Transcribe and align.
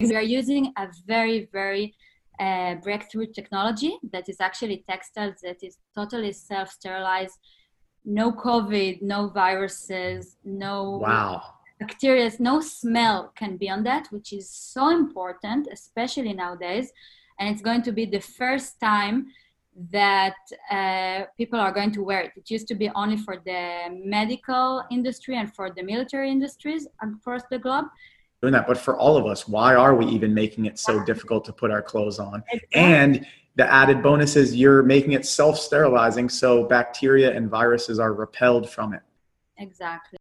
We 0.00 0.14
are 0.14 0.22
using 0.22 0.72
a 0.76 0.86
very, 1.08 1.48
very 1.52 1.92
uh, 2.38 2.76
breakthrough 2.76 3.26
technology 3.32 3.98
that 4.12 4.28
is 4.28 4.36
actually 4.40 4.84
textiles 4.88 5.40
that 5.42 5.64
is 5.64 5.78
totally 5.92 6.32
self-sterilized, 6.32 7.36
no 8.04 8.30
COVID, 8.30 9.02
no 9.02 9.26
viruses, 9.30 10.36
no 10.44 10.98
wow. 11.02 11.42
bacteria, 11.80 12.30
no 12.38 12.60
smell 12.60 13.32
can 13.34 13.56
be 13.56 13.68
on 13.68 13.82
that, 13.82 14.06
which 14.10 14.32
is 14.32 14.48
so 14.48 14.90
important, 14.90 15.66
especially 15.72 16.32
nowadays. 16.32 16.92
And 17.40 17.48
it's 17.48 17.62
going 17.62 17.82
to 17.82 17.90
be 17.90 18.06
the 18.06 18.20
first 18.20 18.78
time 18.78 19.26
that 19.90 20.36
uh, 20.70 21.24
people 21.36 21.58
are 21.58 21.72
going 21.72 21.90
to 21.94 22.04
wear 22.04 22.20
it. 22.20 22.32
It 22.36 22.48
used 22.52 22.68
to 22.68 22.76
be 22.76 22.88
only 22.94 23.16
for 23.16 23.42
the 23.44 23.88
medical 24.04 24.84
industry 24.92 25.36
and 25.36 25.52
for 25.52 25.72
the 25.74 25.82
military 25.82 26.30
industries 26.30 26.86
across 27.02 27.42
the 27.50 27.58
globe 27.58 27.86
doing 28.40 28.52
that. 28.52 28.66
But 28.66 28.78
for 28.78 28.96
all 28.96 29.16
of 29.16 29.26
us, 29.26 29.48
why 29.48 29.74
are 29.74 29.94
we 29.94 30.06
even 30.06 30.32
making 30.32 30.66
it 30.66 30.78
so 30.78 31.02
difficult 31.04 31.44
to 31.46 31.52
put 31.52 31.70
our 31.70 31.82
clothes 31.82 32.18
on? 32.18 32.44
And 32.72 33.26
the 33.56 33.70
added 33.70 34.02
bonus 34.02 34.36
is 34.36 34.54
you're 34.54 34.82
making 34.82 35.12
it 35.12 35.26
self 35.26 35.58
sterilizing, 35.58 36.28
so 36.28 36.64
bacteria 36.64 37.34
and 37.34 37.50
viruses 37.50 37.98
are 37.98 38.12
repelled 38.12 38.70
from 38.70 38.92
it. 38.92 39.02
Exactly. 39.56 40.18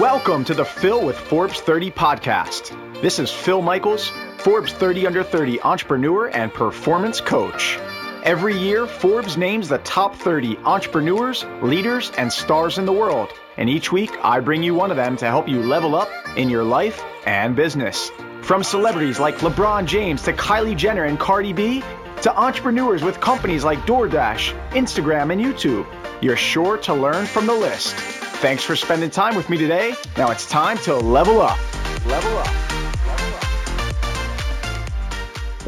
Welcome 0.00 0.44
to 0.44 0.54
the 0.54 0.64
Phil 0.64 1.04
with 1.04 1.16
Forbes 1.16 1.60
30 1.60 1.90
podcast. 1.92 3.02
This 3.02 3.18
is 3.18 3.30
Phil 3.32 3.62
Michaels, 3.62 4.12
Forbes 4.38 4.72
30 4.72 5.06
Under 5.06 5.22
30 5.22 5.60
entrepreneur 5.62 6.28
and 6.28 6.52
performance 6.52 7.20
coach. 7.20 7.78
Every 8.24 8.56
year, 8.56 8.86
Forbes 8.86 9.36
names 9.36 9.68
the 9.68 9.78
top 9.78 10.14
30 10.14 10.56
entrepreneurs, 10.58 11.44
leaders, 11.62 12.12
and 12.16 12.32
stars 12.32 12.78
in 12.78 12.86
the 12.86 12.92
world. 12.92 13.32
And 13.58 13.68
each 13.68 13.92
week, 13.92 14.10
I 14.22 14.40
bring 14.40 14.62
you 14.62 14.74
one 14.74 14.90
of 14.90 14.96
them 14.96 15.16
to 15.18 15.26
help 15.26 15.46
you 15.46 15.62
level 15.62 15.94
up 15.94 16.08
in 16.38 16.48
your 16.48 16.64
life 16.64 17.04
and 17.26 17.54
business. 17.54 18.10
From 18.40 18.64
celebrities 18.64 19.20
like 19.20 19.36
LeBron 19.38 19.84
James 19.84 20.22
to 20.22 20.32
Kylie 20.32 20.76
Jenner 20.76 21.04
and 21.04 21.20
Cardi 21.20 21.52
B, 21.52 21.82
to 22.22 22.34
entrepreneurs 22.34 23.02
with 23.02 23.20
companies 23.20 23.62
like 23.62 23.80
DoorDash, 23.80 24.70
Instagram, 24.70 25.32
and 25.32 25.40
YouTube, 25.40 25.86
you're 26.22 26.36
sure 26.36 26.78
to 26.78 26.94
learn 26.94 27.26
from 27.26 27.46
the 27.46 27.52
list. 27.52 27.94
Thanks 27.94 28.64
for 28.64 28.74
spending 28.74 29.10
time 29.10 29.36
with 29.36 29.50
me 29.50 29.58
today. 29.58 29.94
Now 30.16 30.30
it's 30.30 30.48
time 30.48 30.78
to 30.78 30.96
level 30.96 31.42
up. 31.42 31.58
Level 32.06 32.38
up. 32.38 32.72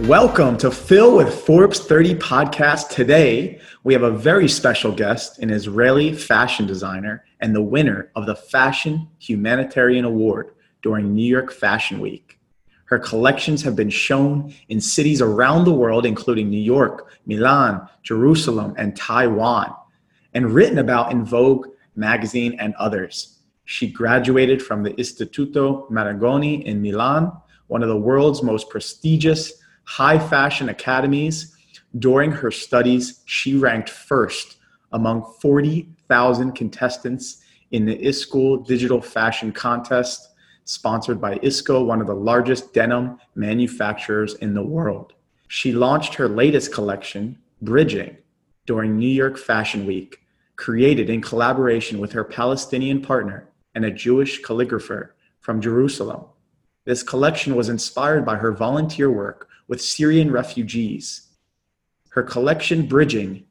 Welcome 0.08 0.56
to 0.58 0.70
Phil 0.70 1.16
with 1.16 1.32
Forbes 1.44 1.80
30 1.80 2.14
podcast. 2.16 2.88
Today, 2.88 3.60
we 3.84 3.92
have 3.92 4.02
a 4.02 4.10
very 4.10 4.48
special 4.48 4.90
guest, 4.90 5.38
an 5.38 5.50
Israeli 5.50 6.14
fashion 6.14 6.66
designer 6.66 7.24
and 7.44 7.54
the 7.54 7.60
winner 7.60 8.10
of 8.16 8.24
the 8.24 8.34
Fashion 8.34 9.06
Humanitarian 9.18 10.06
Award 10.06 10.54
during 10.80 11.14
New 11.14 11.26
York 11.26 11.52
Fashion 11.52 12.00
Week. 12.00 12.38
Her 12.86 12.98
collections 12.98 13.62
have 13.64 13.76
been 13.76 13.90
shown 13.90 14.54
in 14.70 14.80
cities 14.80 15.20
around 15.20 15.66
the 15.66 15.74
world, 15.74 16.06
including 16.06 16.48
New 16.48 16.56
York, 16.56 17.12
Milan, 17.26 17.86
Jerusalem, 18.02 18.74
and 18.78 18.96
Taiwan, 18.96 19.74
and 20.32 20.54
written 20.54 20.78
about 20.78 21.12
in 21.12 21.22
Vogue 21.22 21.66
magazine 21.96 22.56
and 22.58 22.74
others. 22.76 23.40
She 23.66 23.88
graduated 23.88 24.62
from 24.62 24.82
the 24.82 24.94
Istituto 24.94 25.90
Marangoni 25.90 26.64
in 26.64 26.80
Milan, 26.80 27.30
one 27.66 27.82
of 27.82 27.90
the 27.90 28.04
world's 28.08 28.42
most 28.42 28.70
prestigious 28.70 29.52
high 29.84 30.18
fashion 30.18 30.70
academies. 30.70 31.54
During 31.98 32.30
her 32.32 32.50
studies, 32.50 33.20
she 33.26 33.54
ranked 33.54 33.90
first 33.90 34.56
among 34.92 35.30
40,000 36.08 36.52
contestants 36.52 37.42
in 37.70 37.86
the 37.86 37.96
ISKOL 37.96 38.66
Digital 38.66 39.00
Fashion 39.00 39.52
Contest, 39.52 40.30
sponsored 40.64 41.20
by 41.20 41.38
ISKO, 41.38 41.86
one 41.86 42.00
of 42.00 42.06
the 42.06 42.14
largest 42.14 42.74
denim 42.74 43.18
manufacturers 43.34 44.34
in 44.34 44.54
the 44.54 44.62
world. 44.62 45.14
She 45.48 45.72
launched 45.72 46.14
her 46.14 46.28
latest 46.28 46.72
collection, 46.72 47.38
Bridging, 47.62 48.16
during 48.66 48.98
New 48.98 49.08
York 49.08 49.38
Fashion 49.38 49.86
Week, 49.86 50.20
created 50.56 51.08
in 51.08 51.22
collaboration 51.22 51.98
with 51.98 52.12
her 52.12 52.24
Palestinian 52.24 53.00
partner 53.00 53.48
and 53.74 53.84
a 53.84 53.90
Jewish 53.90 54.42
calligrapher 54.42 55.10
from 55.40 55.60
Jerusalem. 55.60 56.26
This 56.84 57.02
collection 57.02 57.56
was 57.56 57.70
inspired 57.70 58.26
by 58.26 58.36
her 58.36 58.52
volunteer 58.52 59.10
work 59.10 59.48
with 59.68 59.80
Syrian 59.80 60.30
refugees. 60.30 61.28
Her 62.10 62.22
collection, 62.22 62.86
Bridging, 62.86 63.44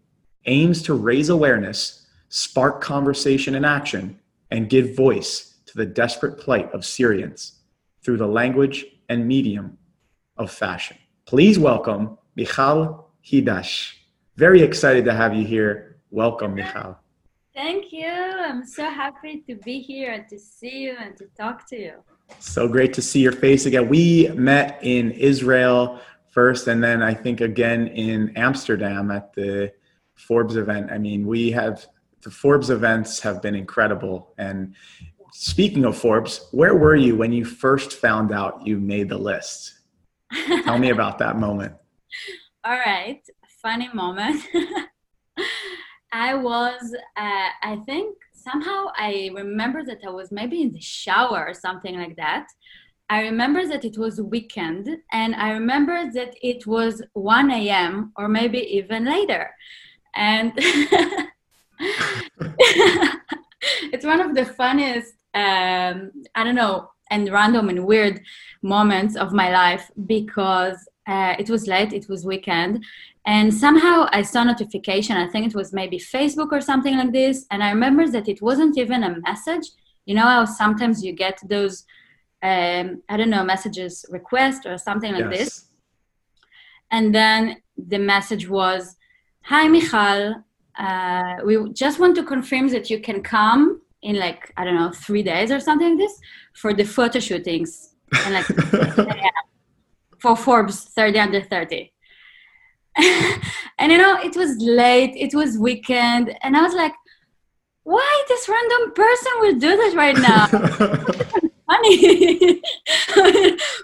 aims 0.45 0.81
to 0.83 0.94
raise 0.94 1.29
awareness, 1.29 2.03
spark 2.33 2.81
conversation 2.81 3.53
and 3.53 3.63
action, 3.63 4.19
and 4.49 4.67
give 4.67 4.95
voice 4.95 5.59
to 5.67 5.77
the 5.77 5.85
desperate 5.85 6.39
plight 6.39 6.67
of 6.73 6.83
Syrians 6.83 7.59
through 8.03 8.17
the 8.17 8.25
language 8.25 8.88
and 9.07 9.27
medium 9.27 9.77
of 10.38 10.49
fashion. 10.49 10.97
Please 11.27 11.59
welcome 11.59 12.17
Michal 12.35 13.11
Hidash. 13.23 13.93
Very 14.35 14.63
excited 14.63 15.05
to 15.05 15.13
have 15.13 15.35
you 15.35 15.45
here. 15.45 15.97
Welcome, 16.09 16.55
Michal. 16.55 16.97
Thank 17.53 17.93
you. 17.93 18.09
I'm 18.09 18.66
so 18.66 18.89
happy 18.89 19.43
to 19.47 19.53
be 19.57 19.79
here 19.79 20.13
and 20.13 20.27
to 20.29 20.39
see 20.39 20.79
you 20.85 20.95
and 20.99 21.16
to 21.17 21.25
talk 21.38 21.69
to 21.69 21.79
you. 21.79 21.93
So 22.39 22.67
great 22.67 22.93
to 22.93 23.01
see 23.03 23.19
your 23.19 23.31
face 23.31 23.67
again. 23.67 23.88
We 23.88 24.29
met 24.29 24.79
in 24.81 25.11
Israel 25.11 25.99
first, 26.31 26.67
and 26.67 26.83
then 26.83 27.03
I 27.03 27.13
think 27.13 27.41
again 27.41 27.89
in 27.89 28.35
Amsterdam 28.35 29.11
at 29.11 29.33
the 29.33 29.72
Forbes 30.16 30.55
event. 30.55 30.91
I 30.91 30.97
mean, 30.97 31.27
we 31.27 31.51
have 31.51 31.85
the 32.23 32.31
Forbes 32.31 32.69
events 32.69 33.19
have 33.19 33.41
been 33.41 33.56
incredible. 33.56 34.34
And 34.38 34.75
speaking 35.31 35.85
of 35.85 35.97
Forbes, 35.97 36.47
where 36.51 36.75
were 36.75 36.95
you 36.95 37.16
when 37.16 37.31
you 37.31 37.45
first 37.45 37.94
found 37.94 38.31
out 38.31 38.66
you 38.66 38.79
made 38.79 39.09
the 39.09 39.17
list? 39.17 39.73
Tell 40.63 40.79
me 40.79 40.89
about 40.89 41.19
that 41.19 41.38
moment. 41.38 41.73
All 42.66 42.78
right, 42.78 43.22
funny 43.61 43.89
moment. 43.94 44.41
I 46.13 46.35
was, 46.35 46.95
uh, 47.17 47.50
I 47.63 47.78
think 47.85 48.16
somehow 48.34 48.88
I 48.95 49.31
remember 49.34 49.84
that 49.84 50.00
I 50.05 50.11
was 50.11 50.31
maybe 50.31 50.61
in 50.61 50.72
the 50.72 50.81
shower 50.81 51.45
or 51.47 51.53
something 51.53 51.97
like 51.97 52.16
that. 52.17 52.47
I 53.09 53.22
remember 53.22 53.67
that 53.67 53.84
it 53.84 53.97
was 53.97 54.22
weekend 54.22 54.88
and 55.11 55.35
I 55.35 55.51
remember 55.51 56.09
that 56.13 56.35
it 56.41 56.66
was 56.66 57.01
1 57.13 57.51
a.m. 57.51 58.13
or 58.16 58.28
maybe 58.28 58.59
even 58.59 59.05
later. 59.05 59.51
And 60.16 60.53
it's 63.91 64.05
one 64.05 64.21
of 64.21 64.35
the 64.35 64.45
funniest, 64.45 65.13
um, 65.33 66.11
I 66.35 66.44
don't 66.44 66.55
know, 66.55 66.89
and 67.09 67.29
random 67.31 67.69
and 67.69 67.85
weird 67.85 68.21
moments 68.61 69.16
of 69.16 69.33
my 69.33 69.51
life 69.51 69.91
because 70.05 70.77
uh, 71.07 71.35
it 71.38 71.49
was 71.49 71.67
late, 71.67 71.93
it 71.93 72.07
was 72.09 72.25
weekend, 72.25 72.83
and 73.25 73.53
somehow 73.53 74.07
I 74.11 74.22
saw 74.22 74.43
notification. 74.43 75.16
I 75.16 75.27
think 75.27 75.47
it 75.47 75.55
was 75.55 75.72
maybe 75.72 75.97
Facebook 75.97 76.51
or 76.51 76.59
something 76.59 76.97
like 76.97 77.13
this. 77.13 77.45
And 77.51 77.63
I 77.63 77.69
remember 77.69 78.07
that 78.09 78.27
it 78.27 78.41
wasn't 78.41 78.77
even 78.77 79.03
a 79.03 79.19
message. 79.22 79.66
You 80.05 80.16
know 80.16 80.23
how 80.23 80.45
sometimes 80.45 81.03
you 81.03 81.13
get 81.13 81.39
those, 81.47 81.85
um, 82.41 83.01
I 83.07 83.16
don't 83.16 83.29
know, 83.29 83.43
messages 83.43 84.05
request 84.09 84.66
or 84.66 84.77
something 84.77 85.13
like 85.13 85.31
yes. 85.31 85.38
this. 85.38 85.66
And 86.91 87.16
then 87.16 87.61
the 87.77 87.99
message 87.99 88.49
was, 88.49 88.97
"Hi, 89.43 89.67
Michal. 89.69 90.43
Uh, 90.78 91.35
we 91.45 91.72
just 91.73 92.00
want 92.00 92.16
to 92.16 92.23
confirm 92.23 92.67
that 92.69 92.89
you 92.89 93.00
can 93.00 93.22
come 93.22 93.81
in 94.01 94.17
like 94.17 94.51
I 94.57 94.66
don't 94.66 94.75
know 94.75 94.91
three 94.91 95.23
days 95.23 95.51
or 95.51 95.59
something 95.59 95.91
like 95.91 96.00
this 96.00 96.19
for 96.53 96.73
the 96.73 96.84
photo 96.84 97.19
shootings 97.19 97.95
and 98.25 98.34
like 98.34 98.45
for 100.19 100.35
Forbes 100.35 100.85
30 100.85 101.19
under 101.19 101.41
30." 101.41 101.91
and 102.97 103.91
you 103.91 103.97
know, 103.97 104.19
it 104.22 104.35
was 104.35 104.57
late, 104.57 105.16
it 105.16 105.34
was 105.34 105.57
weekend, 105.57 106.35
and 106.44 106.56
I 106.56 106.61
was 106.61 106.73
like, 106.73 106.94
why 107.84 108.23
this 108.28 108.47
random 108.47 108.94
person 108.94 109.31
will 109.40 109.55
do 109.55 109.75
this 109.75 109.95
right 109.95 110.17
now? 110.17 110.47
funny. 111.67 112.61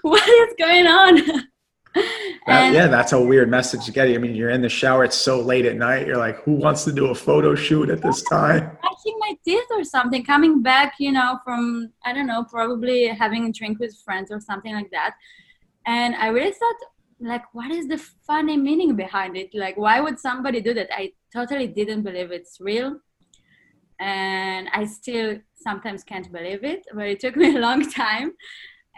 what 0.02 0.28
is 0.28 0.54
going 0.58 0.86
on? 0.86 1.49
That, 2.46 2.72
yeah, 2.72 2.86
that's 2.86 3.12
a 3.12 3.20
weird 3.20 3.50
message 3.50 3.84
to 3.86 3.92
get. 3.92 4.08
I 4.08 4.18
mean, 4.18 4.34
you're 4.34 4.50
in 4.50 4.62
the 4.62 4.68
shower, 4.68 5.04
it's 5.04 5.16
so 5.16 5.40
late 5.40 5.66
at 5.66 5.76
night. 5.76 6.06
You're 6.06 6.16
like, 6.16 6.36
who 6.42 6.52
wants 6.52 6.84
to 6.84 6.92
do 6.92 7.06
a 7.06 7.14
photo 7.14 7.54
shoot 7.54 7.90
at 7.90 8.02
this 8.02 8.22
time? 8.22 8.60
Brushing 8.80 9.18
my 9.18 9.36
teeth 9.44 9.66
or 9.70 9.84
something, 9.84 10.24
coming 10.24 10.62
back, 10.62 10.94
you 10.98 11.12
know, 11.12 11.38
from, 11.44 11.92
I 12.04 12.12
don't 12.12 12.26
know, 12.26 12.44
probably 12.44 13.06
having 13.08 13.46
a 13.46 13.52
drink 13.52 13.78
with 13.78 13.96
friends 14.04 14.30
or 14.30 14.40
something 14.40 14.74
like 14.74 14.90
that. 14.90 15.14
And 15.86 16.14
I 16.14 16.28
really 16.28 16.52
thought, 16.52 16.76
like 17.20 17.44
what 17.52 17.70
is 17.70 17.86
the 17.86 17.98
funny 18.26 18.56
meaning 18.56 18.96
behind 18.96 19.36
it 19.36 19.50
like 19.54 19.76
why 19.76 20.00
would 20.00 20.18
somebody 20.18 20.60
do 20.60 20.72
that 20.72 20.88
i 20.94 21.12
totally 21.32 21.66
didn't 21.66 22.02
believe 22.02 22.32
it's 22.32 22.58
real 22.60 22.98
and 23.98 24.68
i 24.72 24.84
still 24.84 25.36
sometimes 25.54 26.02
can't 26.02 26.32
believe 26.32 26.64
it 26.64 26.86
but 26.94 27.06
it 27.06 27.20
took 27.20 27.36
me 27.42 27.54
a 27.54 27.58
long 27.58 27.88
time 27.90 28.32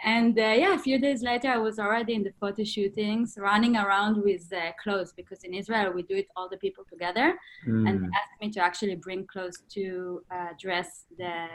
and 0.03 0.37
uh, 0.37 0.41
yeah 0.41 0.75
a 0.75 0.79
few 0.79 0.99
days 0.99 1.23
later 1.23 1.47
i 1.47 1.57
was 1.57 1.79
already 1.79 2.13
in 2.13 2.23
the 2.23 2.33
photo 2.39 2.63
shootings 2.63 3.37
running 3.39 3.77
around 3.77 4.21
with 4.21 4.51
uh, 4.53 4.71
clothes 4.81 5.13
because 5.15 5.43
in 5.43 5.53
israel 5.53 5.91
we 5.91 6.03
do 6.03 6.15
it 6.15 6.27
all 6.35 6.49
the 6.49 6.57
people 6.57 6.83
together 6.89 7.37
mm. 7.67 7.89
and 7.89 8.05
asked 8.05 8.41
me 8.41 8.49
to 8.49 8.59
actually 8.59 8.95
bring 8.95 9.25
clothes 9.25 9.63
to 9.69 10.21
uh, 10.31 10.47
dress 10.59 11.05
the 11.17 11.47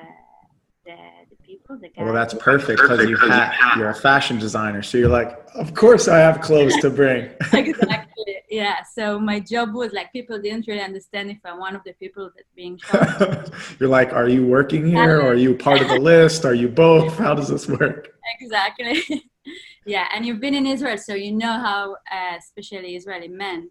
the, 0.88 0.96
the 1.28 1.36
people, 1.44 1.76
the 1.76 1.88
guys. 1.88 2.04
Well, 2.04 2.14
that's 2.14 2.34
perfect 2.34 2.80
because 2.80 3.06
you 3.06 3.16
ha- 3.18 3.74
you're 3.76 3.90
a 3.90 3.94
fashion 3.94 4.38
designer, 4.38 4.82
so 4.82 4.96
you're 4.96 5.10
like, 5.10 5.38
of 5.54 5.74
course 5.74 6.08
I 6.08 6.18
have 6.18 6.40
clothes 6.40 6.74
to 6.78 6.88
bring. 6.88 7.24
exactly. 7.52 8.36
Yeah. 8.50 8.76
So 8.94 9.20
my 9.20 9.38
job 9.38 9.74
was 9.74 9.92
like 9.92 10.10
people 10.12 10.40
didn't 10.40 10.66
really 10.66 10.80
understand 10.80 11.30
if 11.30 11.38
I'm 11.44 11.58
one 11.58 11.76
of 11.76 11.82
the 11.84 11.92
people 11.92 12.30
that 12.34 12.44
being 12.56 12.78
shown. 12.78 13.44
you're 13.78 13.90
like, 13.90 14.14
are 14.14 14.28
you 14.28 14.46
working 14.46 14.86
here, 14.86 15.20
or 15.20 15.32
are 15.32 15.34
you 15.34 15.54
part 15.54 15.82
of 15.82 15.88
the 15.88 16.00
list? 16.00 16.46
Are 16.46 16.54
you 16.54 16.68
both? 16.68 17.18
How 17.18 17.34
does 17.34 17.48
this 17.48 17.68
work? 17.68 18.08
Exactly. 18.40 19.02
yeah, 19.84 20.08
and 20.14 20.24
you've 20.24 20.40
been 20.40 20.54
in 20.54 20.66
Israel, 20.66 20.96
so 20.96 21.14
you 21.14 21.32
know 21.32 21.52
how, 21.52 21.96
uh, 22.10 22.36
especially 22.38 22.96
Israeli 22.96 23.28
men, 23.28 23.70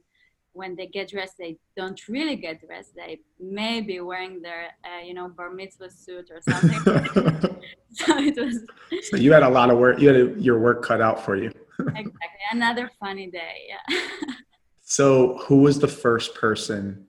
when 0.58 0.76
they 0.76 0.88
get 0.88 1.10
dressed, 1.10 1.38
they 1.38 1.56
don't 1.76 2.00
really 2.08 2.36
get 2.36 2.60
dressed. 2.66 2.96
They 2.96 3.20
may 3.40 3.80
be 3.80 4.00
wearing 4.00 4.42
their, 4.42 4.72
uh, 4.84 5.02
you 5.06 5.14
know, 5.14 5.30
bar 5.30 5.52
mitzvah 5.52 5.92
suit 5.92 6.32
or 6.32 6.42
something. 6.42 6.80
so 7.92 8.18
it 8.18 8.36
was. 8.36 8.66
So 9.10 9.18
you 9.18 9.32
had 9.32 9.44
a 9.44 9.50
lot 9.50 9.70
of 9.70 9.78
work. 9.78 10.02
You 10.02 10.08
had 10.08 10.18
a, 10.18 10.42
your 10.42 10.60
work 10.60 10.84
cut 10.84 11.00
out 11.00 11.24
for 11.24 11.36
you. 11.38 11.52
exactly. 11.80 12.44
Another 12.52 12.90
funny 13.00 13.28
day. 13.28 13.70
Yeah. 13.70 14.00
so 14.82 15.38
who 15.46 15.62
was 15.62 15.80
the 15.80 15.88
first 15.88 16.34
person 16.34 17.06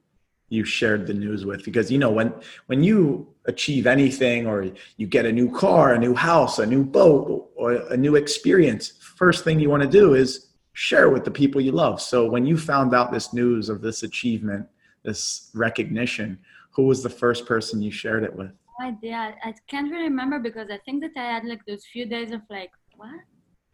you 0.50 0.64
shared 0.64 1.06
the 1.06 1.14
news 1.14 1.46
with? 1.46 1.64
Because 1.64 1.90
you 1.90 1.98
know 1.98 2.10
when 2.10 2.34
when 2.66 2.82
you 2.82 3.28
achieve 3.46 3.86
anything 3.86 4.46
or 4.46 4.70
you 4.98 5.06
get 5.06 5.24
a 5.24 5.32
new 5.32 5.50
car, 5.50 5.94
a 5.94 5.98
new 5.98 6.14
house, 6.14 6.58
a 6.58 6.66
new 6.66 6.84
boat, 6.84 7.50
or 7.56 7.72
a 7.72 7.96
new 7.96 8.16
experience, 8.16 8.92
first 9.16 9.42
thing 9.42 9.58
you 9.58 9.70
want 9.70 9.82
to 9.82 9.88
do 9.88 10.14
is 10.14 10.47
share 10.78 11.10
with 11.10 11.24
the 11.24 11.30
people 11.30 11.60
you 11.60 11.72
love. 11.72 12.00
So 12.00 12.24
when 12.30 12.46
you 12.46 12.56
found 12.56 12.94
out 12.94 13.10
this 13.10 13.32
news 13.32 13.68
of 13.68 13.80
this 13.80 14.04
achievement, 14.04 14.64
this 15.02 15.50
recognition, 15.52 16.38
who 16.70 16.84
was 16.84 17.02
the 17.02 17.10
first 17.10 17.46
person 17.46 17.82
you 17.82 17.90
shared 17.90 18.22
it 18.22 18.34
with? 18.34 18.52
I 18.80 18.92
did. 19.02 19.12
I 19.12 19.52
can't 19.68 19.90
really 19.90 20.04
remember 20.04 20.38
because 20.38 20.68
I 20.70 20.78
think 20.84 21.02
that 21.02 21.10
I 21.16 21.32
had 21.34 21.44
like 21.44 21.66
those 21.66 21.84
few 21.92 22.06
days 22.06 22.30
of 22.30 22.42
like, 22.48 22.70
what? 22.96 23.18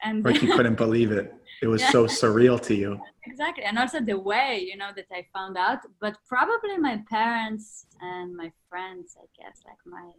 And 0.03 0.25
like 0.25 0.41
you 0.41 0.51
couldn't 0.57 0.77
believe 0.77 1.13
it. 1.13 1.35
It 1.61 1.67
was 1.67 1.83
yeah. 1.83 1.91
so 1.91 2.07
surreal 2.07 2.59
to 2.63 2.75
you. 2.75 2.99
Exactly. 3.27 3.65
And 3.65 3.79
also 3.79 4.01
the 4.01 4.19
way, 4.19 4.67
you 4.67 4.79
know, 4.79 4.91
that 4.97 5.09
I 5.13 5.27
found 5.35 5.59
out. 5.59 5.81
But 6.01 6.17
probably 6.27 6.79
my 6.79 7.03
parents 7.11 7.85
and 8.01 8.35
my 8.35 8.51
friends, 8.71 9.15
I 9.23 9.27
guess, 9.39 9.61
like 9.67 9.83
my 9.85 10.11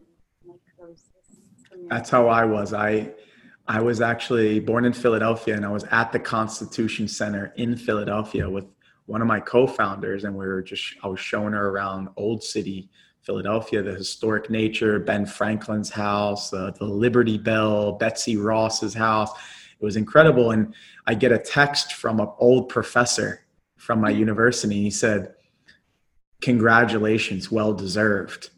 my 0.45 0.57
closest. 0.77 1.09
Community. 1.67 1.89
That's 1.89 2.11
how 2.11 2.27
I 2.27 2.45
was. 2.45 2.73
I 2.73 3.11
I 3.67 3.81
was 3.81 3.99
actually 3.99 4.59
born 4.59 4.85
in 4.85 4.93
Philadelphia 4.93 5.55
and 5.55 5.65
I 5.65 5.71
was 5.71 5.85
at 5.85 6.11
the 6.11 6.19
Constitution 6.19 7.07
Center 7.07 7.51
in 7.57 7.75
Philadelphia 7.75 8.47
with 8.47 8.65
one 9.07 9.21
of 9.21 9.27
my 9.27 9.39
co-founders 9.39 10.23
and 10.23 10.35
we 10.35 10.45
were 10.45 10.61
just 10.61 10.95
I 11.03 11.07
was 11.07 11.19
showing 11.19 11.53
her 11.53 11.69
around 11.69 12.09
Old 12.15 12.43
City, 12.43 12.89
Philadelphia, 13.23 13.81
the 13.81 13.95
historic 13.95 14.51
nature, 14.51 14.99
Ben 14.99 15.25
Franklin's 15.25 15.89
house, 15.89 16.53
uh, 16.53 16.71
the 16.77 16.85
Liberty 16.85 17.39
Bell, 17.39 17.93
Betsy 17.93 18.37
Ross's 18.37 18.93
house. 18.93 19.31
It 19.79 19.83
was 19.83 19.95
incredible 19.95 20.51
and 20.51 20.75
I 21.07 21.15
get 21.15 21.31
a 21.31 21.39
text 21.39 21.93
from 21.93 22.19
an 22.19 22.29
old 22.37 22.69
professor 22.69 23.45
from 23.77 23.99
my 23.99 24.11
university. 24.11 24.75
and 24.75 24.83
He 24.83 24.91
said, 24.91 25.33
"Congratulations, 26.41 27.51
well 27.51 27.73
deserved." 27.73 28.51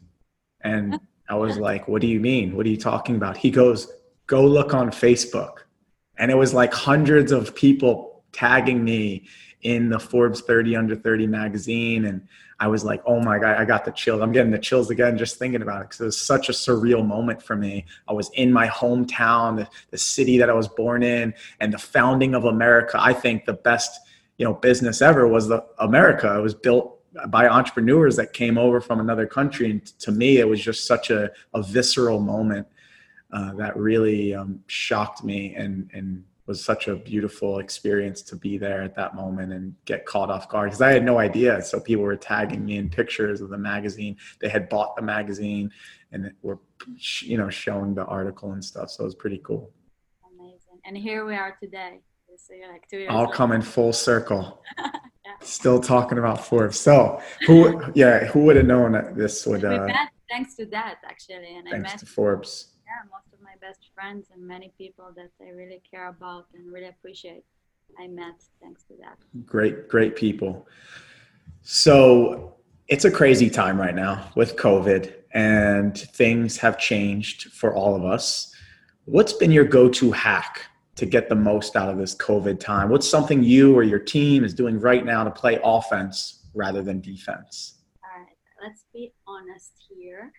And 0.60 1.00
I 1.30 1.34
was 1.34 1.56
like, 1.56 1.88
"What 1.88 2.02
do 2.02 2.06
you 2.06 2.20
mean? 2.20 2.56
What 2.56 2.66
are 2.66 2.70
you 2.70 2.76
talking 2.76 3.16
about?" 3.16 3.36
He 3.36 3.50
goes, 3.50 3.90
go 4.28 4.44
look 4.44 4.72
on 4.74 4.90
Facebook. 4.90 5.64
And 6.18 6.30
it 6.30 6.36
was 6.36 6.54
like 6.54 6.72
hundreds 6.72 7.32
of 7.32 7.54
people 7.56 8.22
tagging 8.32 8.84
me 8.84 9.26
in 9.62 9.88
the 9.88 9.98
Forbes 9.98 10.40
30 10.42 10.76
under 10.76 10.94
30 10.94 11.26
magazine. 11.26 12.04
And 12.04 12.26
I 12.60 12.68
was 12.68 12.84
like, 12.84 13.02
oh 13.06 13.20
my 13.20 13.38
God, 13.38 13.56
I 13.56 13.64
got 13.64 13.84
the 13.84 13.90
chills. 13.90 14.20
I'm 14.20 14.30
getting 14.30 14.52
the 14.52 14.58
chills 14.58 14.90
again 14.90 15.16
just 15.16 15.38
thinking 15.38 15.62
about 15.62 15.80
it 15.80 15.84
because 15.88 16.00
it 16.00 16.04
was 16.04 16.20
such 16.20 16.48
a 16.48 16.52
surreal 16.52 17.04
moment 17.04 17.42
for 17.42 17.56
me. 17.56 17.86
I 18.06 18.12
was 18.12 18.30
in 18.34 18.52
my 18.52 18.68
hometown, 18.68 19.56
the, 19.56 19.68
the 19.90 19.98
city 19.98 20.38
that 20.38 20.50
I 20.50 20.54
was 20.54 20.68
born 20.68 21.02
in, 21.02 21.34
and 21.60 21.72
the 21.72 21.78
founding 21.78 22.34
of 22.34 22.44
America. 22.44 22.98
I 23.00 23.12
think 23.12 23.44
the 23.44 23.54
best 23.54 24.00
you 24.36 24.44
know 24.44 24.54
business 24.54 25.02
ever 25.02 25.26
was 25.26 25.48
the 25.48 25.64
America. 25.78 26.36
It 26.36 26.42
was 26.42 26.54
built 26.54 26.98
by 27.28 27.48
entrepreneurs 27.48 28.16
that 28.16 28.32
came 28.32 28.58
over 28.58 28.80
from 28.80 29.00
another 29.00 29.26
country. 29.26 29.70
And 29.70 29.84
to 30.00 30.12
me, 30.12 30.38
it 30.38 30.48
was 30.48 30.60
just 30.60 30.86
such 30.86 31.10
a, 31.10 31.30
a 31.54 31.62
visceral 31.62 32.20
moment 32.20 32.66
uh, 33.32 33.52
that 33.54 33.76
really 33.76 34.34
um, 34.34 34.60
shocked 34.66 35.22
me 35.22 35.54
and 35.54 35.90
and 35.92 36.24
was 36.48 36.64
such 36.64 36.88
a 36.88 36.96
beautiful 36.96 37.58
experience 37.58 38.22
to 38.22 38.34
be 38.34 38.56
there 38.56 38.82
at 38.82 38.96
that 38.96 39.14
moment 39.14 39.52
and 39.52 39.74
get 39.84 40.06
caught 40.06 40.30
off 40.30 40.48
guard 40.48 40.70
because 40.70 40.80
I 40.80 40.90
had 40.90 41.04
no 41.04 41.18
idea. 41.18 41.60
So 41.60 41.78
people 41.78 42.04
were 42.04 42.16
tagging 42.16 42.64
me 42.64 42.78
in 42.78 42.88
pictures 42.88 43.42
of 43.42 43.50
the 43.50 43.58
magazine. 43.58 44.16
They 44.40 44.48
had 44.48 44.70
bought 44.70 44.96
the 44.96 45.02
magazine 45.02 45.70
and 46.10 46.32
were, 46.40 46.58
you 47.20 47.36
know, 47.36 47.50
showing 47.50 47.94
the 47.94 48.06
article 48.06 48.52
and 48.52 48.64
stuff. 48.64 48.90
So 48.90 49.04
it 49.04 49.04
was 49.04 49.14
pretty 49.14 49.42
cool. 49.44 49.70
Amazing. 50.34 50.80
And 50.86 50.96
here 50.96 51.26
we 51.26 51.36
are 51.36 51.54
today. 51.62 52.00
So 52.38 52.54
you're 52.54 52.72
like 52.72 52.88
two 52.88 52.98
years 52.98 53.10
All 53.10 53.26
coming 53.26 53.60
full 53.60 53.92
circle. 53.92 54.62
yeah. 54.78 54.92
Still 55.42 55.80
talking 55.80 56.16
about 56.16 56.42
Forbes. 56.46 56.80
So 56.80 57.20
who, 57.46 57.82
yeah, 57.94 58.24
who 58.24 58.44
would 58.44 58.56
have 58.56 58.64
known 58.64 58.92
that 58.92 59.14
this 59.14 59.44
would? 59.44 59.64
Uh, 59.66 59.86
thanks 60.30 60.54
to 60.54 60.64
that 60.66 61.00
actually, 61.04 61.56
and 61.56 61.68
thanks 61.68 61.74
I 61.74 61.78
met 61.78 61.98
to 61.98 62.06
Forbes 62.06 62.77
yeah, 62.88 63.04
most 63.12 63.32
of 63.34 63.40
my 63.42 63.54
best 63.60 63.90
friends 63.94 64.28
and 64.32 64.46
many 64.46 64.72
people 64.78 65.12
that 65.14 65.30
I 65.42 65.50
really 65.50 65.82
care 65.88 66.08
about 66.08 66.46
and 66.54 66.72
really 66.72 66.88
appreciate. 66.88 67.44
I 67.98 68.06
met 68.06 68.42
thanks 68.62 68.82
to 68.84 68.94
that. 69.00 69.18
Great, 69.44 69.88
great 69.88 70.16
people. 70.16 70.66
So 71.62 72.54
it's 72.88 73.04
a 73.04 73.10
crazy 73.10 73.50
time 73.50 73.78
right 73.78 73.94
now 73.94 74.30
with 74.34 74.56
COVID, 74.56 75.12
and 75.34 75.98
things 75.98 76.56
have 76.58 76.78
changed 76.78 77.52
for 77.52 77.74
all 77.74 77.94
of 77.94 78.04
us. 78.04 78.54
What's 79.04 79.34
been 79.34 79.52
your 79.52 79.64
go 79.64 79.90
to 79.90 80.12
hack 80.12 80.64
to 80.96 81.04
get 81.04 81.28
the 81.28 81.34
most 81.34 81.76
out 81.76 81.90
of 81.90 81.98
this 81.98 82.14
COVID 82.14 82.58
time? 82.58 82.88
What's 82.88 83.08
something 83.08 83.42
you 83.42 83.76
or 83.76 83.82
your 83.82 83.98
team 83.98 84.44
is 84.44 84.54
doing 84.54 84.80
right 84.80 85.04
now 85.04 85.24
to 85.24 85.30
play 85.30 85.58
offense 85.62 86.46
rather 86.54 86.82
than 86.82 87.00
defense? 87.00 87.80
All 88.02 88.22
right, 88.22 88.36
let's 88.62 88.84
be 88.94 89.12
honest 89.26 89.72
here. 89.90 90.32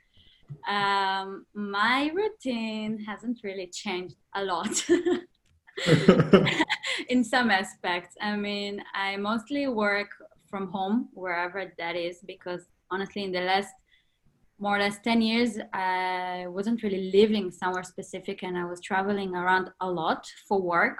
Um, 0.67 1.45
my 1.53 2.11
routine 2.13 2.99
hasn't 2.99 3.39
really 3.43 3.67
changed 3.67 4.15
a 4.35 4.43
lot 4.43 4.85
in 7.09 7.23
some 7.23 7.49
aspects. 7.49 8.15
I 8.21 8.35
mean, 8.35 8.83
I 8.93 9.17
mostly 9.17 9.67
work 9.67 10.09
from 10.49 10.71
home 10.71 11.09
wherever 11.13 11.71
that 11.77 11.95
is 11.95 12.19
because 12.25 12.67
honestly, 12.91 13.23
in 13.23 13.31
the 13.31 13.41
last 13.41 13.73
more 14.61 14.75
or 14.75 14.79
less 14.79 14.99
10 14.99 15.21
years, 15.21 15.57
I 15.73 16.45
wasn't 16.49 16.83
really 16.83 17.11
living 17.11 17.49
somewhere 17.49 17.83
specific 17.83 18.43
and 18.43 18.57
I 18.57 18.65
was 18.65 18.81
traveling 18.81 19.33
around 19.33 19.71
a 19.79 19.89
lot 19.89 20.29
for 20.47 20.61
work. 20.61 20.99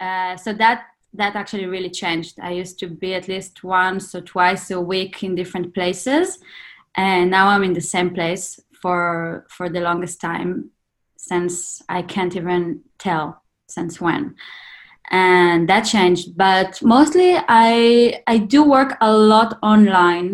Uh, 0.00 0.36
so 0.36 0.52
that 0.54 0.86
that 1.16 1.36
actually 1.36 1.66
really 1.66 1.90
changed. 1.90 2.40
I 2.40 2.50
used 2.50 2.80
to 2.80 2.88
be 2.88 3.14
at 3.14 3.28
least 3.28 3.62
once 3.62 4.16
or 4.16 4.20
twice 4.20 4.72
a 4.72 4.80
week 4.80 5.22
in 5.22 5.36
different 5.36 5.72
places 5.72 6.40
and 6.96 7.30
now 7.30 7.48
i'm 7.48 7.64
in 7.64 7.72
the 7.72 7.80
same 7.80 8.14
place 8.14 8.60
for 8.84 9.46
for 9.48 9.70
the 9.70 9.80
longest 9.80 10.20
time 10.20 10.50
since 11.16 11.80
i 11.88 12.02
can't 12.02 12.36
even 12.36 12.82
tell 12.98 13.42
since 13.66 13.98
when. 13.98 14.34
And 15.10 15.66
that 15.70 15.84
changed 15.94 16.36
but 16.36 16.70
mostly 16.82 17.30
i 17.48 18.20
i 18.26 18.36
do 18.54 18.60
work 18.76 18.92
a 19.00 19.10
lot 19.10 19.50
online. 19.62 20.28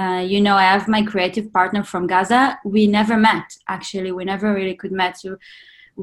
Uh, 0.00 0.24
you 0.32 0.40
know 0.40 0.56
i 0.56 0.66
have 0.74 0.94
my 0.96 1.02
creative 1.12 1.52
partner 1.58 1.82
from 1.84 2.06
gaza. 2.06 2.42
We 2.64 2.82
never 2.86 3.16
met 3.30 3.48
actually. 3.76 4.12
We 4.12 4.24
never 4.24 4.48
really 4.58 4.76
could 4.80 4.94
met. 5.02 5.14
So 5.22 5.36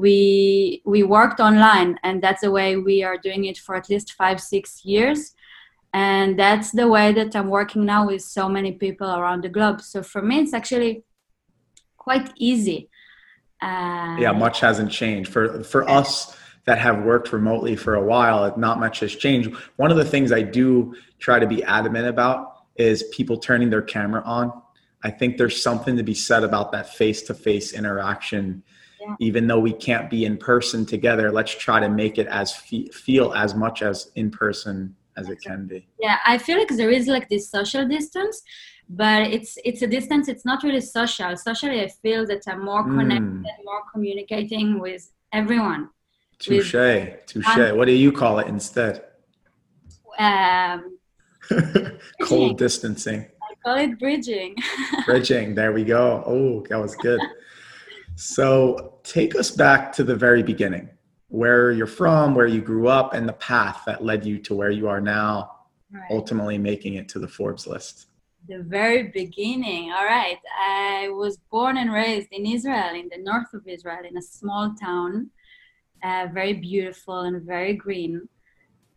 we 0.04 0.82
we 0.92 1.00
worked 1.16 1.40
online 1.48 1.90
and 2.04 2.22
that's 2.24 2.42
the 2.42 2.54
way 2.58 2.68
we 2.76 2.96
are 3.08 3.18
doing 3.26 3.42
it 3.50 3.58
for 3.64 3.74
at 3.80 3.90
least 3.90 4.12
five 4.22 4.38
six 4.40 4.84
years. 4.84 5.20
And 5.92 6.38
that's 6.42 6.70
the 6.80 6.88
way 6.96 7.06
that 7.18 7.34
i'm 7.38 7.50
working 7.60 7.84
now 7.94 8.02
with 8.10 8.22
so 8.38 8.44
many 8.56 8.72
people 8.84 9.10
around 9.18 9.40
the 9.42 9.54
globe. 9.56 9.78
So 9.80 9.96
for 10.12 10.22
me 10.28 10.36
it's 10.42 10.54
actually 10.60 10.92
quite 12.02 12.30
easy. 12.36 12.88
Uh, 13.60 14.16
yeah 14.18 14.32
much 14.32 14.60
hasn't 14.60 14.90
changed. 14.90 15.30
For 15.32 15.62
for 15.62 15.88
us 15.88 16.36
that 16.64 16.78
have 16.78 17.02
worked 17.04 17.32
remotely 17.32 17.76
for 17.76 17.94
a 17.94 18.04
while 18.12 18.40
not 18.56 18.80
much 18.80 19.00
has 19.00 19.14
changed. 19.14 19.48
One 19.76 19.90
of 19.90 19.96
the 19.96 20.04
things 20.04 20.32
i 20.32 20.42
do 20.42 20.94
try 21.18 21.38
to 21.38 21.46
be 21.46 21.62
adamant 21.78 22.06
about 22.14 22.38
is 22.76 23.04
people 23.18 23.36
turning 23.36 23.70
their 23.70 23.82
camera 23.82 24.22
on. 24.24 24.46
I 25.04 25.10
think 25.10 25.36
there's 25.36 25.60
something 25.62 25.96
to 25.96 26.02
be 26.02 26.14
said 26.14 26.42
about 26.44 26.72
that 26.72 26.86
face-to-face 26.94 27.72
interaction. 27.80 28.62
Yeah. 29.04 29.16
even 29.28 29.48
though 29.48 29.58
we 29.58 29.72
can't 29.72 30.08
be 30.08 30.20
in 30.28 30.36
person 30.36 30.86
together 30.86 31.26
let's 31.38 31.54
try 31.66 31.78
to 31.80 31.88
make 32.02 32.14
it 32.22 32.28
as 32.28 32.48
fe- 32.54 32.88
feel 33.06 33.32
as 33.44 33.50
much 33.64 33.82
as 33.82 33.96
in 34.14 34.30
person 34.30 34.94
as 35.16 35.28
it 35.28 35.38
can 35.46 35.66
be. 35.66 35.80
Yeah 36.06 36.18
i 36.24 36.38
feel 36.38 36.56
like 36.56 36.72
there 36.80 36.94
is 36.98 37.06
like 37.08 37.28
this 37.28 37.50
social 37.56 37.84
distance 37.96 38.36
but 38.94 39.22
it's 39.22 39.56
it's 39.64 39.80
a 39.80 39.86
distance. 39.86 40.28
It's 40.28 40.44
not 40.44 40.62
really 40.62 40.82
social. 40.82 41.34
Socially 41.36 41.80
i 41.80 41.88
feel 41.88 42.26
that 42.26 42.42
i'm 42.46 42.64
more 42.64 42.82
hmm. 42.82 42.98
connected 42.98 43.44
mm. 43.44 43.64
more 43.64 43.82
communicating 43.92 44.78
with 44.78 45.10
everyone. 45.32 45.88
Touche. 46.38 46.74
With, 46.74 47.26
touche. 47.26 47.72
what 47.72 47.86
do 47.86 47.92
you 47.92 48.12
call 48.12 48.38
it 48.38 48.48
instead? 48.48 49.04
Um 50.18 50.98
cold 52.22 52.58
distancing. 52.58 53.20
I 53.50 53.54
call 53.64 53.78
it 53.78 53.98
bridging. 53.98 54.56
Bridging. 55.06 55.54
There 55.54 55.72
we 55.72 55.84
go. 55.84 56.22
Oh 56.26 56.64
that 56.68 56.78
was 56.78 56.94
good. 56.96 57.20
So 58.14 58.98
take 59.04 59.34
us 59.36 59.50
back 59.50 59.90
to 59.94 60.04
the 60.04 60.14
very 60.14 60.42
beginning, 60.42 60.90
where 61.28 61.72
you're 61.72 61.86
from, 61.86 62.34
where 62.34 62.46
you 62.46 62.60
grew 62.60 62.88
up, 62.88 63.14
and 63.14 63.26
the 63.26 63.32
path 63.32 63.84
that 63.86 64.04
led 64.04 64.26
you 64.26 64.38
to 64.40 64.54
where 64.54 64.70
you 64.70 64.86
are 64.86 65.00
now, 65.00 65.52
right. 65.90 66.10
ultimately 66.10 66.58
making 66.58 66.94
it 66.94 67.08
to 67.08 67.18
the 67.18 67.26
Forbes 67.26 67.66
list. 67.66 68.08
The 68.48 68.62
very 68.62 69.04
beginning. 69.04 69.92
All 69.92 70.04
right. 70.04 70.38
I 70.60 71.08
was 71.10 71.38
born 71.50 71.76
and 71.76 71.92
raised 71.92 72.28
in 72.32 72.44
Israel, 72.46 72.94
in 72.94 73.08
the 73.10 73.22
north 73.22 73.54
of 73.54 73.66
Israel, 73.66 74.04
in 74.08 74.16
a 74.16 74.22
small 74.22 74.74
town, 74.74 75.30
uh, 76.02 76.26
very 76.32 76.54
beautiful 76.54 77.20
and 77.20 77.42
very 77.42 77.74
green 77.74 78.28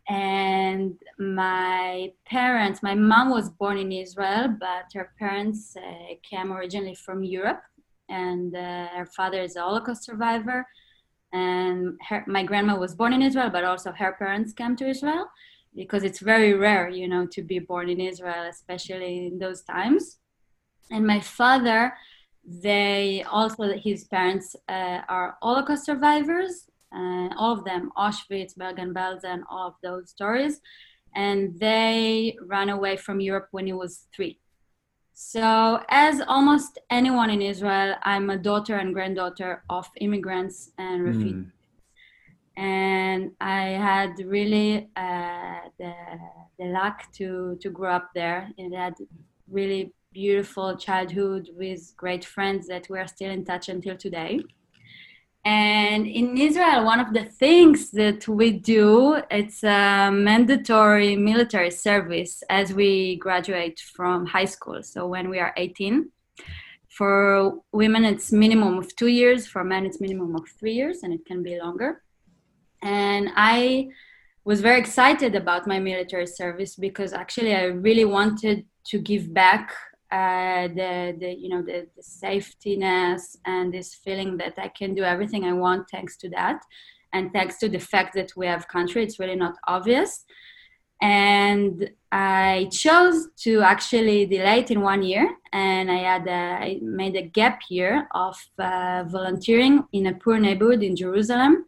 and 0.08 0.94
my 1.18 2.12
parents 2.26 2.82
my 2.82 2.94
mom 2.94 3.30
was 3.30 3.50
born 3.50 3.76
in 3.76 3.90
israel 3.90 4.54
but 4.60 4.84
her 4.94 5.12
parents 5.18 5.76
uh, 5.76 6.14
came 6.22 6.52
originally 6.52 6.94
from 6.94 7.24
europe 7.24 7.62
and 8.08 8.54
uh, 8.54 8.86
her 8.88 9.06
father 9.16 9.40
is 9.40 9.56
a 9.56 9.60
holocaust 9.60 10.04
survivor 10.04 10.64
and 11.32 11.98
her, 12.08 12.22
my 12.28 12.44
grandma 12.44 12.76
was 12.76 12.94
born 12.94 13.12
in 13.12 13.20
israel 13.20 13.50
but 13.50 13.64
also 13.64 13.90
her 13.92 14.12
parents 14.12 14.52
came 14.52 14.76
to 14.76 14.88
israel 14.88 15.26
because 15.76 16.02
it's 16.02 16.20
very 16.20 16.54
rare 16.54 16.88
you 16.88 17.06
know 17.06 17.26
to 17.26 17.42
be 17.42 17.58
born 17.58 17.88
in 17.88 18.00
israel 18.00 18.44
especially 18.48 19.26
in 19.26 19.38
those 19.38 19.62
times 19.62 20.18
and 20.90 21.06
my 21.06 21.20
father 21.20 21.92
they 22.44 23.24
also 23.30 23.76
his 23.76 24.04
parents 24.04 24.56
uh, 24.68 25.00
are 25.08 25.36
holocaust 25.42 25.84
survivors 25.84 26.66
uh, 26.96 27.28
all 27.36 27.52
of 27.52 27.64
them, 27.64 27.90
Auschwitz, 27.96 28.56
Bergen-Belsen, 28.56 29.42
all 29.50 29.68
of 29.68 29.74
those 29.82 30.10
stories. 30.10 30.60
And 31.14 31.58
they 31.58 32.36
ran 32.42 32.68
away 32.68 32.96
from 32.96 33.20
Europe 33.20 33.48
when 33.50 33.66
he 33.66 33.72
was 33.72 34.06
three. 34.14 34.38
So, 35.14 35.82
as 35.88 36.20
almost 36.26 36.78
anyone 36.90 37.30
in 37.30 37.40
Israel, 37.40 37.96
I'm 38.02 38.28
a 38.28 38.36
daughter 38.36 38.76
and 38.76 38.92
granddaughter 38.92 39.62
of 39.70 39.88
immigrants 40.00 40.70
and 40.78 41.00
hmm. 41.00 41.06
refugees. 41.06 41.32
Mm. 41.32 41.52
And 42.56 43.32
I 43.40 43.62
had 43.90 44.18
really 44.24 44.88
uh, 44.96 45.60
the, 45.78 45.92
the 46.58 46.66
luck 46.66 47.12
to, 47.14 47.58
to 47.60 47.70
grow 47.70 47.92
up 47.92 48.10
there. 48.14 48.50
And 48.58 48.74
had 48.74 48.94
really 49.50 49.92
beautiful 50.12 50.76
childhood 50.76 51.50
with 51.54 51.92
great 51.96 52.24
friends 52.24 52.66
that 52.68 52.88
we 52.88 52.98
are 52.98 53.06
still 53.06 53.30
in 53.30 53.44
touch 53.44 53.68
until 53.68 53.96
today. 53.96 54.40
And 55.44 56.08
in 56.08 56.36
Israel, 56.36 56.84
one 56.84 56.98
of 56.98 57.12
the 57.12 57.24
things 57.24 57.92
that 57.92 58.26
we 58.26 58.50
do, 58.50 59.22
it's 59.30 59.62
a 59.62 60.10
mandatory 60.10 61.14
military 61.14 61.70
service 61.70 62.42
as 62.50 62.72
we 62.72 63.16
graduate 63.16 63.78
from 63.94 64.26
high 64.26 64.46
school. 64.46 64.82
So 64.82 65.06
when 65.06 65.30
we 65.30 65.38
are 65.38 65.52
18, 65.56 66.10
for 66.88 67.60
women 67.72 68.04
it's 68.04 68.32
minimum 68.32 68.78
of 68.78 68.96
two 68.96 69.06
years, 69.06 69.46
for 69.46 69.62
men 69.62 69.86
it's 69.86 70.00
minimum 70.00 70.34
of 70.34 70.48
three 70.58 70.72
years, 70.72 71.04
and 71.04 71.12
it 71.12 71.24
can 71.26 71.44
be 71.44 71.60
longer. 71.60 72.02
And 72.86 73.30
I 73.34 73.88
was 74.44 74.60
very 74.60 74.78
excited 74.78 75.34
about 75.34 75.66
my 75.66 75.80
military 75.80 76.28
service 76.28 76.76
because 76.76 77.12
actually 77.12 77.52
I 77.52 77.64
really 77.64 78.04
wanted 78.04 78.64
to 78.90 78.98
give 79.00 79.34
back 79.34 79.74
uh, 80.12 80.68
the, 80.68 81.16
the 81.18 81.34
you 81.36 81.48
know 81.48 81.62
the, 81.62 81.88
the 81.96 82.02
safetyness 82.02 83.22
and 83.44 83.74
this 83.74 83.92
feeling 83.92 84.36
that 84.36 84.54
I 84.56 84.68
can 84.68 84.94
do 84.94 85.02
everything 85.02 85.42
I 85.44 85.52
want 85.52 85.90
thanks 85.90 86.16
to 86.18 86.30
that, 86.30 86.60
and 87.12 87.32
thanks 87.32 87.58
to 87.58 87.68
the 87.68 87.80
fact 87.80 88.14
that 88.14 88.30
we 88.36 88.46
have 88.46 88.68
country, 88.68 89.02
it's 89.02 89.18
really 89.18 89.34
not 89.34 89.56
obvious. 89.66 90.24
And 91.02 91.90
I 92.12 92.68
chose 92.70 93.28
to 93.38 93.62
actually 93.62 94.26
delay 94.26 94.60
it 94.60 94.70
in 94.70 94.80
one 94.80 95.02
year, 95.02 95.36
and 95.52 95.90
I 95.90 95.98
had 96.12 96.26
a, 96.28 96.40
I 96.66 96.78
made 96.82 97.16
a 97.16 97.22
gap 97.22 97.62
year 97.68 98.06
of 98.14 98.36
uh, 98.60 99.02
volunteering 99.08 99.84
in 99.92 100.06
a 100.06 100.14
poor 100.14 100.38
neighborhood 100.38 100.84
in 100.84 100.94
Jerusalem 100.94 101.66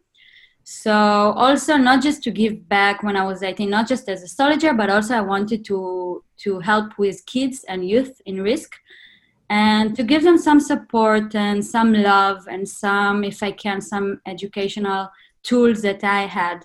so 0.71 0.93
also 1.35 1.77
not 1.77 1.99
just 1.99 2.21
to 2.21 2.29
give 2.29 2.69
back 2.69 3.01
when 3.01 3.15
I 3.15 3.23
was 3.25 3.41
18, 3.41 3.67
not 3.67 3.87
just 3.87 4.07
as 4.07 4.21
a 4.21 4.27
soldier, 4.27 4.71
but 4.71 4.91
also 4.91 5.15
I 5.15 5.21
wanted 5.21 5.65
to 5.65 6.23
to 6.43 6.59
help 6.59 6.95
with 6.99 7.25
kids 7.25 7.65
and 7.67 7.89
youth 7.89 8.21
in 8.27 8.39
risk 8.43 8.75
and 9.49 9.95
to 9.95 10.03
give 10.03 10.23
them 10.23 10.37
some 10.37 10.59
support 10.59 11.33
and 11.33 11.65
some 11.65 11.91
love 11.91 12.47
and 12.47 12.69
some, 12.69 13.23
if 13.23 13.41
I 13.41 13.51
can, 13.51 13.81
some 13.81 14.21
educational 14.27 15.09
tools 15.41 15.81
that 15.81 16.03
I 16.03 16.27
had. 16.27 16.59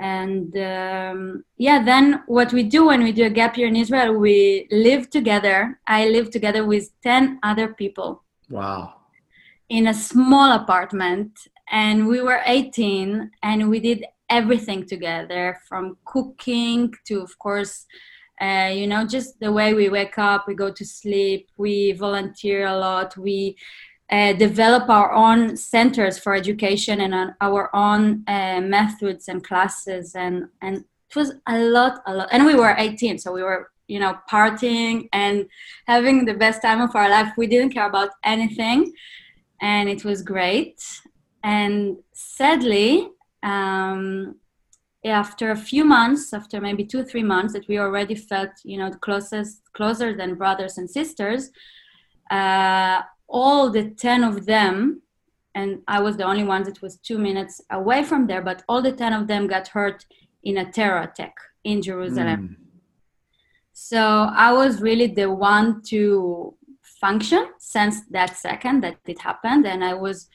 And 0.00 0.56
um, 0.56 1.44
yeah, 1.58 1.84
then 1.84 2.22
what 2.26 2.50
we 2.50 2.62
do 2.62 2.86
when 2.86 3.02
we 3.02 3.12
do 3.12 3.26
a 3.26 3.30
gap 3.30 3.58
year 3.58 3.68
in 3.68 3.76
Israel, 3.76 4.14
we 4.14 4.66
live 4.70 5.10
together. 5.10 5.78
I 5.86 6.08
live 6.08 6.30
together 6.30 6.64
with 6.64 6.88
10 7.02 7.40
other 7.42 7.74
people. 7.74 8.24
Wow. 8.48 8.94
In 9.68 9.86
a 9.86 9.94
small 9.94 10.52
apartment 10.52 11.30
and 11.70 12.06
we 12.06 12.20
were 12.20 12.40
18 12.46 13.30
and 13.42 13.70
we 13.70 13.80
did 13.80 14.04
everything 14.30 14.86
together 14.86 15.58
from 15.68 15.96
cooking 16.04 16.92
to 17.04 17.20
of 17.20 17.38
course 17.38 17.86
uh, 18.40 18.70
you 18.72 18.86
know 18.86 19.06
just 19.06 19.38
the 19.40 19.52
way 19.52 19.74
we 19.74 19.88
wake 19.88 20.18
up 20.18 20.46
we 20.46 20.54
go 20.54 20.70
to 20.70 20.84
sleep 20.84 21.48
we 21.56 21.92
volunteer 21.92 22.66
a 22.66 22.76
lot 22.76 23.16
we 23.16 23.56
uh, 24.10 24.32
develop 24.34 24.88
our 24.88 25.12
own 25.12 25.56
centers 25.56 26.18
for 26.18 26.34
education 26.34 27.00
and 27.00 27.32
our 27.40 27.74
own 27.74 28.22
uh, 28.28 28.60
methods 28.60 29.28
and 29.28 29.42
classes 29.44 30.14
and 30.14 30.44
and 30.62 30.84
it 31.08 31.16
was 31.16 31.34
a 31.46 31.58
lot 31.58 32.00
a 32.06 32.14
lot. 32.14 32.28
And 32.32 32.44
we 32.44 32.54
were 32.54 32.74
18 32.76 33.18
so 33.18 33.32
we 33.32 33.42
were 33.42 33.70
you 33.88 33.98
know 33.98 34.18
partying 34.30 35.08
and 35.12 35.46
having 35.86 36.24
the 36.24 36.34
best 36.34 36.60
time 36.60 36.80
of 36.80 36.94
our 36.94 37.08
life. 37.08 37.32
We 37.36 37.46
didn't 37.46 37.70
care 37.70 37.88
about 37.88 38.10
anything 38.24 38.92
and 39.60 39.88
it 39.88 40.04
was 40.04 40.22
great 40.22 40.82
and 41.44 41.98
sadly, 42.14 43.10
um, 43.42 44.36
after 45.04 45.50
a 45.50 45.56
few 45.56 45.84
months, 45.84 46.32
after 46.32 46.58
maybe 46.58 46.86
two, 46.86 47.04
three 47.04 47.22
months, 47.22 47.52
that 47.52 47.68
we 47.68 47.78
already 47.78 48.14
felt, 48.14 48.48
you 48.64 48.78
know, 48.78 48.90
closest, 48.90 49.60
closer 49.74 50.16
than 50.16 50.36
brothers 50.36 50.78
and 50.78 50.90
sisters, 50.90 51.50
uh, 52.30 53.02
all 53.28 53.70
the 53.70 53.90
10 53.90 54.24
of 54.24 54.46
them, 54.46 55.02
and 55.54 55.82
I 55.86 56.00
was 56.00 56.16
the 56.16 56.24
only 56.24 56.44
one 56.44 56.62
that 56.64 56.80
was 56.80 56.96
two 56.96 57.18
minutes 57.18 57.60
away 57.70 58.02
from 58.04 58.26
there, 58.26 58.40
but 58.40 58.62
all 58.66 58.80
the 58.80 58.92
10 58.92 59.12
of 59.12 59.26
them 59.26 59.46
got 59.46 59.68
hurt 59.68 60.06
in 60.42 60.56
a 60.56 60.72
terror 60.72 61.02
attack 61.02 61.34
in 61.62 61.82
Jerusalem. 61.82 62.56
Mm. 62.58 62.64
So 63.74 64.30
I 64.34 64.52
was 64.52 64.80
really 64.80 65.08
the 65.08 65.30
one 65.30 65.82
to 65.88 66.54
function 66.80 67.48
since 67.58 68.00
that 68.06 68.36
second 68.36 68.82
that 68.82 68.96
it 69.04 69.20
happened. 69.20 69.66
And 69.66 69.84
I 69.84 69.92
was 69.92 70.28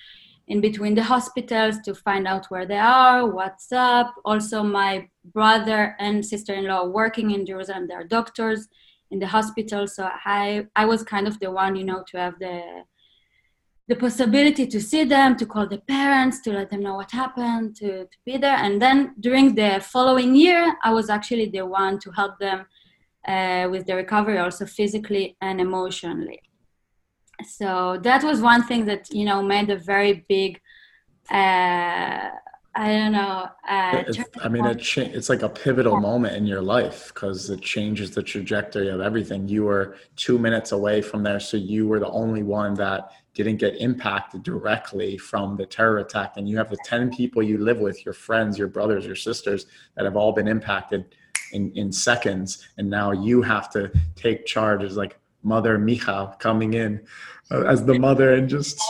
in 0.50 0.60
between 0.62 0.96
the 0.96 1.04
hospitals 1.04 1.78
to 1.86 1.94
find 1.94 2.28
out 2.28 2.48
where 2.48 2.66
they 2.66 2.78
are, 2.78 3.28
what's 3.28 3.72
up. 3.72 4.16
Also, 4.26 4.64
my 4.64 5.08
brother 5.24 5.96
and 6.00 6.26
sister-in-law 6.26 6.88
working 6.88 7.32
in 7.32 7.46
Jerusalem. 7.46 7.88
They're 7.88 8.04
doctors 8.04 8.68
in 9.12 9.20
the 9.20 9.28
hospital, 9.28 9.88
so 9.88 10.10
I 10.26 10.66
I 10.76 10.86
was 10.86 11.04
kind 11.04 11.28
of 11.28 11.40
the 11.40 11.52
one, 11.52 11.76
you 11.76 11.84
know, 11.84 12.04
to 12.10 12.18
have 12.18 12.38
the 12.40 12.84
the 13.88 13.96
possibility 13.96 14.68
to 14.68 14.80
see 14.80 15.04
them, 15.04 15.36
to 15.36 15.46
call 15.46 15.68
the 15.68 15.80
parents, 15.80 16.42
to 16.42 16.52
let 16.52 16.70
them 16.70 16.82
know 16.82 16.94
what 16.94 17.10
happened, 17.10 17.76
to, 17.78 18.06
to 18.06 18.18
be 18.24 18.38
there. 18.38 18.56
And 18.56 18.80
then 18.80 19.16
during 19.20 19.56
the 19.56 19.84
following 19.84 20.36
year, 20.36 20.76
I 20.84 20.94
was 20.94 21.10
actually 21.10 21.50
the 21.50 21.66
one 21.66 21.98
to 22.02 22.12
help 22.12 22.38
them 22.38 22.68
uh, 23.28 23.68
with 23.72 23.88
the 23.88 23.96
recovery, 23.96 24.38
also 24.38 24.68
physically 24.68 25.38
and 25.42 25.60
emotionally 25.60 26.40
so 27.48 27.98
that 28.02 28.24
was 28.24 28.42
one 28.42 28.64
thing 28.64 28.86
that 28.86 29.10
you 29.12 29.26
know 29.26 29.42
made 29.42 29.70
a 29.70 29.78
very 29.78 30.26
big 30.28 30.60
uh, 31.32 32.30
I 32.76 32.88
don't 32.94 33.12
know. 33.12 33.50
Uh, 33.68 34.04
I 34.42 34.48
mean, 34.48 34.66
it 34.66 34.80
cha- 34.80 35.02
it's 35.02 35.28
like 35.28 35.42
a 35.42 35.50
pivotal 35.50 36.00
moment 36.00 36.36
in 36.36 36.46
your 36.46 36.62
life 36.62 37.12
because 37.14 37.50
it 37.50 37.62
changes 37.62 38.12
the 38.12 38.24
trajectory 38.24 38.90
of 38.90 39.02
everything. 39.02 39.48
You 39.48 39.66
were 39.66 39.98
two 40.16 40.38
minutes 40.38 40.72
away 40.72 41.02
from 41.02 41.24
there, 41.24 41.40
so 41.40 41.58
you 41.58 41.88
were 41.88 42.00
the 42.00 42.10
only 42.10 42.44
one 42.44 42.76
that 42.76 43.12
didn't 43.34 43.58
get 43.58 43.76
impacted 43.78 44.44
directly 44.44 45.18
from 45.18 45.58
the 45.58 45.66
terror 45.66 45.98
attack. 45.98 46.34
And 46.38 46.48
you 46.48 46.58
have 46.58 46.70
the 46.70 46.78
10 46.86 47.12
people 47.12 47.42
you 47.44 47.58
live 47.58 47.80
with, 47.80 48.06
your 48.06 48.14
friends, 48.14 48.58
your 48.58 48.68
brothers, 48.68 49.06
your 49.06 49.16
sisters, 49.16 49.66
that 49.96 50.06
have 50.06 50.16
all 50.16 50.32
been 50.32 50.48
impacted 50.48 51.16
in, 51.52 51.72
in 51.76 51.92
seconds. 51.92 52.70
And 52.78 52.90
now 52.90 53.12
you 53.12 53.42
have 53.42 53.70
to 53.72 53.92
take 54.16 54.46
charge 54.46 54.84
as 54.84 54.96
like 54.96 55.18
Mother 55.44 55.78
Micha 55.78 56.38
coming 56.40 56.74
in 56.74 57.02
uh, 57.52 57.64
as 57.64 57.86
the 57.86 57.98
mother 57.98 58.34
and 58.34 58.50
just 58.50 58.82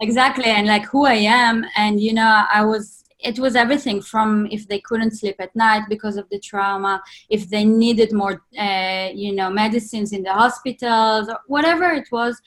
exactly 0.00 0.46
and 0.46 0.66
like 0.66 0.84
who 0.86 1.06
I 1.06 1.14
am 1.14 1.64
and 1.76 2.00
you 2.00 2.12
know 2.12 2.44
I 2.50 2.64
was 2.64 3.02
it 3.18 3.38
was 3.38 3.54
everything 3.54 4.02
from 4.02 4.46
if 4.50 4.66
they 4.68 4.80
couldn't 4.80 5.12
sleep 5.12 5.36
at 5.38 5.54
night 5.54 5.84
because 5.88 6.16
of 6.16 6.28
the 6.30 6.38
trauma 6.40 7.02
if 7.30 7.48
they 7.48 7.64
needed 7.64 8.12
more 8.12 8.42
uh, 8.58 9.08
you 9.14 9.32
know 9.32 9.48
medicines 9.50 10.12
in 10.12 10.22
the 10.22 10.32
hospitals 10.32 11.28
or 11.28 11.38
whatever 11.46 11.84
it 11.84 12.08
was 12.10 12.40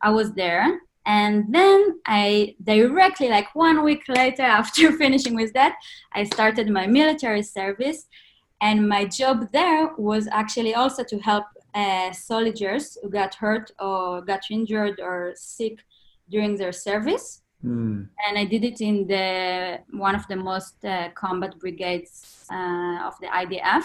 i 0.00 0.10
was 0.10 0.32
there. 0.32 0.80
And 1.06 1.52
then 1.54 2.00
i 2.06 2.54
directly 2.62 3.28
like 3.28 3.54
one 3.54 3.84
week 3.84 4.04
later 4.08 4.42
after 4.60 4.92
finishing 4.92 5.34
with 5.34 5.52
that 5.52 5.74
i 6.12 6.24
started 6.24 6.70
my 6.70 6.86
military 6.86 7.42
service 7.42 8.06
and 8.60 8.88
my 8.88 9.04
job 9.04 9.36
there 9.52 9.90
was 9.98 10.26
actually 10.28 10.74
also 10.74 11.04
to 11.04 11.18
help 11.18 11.44
uh, 11.74 12.12
soldiers 12.12 12.96
who 13.02 13.10
got 13.10 13.34
hurt 13.34 13.70
or 13.80 14.22
got 14.22 14.42
injured 14.50 15.00
or 15.00 15.32
sick 15.34 15.78
during 16.30 16.56
their 16.56 16.72
service. 16.72 17.42
Mm. 17.64 18.08
And 18.26 18.38
I 18.38 18.44
did 18.44 18.64
it 18.64 18.80
in 18.80 19.06
the 19.06 19.80
one 19.90 20.14
of 20.14 20.26
the 20.28 20.36
most 20.36 20.84
uh, 20.84 21.08
combat 21.14 21.58
brigades 21.58 22.46
uh, 22.50 23.06
of 23.06 23.14
the 23.20 23.26
IDF. 23.26 23.84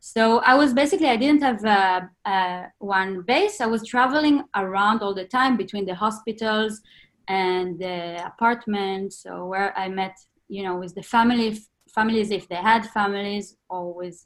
So 0.00 0.38
I 0.38 0.54
was 0.54 0.72
basically 0.72 1.08
I 1.08 1.16
didn't 1.16 1.42
have 1.42 1.64
uh, 1.64 2.00
uh, 2.24 2.66
one 2.78 3.22
base. 3.22 3.60
I 3.60 3.66
was 3.66 3.84
traveling 3.86 4.44
around 4.54 5.02
all 5.02 5.14
the 5.14 5.24
time 5.24 5.56
between 5.56 5.84
the 5.86 5.94
hospitals 5.94 6.80
and 7.28 7.78
the 7.78 8.24
apartments, 8.24 9.22
so 9.24 9.46
where 9.46 9.76
I 9.76 9.88
met, 9.88 10.14
you 10.48 10.62
know, 10.62 10.76
with 10.76 10.94
the 10.94 11.02
family 11.02 11.58
families 11.92 12.30
if 12.30 12.48
they 12.48 12.56
had 12.56 12.86
families, 12.90 13.56
or 13.68 13.94
with 13.94 14.24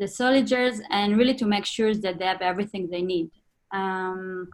the 0.00 0.08
soldiers, 0.08 0.74
and 0.98 1.08
really 1.20 1.34
to 1.42 1.46
make 1.54 1.66
sure 1.76 1.92
that 2.04 2.14
they 2.18 2.26
have 2.32 2.42
everything 2.52 2.82
they 2.94 3.02
need. 3.14 3.28
Um, 3.80 4.48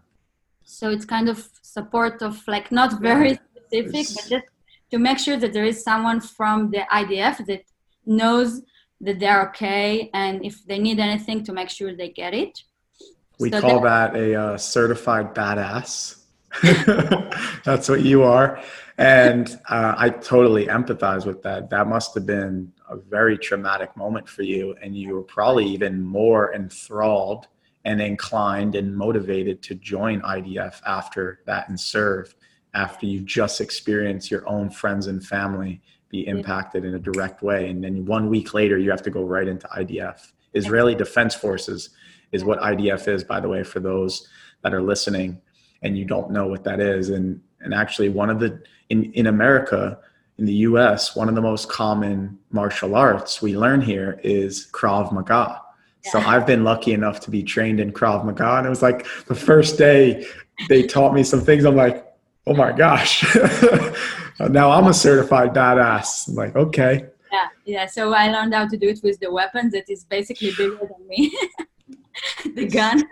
so 0.65 0.85
it's 0.95 1.07
kind 1.17 1.29
of 1.33 1.39
support 1.63 2.17
of 2.29 2.35
like 2.55 2.67
not 2.81 2.91
very 3.01 3.33
specific, 3.57 4.07
but 4.17 4.25
just 4.35 4.47
to 4.93 4.97
make 4.99 5.19
sure 5.27 5.37
that 5.43 5.53
there 5.57 5.69
is 5.73 5.79
someone 5.91 6.21
from 6.21 6.57
the 6.75 6.83
IDF 7.01 7.37
that 7.51 7.63
knows 8.05 8.51
that 9.07 9.17
they're 9.21 9.43
okay, 9.49 10.11
and 10.23 10.45
if 10.45 10.55
they 10.69 10.79
need 10.87 10.99
anything, 10.99 11.39
to 11.45 11.53
make 11.53 11.71
sure 11.71 11.95
they 11.95 12.11
get 12.23 12.33
it. 12.45 12.55
We 13.39 13.51
So 13.51 13.61
call 13.61 13.81
that- 13.81 14.13
that 14.13 14.21
a 14.21 14.27
uh, 14.43 14.57
certified 14.59 15.29
badass. 15.35 15.91
That's 17.65 17.87
what 17.91 18.03
you 18.11 18.23
are. 18.23 18.51
And 18.99 19.45
uh, 19.69 19.95
I 20.05 20.09
totally 20.09 20.65
empathize 20.79 21.27
with 21.27 21.43
that. 21.43 21.69
That 21.69 21.87
must 21.87 22.15
have 22.15 22.25
been 22.25 22.73
a 22.89 22.97
very 22.97 23.37
traumatic 23.37 23.97
moment 23.97 24.29
for 24.29 24.43
you. 24.43 24.77
And 24.83 24.97
you 24.97 25.15
were 25.15 25.23
probably 25.23 25.67
even 25.67 26.03
more 26.03 26.55
enthralled 26.55 27.49
and 27.85 28.01
inclined 28.01 28.75
and 28.75 28.97
motivated 28.97 29.63
to 29.63 29.75
join 29.75 30.21
IDF 30.23 30.81
after 30.87 31.41
that 31.47 31.69
and 31.69 31.79
serve, 31.79 32.35
after 32.75 33.07
you 33.07 33.21
just 33.21 33.61
experienced 33.61 34.31
your 34.31 34.49
own 34.49 34.71
friends 34.71 35.07
and 35.07 35.25
family 35.25 35.81
be 36.09 36.27
impacted 36.27 36.85
in 36.85 36.95
a 36.95 36.99
direct 36.99 37.43
way. 37.43 37.69
And 37.69 37.83
then 37.83 38.05
one 38.05 38.29
week 38.29 38.55
later, 38.55 38.79
you 38.79 38.91
have 38.91 39.03
to 39.03 39.11
go 39.11 39.25
right 39.25 39.47
into 39.47 39.67
IDF. 39.69 40.33
Israeli 40.55 40.95
Defense 40.95 41.35
Forces 41.35 41.91
is 42.33 42.45
what 42.45 42.61
IDF 42.61 43.09
is, 43.09 43.25
by 43.25 43.41
the 43.41 43.49
way, 43.49 43.63
for 43.63 43.81
those 43.81 44.29
that 44.63 44.75
are 44.75 44.83
listening 44.83 45.41
and 45.83 45.97
you 45.97 46.05
don't 46.05 46.31
know 46.31 46.47
what 46.47 46.65
that 46.65 46.81
is. 46.81 47.11
And 47.11 47.41
and 47.61 47.75
actually, 47.75 48.09
one 48.09 48.31
of 48.31 48.39
the 48.39 48.63
in 48.91 49.13
in 49.13 49.27
America, 49.27 49.99
in 50.39 50.45
the 50.45 50.53
U.S., 50.53 51.17
one 51.17 51.29
of 51.29 51.35
the 51.35 51.41
most 51.41 51.69
common 51.69 52.39
martial 52.51 52.95
arts 52.95 53.41
we 53.41 53.57
learn 53.57 53.81
here 53.81 54.21
is 54.23 54.69
Krav 54.73 55.13
Maga. 55.13 55.63
So 56.05 56.21
I've 56.21 56.47
been 56.47 56.63
lucky 56.63 56.93
enough 56.93 57.19
to 57.21 57.33
be 57.33 57.43
trained 57.43 57.81
in 57.81 57.93
Krav 57.93 58.25
Maga, 58.25 58.59
and 58.59 58.67
it 58.67 58.71
was 58.71 58.81
like 58.83 59.07
the 59.27 59.35
first 59.35 59.77
day 59.77 60.25
they 60.69 60.83
taught 60.87 61.13
me 61.13 61.25
some 61.25 61.41
things. 61.41 61.65
I'm 61.65 61.75
like, 61.75 62.07
oh 62.47 62.55
my 62.55 62.71
gosh, 62.71 63.25
now 64.41 64.71
I'm 64.71 64.87
a 64.87 64.95
certified 64.95 65.53
badass. 65.53 66.29
I'm 66.29 66.35
like, 66.37 66.55
okay, 66.55 67.07
Yeah, 67.33 67.49
yeah. 67.65 67.87
So 67.87 68.13
I 68.13 68.31
learned 68.31 68.55
how 68.55 68.69
to 68.69 68.77
do 68.77 68.89
it 68.89 69.01
with 69.03 69.19
the 69.19 69.33
weapon 69.33 69.69
that 69.71 69.91
is 69.91 70.05
basically 70.05 70.53
bigger 70.57 70.79
than 70.79 71.09
me, 71.09 71.37
the 72.55 72.67
gun. 72.67 73.03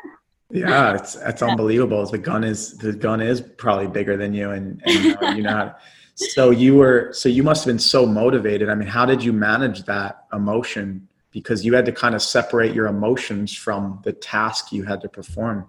Yeah, 0.52 0.94
it's 0.94 1.16
it's 1.16 1.42
unbelievable. 1.42 2.06
The 2.06 2.18
gun 2.18 2.44
is 2.44 2.78
the 2.78 2.92
gun 2.92 3.20
is 3.20 3.40
probably 3.40 3.88
bigger 3.88 4.16
than 4.16 4.32
you, 4.34 4.50
and, 4.50 4.80
and 4.86 5.16
uh, 5.20 5.28
you 5.30 5.42
know. 5.42 5.50
how 5.50 5.64
to- 5.64 5.76
So 6.14 6.50
you 6.50 6.76
were 6.76 7.12
so 7.12 7.28
you 7.28 7.42
must 7.42 7.64
have 7.64 7.72
been 7.72 7.78
so 7.78 8.06
motivated. 8.06 8.68
I 8.70 8.74
mean, 8.74 8.88
how 8.88 9.04
did 9.04 9.22
you 9.22 9.32
manage 9.32 9.84
that 9.84 10.24
emotion? 10.32 11.08
Because 11.30 11.64
you 11.64 11.74
had 11.74 11.84
to 11.86 11.92
kind 11.92 12.14
of 12.14 12.22
separate 12.22 12.74
your 12.74 12.86
emotions 12.86 13.52
from 13.56 14.00
the 14.04 14.12
task 14.12 14.72
you 14.72 14.84
had 14.84 15.00
to 15.00 15.08
perform 15.08 15.68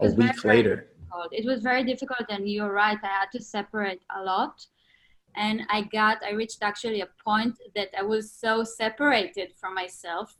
a 0.00 0.08
very, 0.08 0.16
week 0.16 0.42
very 0.42 0.56
later. 0.56 0.76
difficult. 0.76 1.28
It 1.32 1.46
was 1.46 1.62
very 1.62 1.84
difficult, 1.84 2.26
and 2.28 2.48
you're 2.48 2.72
right. 2.72 2.98
I 3.02 3.06
had 3.06 3.30
to 3.32 3.42
separate 3.42 4.02
a 4.14 4.22
lot, 4.22 4.66
and 5.34 5.62
I 5.70 5.82
got. 5.82 6.18
I 6.22 6.32
reached 6.32 6.62
actually 6.62 7.00
a 7.00 7.08
point 7.24 7.56
that 7.74 7.88
I 7.98 8.02
was 8.02 8.30
so 8.30 8.64
separated 8.64 9.54
from 9.58 9.74
myself 9.74 10.36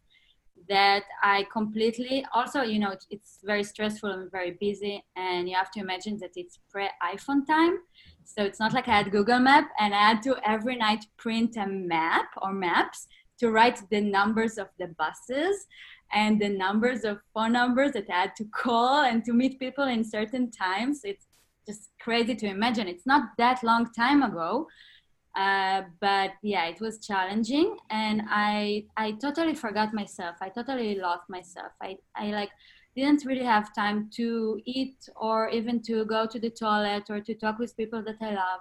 that 0.68 1.04
I 1.22 1.46
completely. 1.52 2.24
Also, 2.32 2.62
you 2.62 2.78
know, 2.78 2.92
it's- 3.10 3.40
very 3.44 3.64
stressful 3.64 4.10
and 4.10 4.30
very 4.30 4.52
busy, 4.52 5.04
and 5.16 5.48
you 5.48 5.56
have 5.56 5.70
to 5.72 5.80
imagine 5.80 6.18
that 6.18 6.32
it's 6.36 6.58
pre-iPhone 6.70 7.46
time. 7.46 7.78
So 8.24 8.42
it's 8.44 8.60
not 8.60 8.72
like 8.72 8.88
I 8.88 8.96
had 8.98 9.10
Google 9.10 9.40
Map 9.40 9.70
and 9.78 9.94
I 9.94 10.08
had 10.10 10.22
to 10.22 10.36
every 10.44 10.76
night 10.76 11.04
print 11.16 11.56
a 11.56 11.66
map 11.66 12.28
or 12.40 12.52
maps 12.52 13.06
to 13.40 13.50
write 13.50 13.80
the 13.90 14.00
numbers 14.00 14.58
of 14.58 14.68
the 14.78 14.88
buses 14.98 15.66
and 16.12 16.40
the 16.40 16.48
numbers 16.48 17.04
of 17.04 17.20
phone 17.34 17.52
numbers 17.52 17.92
that 17.92 18.08
I 18.08 18.20
had 18.22 18.36
to 18.36 18.44
call 18.44 19.04
and 19.04 19.24
to 19.24 19.32
meet 19.32 19.58
people 19.58 19.84
in 19.84 20.04
certain 20.04 20.50
times. 20.50 21.00
It's 21.04 21.26
just 21.66 21.90
crazy 22.00 22.34
to 22.36 22.46
imagine. 22.46 22.86
It's 22.88 23.06
not 23.06 23.36
that 23.38 23.62
long 23.62 23.92
time 23.92 24.22
ago. 24.22 24.68
Uh, 25.34 25.82
but 26.00 26.32
yeah, 26.42 26.66
it 26.66 26.80
was 26.80 26.98
challenging 26.98 27.78
and 27.90 28.22
I 28.28 28.84
I 28.98 29.12
totally 29.12 29.54
forgot 29.54 29.94
myself. 29.94 30.36
I 30.42 30.50
totally 30.50 30.96
lost 30.96 31.30
myself. 31.30 31.72
I, 31.80 31.96
I 32.14 32.26
like 32.26 32.50
didn't 32.94 33.24
really 33.24 33.44
have 33.44 33.74
time 33.74 34.10
to 34.16 34.60
eat 34.66 35.08
or 35.16 35.48
even 35.48 35.80
to 35.84 36.04
go 36.04 36.26
to 36.26 36.38
the 36.38 36.50
toilet 36.50 37.04
or 37.08 37.20
to 37.20 37.34
talk 37.34 37.58
with 37.58 37.74
people 37.78 38.02
that 38.02 38.16
I 38.20 38.34
love. 38.34 38.60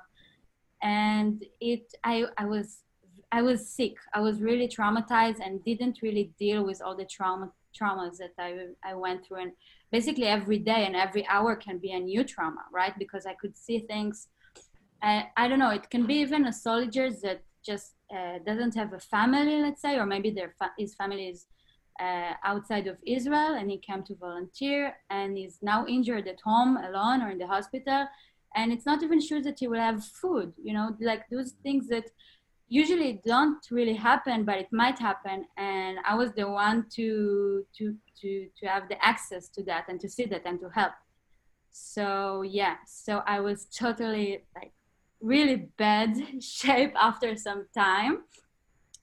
And 0.81 1.43
it 1.59 1.93
I 2.03 2.25
I 2.37 2.45
was 2.45 2.83
I 3.31 3.41
was 3.41 3.67
sick. 3.67 3.95
I 4.13 4.21
was 4.21 4.41
really 4.41 4.67
traumatized 4.67 5.39
and 5.43 5.63
didn't 5.63 5.99
really 6.01 6.31
deal 6.39 6.63
with 6.65 6.81
all 6.81 6.95
the 6.95 7.05
trauma 7.05 7.51
traumas 7.77 8.17
that 8.17 8.33
I 8.39 8.67
I 8.83 8.95
went 8.95 9.25
through. 9.25 9.41
And 9.41 9.51
basically 9.91 10.27
every 10.27 10.57
day 10.59 10.85
and 10.85 10.95
every 10.95 11.27
hour 11.27 11.55
can 11.55 11.77
be 11.79 11.91
a 11.91 11.99
new 11.99 12.23
trauma, 12.23 12.63
right? 12.73 12.97
Because 12.97 13.25
I 13.25 13.33
could 13.33 13.57
see 13.57 13.79
things. 13.79 14.29
I, 15.01 15.27
I 15.37 15.47
don't 15.47 15.59
know. 15.59 15.71
It 15.71 15.89
can 15.89 16.05
be 16.05 16.15
even 16.15 16.45
a 16.45 16.53
soldier 16.53 17.09
that 17.23 17.43
just 17.65 17.93
uh, 18.15 18.39
doesn't 18.45 18.75
have 18.75 18.93
a 18.93 18.99
family, 18.99 19.61
let's 19.61 19.81
say, 19.81 19.97
or 19.97 20.05
maybe 20.05 20.31
their 20.31 20.53
fa- 20.57 20.73
his 20.77 20.93
family 20.95 21.27
is 21.27 21.47
uh, 21.99 22.33
outside 22.43 22.87
of 22.87 22.97
Israel 23.05 23.55
and 23.55 23.69
he 23.69 23.77
came 23.77 24.03
to 24.03 24.15
volunteer 24.15 24.95
and 25.09 25.37
is 25.37 25.59
now 25.61 25.85
injured 25.85 26.27
at 26.27 26.39
home 26.41 26.77
alone 26.77 27.21
or 27.21 27.29
in 27.29 27.37
the 27.37 27.47
hospital 27.47 28.07
and 28.55 28.71
it's 28.71 28.85
not 28.85 29.03
even 29.03 29.19
sure 29.19 29.41
that 29.41 29.59
he 29.59 29.67
will 29.67 29.79
have 29.79 30.03
food 30.03 30.53
you 30.61 30.73
know 30.73 30.95
like 31.01 31.23
those 31.29 31.51
things 31.63 31.87
that 31.87 32.05
usually 32.67 33.21
don't 33.25 33.65
really 33.69 33.93
happen 33.93 34.43
but 34.43 34.57
it 34.57 34.67
might 34.71 34.97
happen 34.97 35.45
and 35.57 35.97
i 36.05 36.15
was 36.15 36.31
the 36.33 36.47
one 36.47 36.85
to 36.89 37.65
to 37.77 37.95
to 38.19 38.47
to 38.57 38.65
have 38.65 38.87
the 38.89 39.05
access 39.05 39.49
to 39.49 39.63
that 39.63 39.85
and 39.89 39.99
to 39.99 40.09
see 40.09 40.25
that 40.25 40.41
and 40.45 40.59
to 40.59 40.69
help 40.69 40.93
so 41.69 42.41
yeah 42.41 42.75
so 42.85 43.21
i 43.25 43.39
was 43.39 43.65
totally 43.65 44.43
like 44.55 44.73
really 45.21 45.67
bad 45.77 46.15
shape 46.43 46.93
after 46.95 47.35
some 47.35 47.67
time 47.73 48.23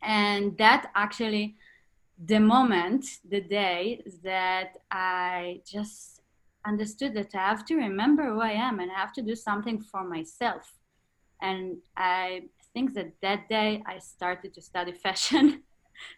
and 0.03 0.57
that 0.59 0.91
actually 0.95 1.57
the 2.27 2.39
moment 2.41 3.05
the 3.29 3.41
day 3.41 4.03
that 4.23 4.77
i 4.91 5.61
just 5.67 6.21
understood 6.67 7.15
that 7.15 7.35
i 7.35 7.39
have 7.39 7.65
to 7.65 7.77
remember 7.77 8.25
who 8.25 8.41
i 8.41 8.51
am 8.51 8.81
and 8.81 8.91
i 8.91 8.95
have 8.95 9.13
to 9.13 9.23
do 9.23 9.35
something 9.35 9.81
for 9.81 10.03
myself 10.09 10.75
and 11.41 11.77
i 11.97 12.43
think 12.73 12.95
that 12.95 13.13
that 13.23 13.49
day 13.49 13.83
i 13.87 13.99
started 13.99 14.53
to 14.53 14.61
study 14.61 14.93
fashion 15.07 15.63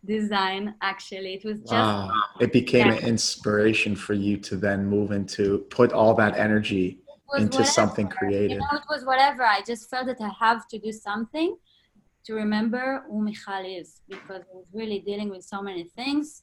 design 0.04 0.74
actually 0.82 1.34
it 1.34 1.44
was 1.44 1.60
just 1.60 1.72
Wow. 1.72 2.10
It 2.40 2.52
became 2.52 2.86
Yeah. 2.86 2.96
an 2.96 3.04
inspiration 3.04 3.94
for 3.96 4.14
you 4.14 4.36
to 4.38 4.56
then 4.56 4.86
move 4.86 5.10
into 5.10 5.58
put 5.70 5.92
all 5.92 6.14
that 6.14 6.36
energy 6.36 7.00
into 7.36 7.58
whatever. 7.58 7.64
something 7.64 8.06
You 8.06 8.12
creative. 8.12 8.58
know, 8.58 8.78
it 8.78 8.84
was 8.88 9.04
whatever. 9.04 9.44
I 9.44 9.62
just 9.66 9.88
felt 9.90 10.06
that 10.06 10.20
I 10.20 10.30
have 10.38 10.66
to 10.68 10.78
do 10.78 10.92
something 10.92 11.56
to 12.24 12.34
remember 12.34 13.04
who 13.08 13.22
Michal 13.22 13.64
is 13.64 14.02
because 14.08 14.42
I 14.42 14.54
was 14.54 14.66
really 14.72 15.00
dealing 15.00 15.30
with 15.30 15.44
so 15.44 15.62
many 15.62 15.84
things 15.84 16.42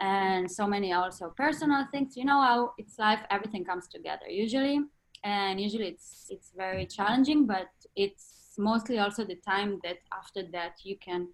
and 0.00 0.50
so 0.50 0.66
many 0.66 0.92
also 0.92 1.32
personal 1.36 1.86
things. 1.90 2.16
You 2.16 2.24
know 2.24 2.40
how 2.40 2.72
it's 2.78 2.98
life, 2.98 3.20
everything 3.30 3.64
comes 3.64 3.88
together 3.88 4.28
usually. 4.28 4.80
And 5.24 5.60
usually 5.60 5.88
it's 5.88 6.26
it's 6.30 6.52
very 6.56 6.86
challenging, 6.86 7.46
but 7.46 7.68
it's 7.94 8.54
mostly 8.58 8.98
also 8.98 9.24
the 9.24 9.36
time 9.36 9.80
that 9.84 9.98
after 10.12 10.42
that 10.52 10.74
you 10.82 10.96
can 10.98 11.28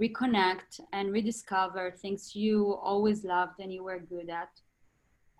reconnect 0.00 0.80
and 0.92 1.12
rediscover 1.12 1.90
things 1.90 2.34
you 2.34 2.74
always 2.82 3.24
loved 3.24 3.60
and 3.60 3.72
you 3.72 3.84
were 3.84 3.98
good 3.98 4.28
at 4.28 4.48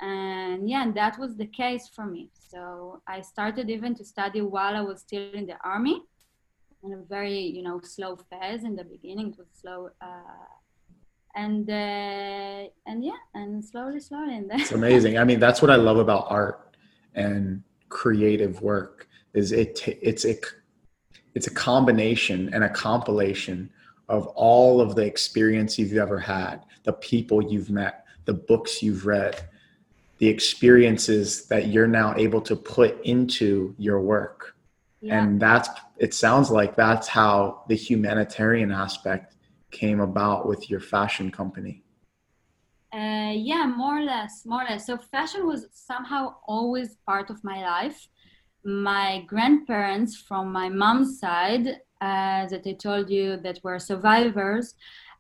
and 0.01 0.69
yeah 0.69 0.83
and 0.83 0.95
that 0.95 1.19
was 1.19 1.37
the 1.37 1.47
case 1.47 1.89
for 1.89 2.07
me 2.07 2.31
so 2.51 3.01
i 3.07 3.21
started 3.21 3.71
even 3.71 3.95
to 3.95 4.05
study 4.05 4.41
while 4.41 4.75
i 4.77 4.81
was 4.81 5.01
still 5.01 5.33
in 5.33 5.47
the 5.47 5.57
army 5.65 6.03
in 6.83 6.93
a 6.93 7.03
very 7.09 7.39
you 7.41 7.63
know 7.63 7.81
slow 7.83 8.17
phase 8.17 8.65
in 8.65 8.75
the 8.77 8.85
beginning 8.85 9.29
it 9.29 9.39
was 9.39 9.49
slow 9.61 9.89
uh, 10.01 10.47
and 11.35 11.69
uh, 11.69 12.69
and 12.87 13.05
yeah 13.05 13.13
and 13.35 13.65
slowly 13.65 14.01
slowly 14.01 14.37
and 14.37 14.51
then 14.51 14.61
It's 14.61 14.73
amazing. 14.73 15.19
I 15.19 15.25
mean, 15.25 15.41
that's 15.41 15.61
what 15.61 15.71
I 15.71 15.77
love 15.77 15.99
about 15.99 16.27
art 16.29 16.77
and 17.15 17.63
creative 17.89 18.61
work 18.63 19.09
is 19.35 19.53
it 19.53 19.77
t- 19.77 19.99
it's 20.03 20.25
a 20.25 20.37
it's 21.35 21.47
a 21.47 21.55
combination 21.55 22.53
and 22.53 22.63
a 22.65 22.69
compilation 22.69 23.71
of 24.09 24.27
all 24.29 24.81
of 24.81 24.95
the 24.95 25.05
experience 25.05 25.79
you've 25.79 25.97
ever 25.97 26.19
had, 26.19 26.65
the 26.85 26.93
people 26.93 27.43
you've 27.43 27.71
met, 27.71 28.05
the 28.27 28.35
books 28.35 28.83
you've 28.83 29.07
read, 29.07 29.49
the 30.19 30.29
experiences 30.29 31.47
that 31.47 31.69
you're 31.69 31.89
now 31.89 32.15
able 32.17 32.41
to 32.43 32.57
put 32.57 33.05
into 33.05 33.75
your 33.79 34.01
work. 34.01 34.55
Yeah. 35.01 35.23
And 35.23 35.41
that's, 35.41 35.69
it 35.99 36.15
sounds 36.15 36.51
like 36.51 36.77
that's 36.77 37.09
how 37.09 37.65
the 37.69 37.75
humanitarian 37.75 38.71
aspect 38.71 39.35
came 39.71 40.01
about 40.01 40.47
with 40.47 40.71
your 40.71 40.81
fashion 40.81 41.31
company. 41.31 41.83
Uh, 42.93 43.33
yeah, 43.35 43.67
more 43.67 43.99
or 43.99 44.05
less, 44.05 44.47
more 44.47 44.63
or 44.63 44.71
less. 44.71 44.87
So 44.87 44.97
fashion 44.97 45.47
was 45.47 45.67
somehow 45.73 46.37
always 46.47 46.97
part 47.07 47.29
of 47.29 47.43
my 47.43 47.61
life. 47.63 48.09
My 48.65 49.25
grandparents 49.27 50.17
from 50.17 50.53
my 50.53 50.69
mom's 50.69 51.19
side, 51.19 51.81
uh, 52.01 52.47
that 52.47 52.63
I 52.67 52.73
told 52.73 53.11
you 53.11 53.37
that 53.39 53.59
were 53.65 53.79
survivors, 53.79 54.75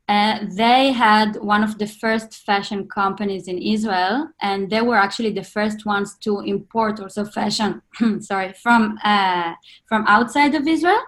uh, 0.06 0.40
they 0.50 0.92
had 0.92 1.36
one 1.36 1.64
of 1.64 1.78
the 1.78 1.86
first 1.86 2.34
fashion 2.34 2.86
companies 2.88 3.48
in 3.48 3.58
Israel, 3.58 4.28
and 4.42 4.68
they 4.68 4.82
were 4.82 4.96
actually 4.96 5.32
the 5.32 5.42
first 5.42 5.86
ones 5.86 6.16
to 6.20 6.40
import 6.40 7.00
also 7.00 7.24
fashion, 7.24 7.80
sorry, 8.20 8.52
from 8.62 8.98
uh, 9.02 9.54
from 9.86 10.04
outside 10.06 10.54
of 10.54 10.68
Israel. 10.68 11.02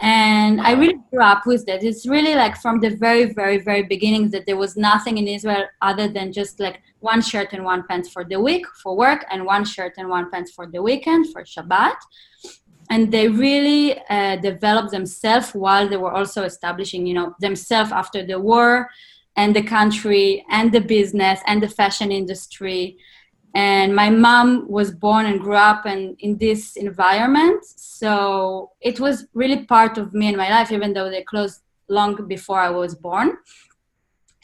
And 0.00 0.62
I 0.62 0.72
really 0.72 0.96
grew 1.10 1.22
up 1.22 1.44
with 1.44 1.66
that. 1.66 1.84
It's 1.84 2.06
really 2.06 2.34
like 2.34 2.56
from 2.56 2.80
the 2.80 2.96
very, 2.96 3.34
very, 3.34 3.58
very 3.58 3.82
beginning 3.82 4.30
that 4.30 4.46
there 4.46 4.56
was 4.56 4.78
nothing 4.78 5.18
in 5.18 5.28
Israel 5.28 5.64
other 5.82 6.08
than 6.08 6.32
just 6.32 6.58
like 6.58 6.80
one 7.00 7.20
shirt 7.20 7.52
and 7.52 7.62
one 7.62 7.86
pants 7.86 8.08
for 8.08 8.24
the 8.24 8.40
week 8.40 8.64
for 8.82 8.96
work, 8.96 9.26
and 9.30 9.44
one 9.44 9.66
shirt 9.66 9.92
and 9.98 10.08
one 10.08 10.30
pants 10.30 10.52
for 10.52 10.66
the 10.66 10.80
weekend 10.80 11.30
for 11.32 11.42
Shabbat 11.42 11.96
and 12.92 13.10
they 13.10 13.26
really 13.28 13.98
uh, 14.10 14.36
developed 14.36 14.90
themselves 14.90 15.48
while 15.64 15.88
they 15.88 15.96
were 16.04 16.14
also 16.18 16.40
establishing 16.52 17.06
you 17.06 17.14
know 17.18 17.28
themselves 17.40 17.90
after 17.90 18.20
the 18.30 18.38
war 18.38 18.68
and 19.40 19.56
the 19.56 19.66
country 19.78 20.44
and 20.50 20.66
the 20.76 20.84
business 20.96 21.40
and 21.46 21.62
the 21.62 21.68
fashion 21.80 22.12
industry. 22.12 22.98
And 23.54 23.96
my 24.02 24.10
mom 24.10 24.46
was 24.68 24.90
born 24.90 25.24
and 25.26 25.40
grew 25.40 25.60
up 25.72 25.86
in, 25.86 26.16
in 26.20 26.36
this 26.38 26.76
environment. 26.76 27.64
So 27.64 28.72
it 28.80 29.00
was 29.00 29.26
really 29.32 29.64
part 29.64 29.96
of 29.96 30.12
me 30.12 30.28
and 30.28 30.36
my 30.36 30.50
life 30.50 30.70
even 30.70 30.92
though 30.92 31.10
they 31.10 31.22
closed 31.22 31.60
long 31.88 32.14
before 32.26 32.60
i 32.60 32.70
was 32.70 32.94
born 32.94 33.36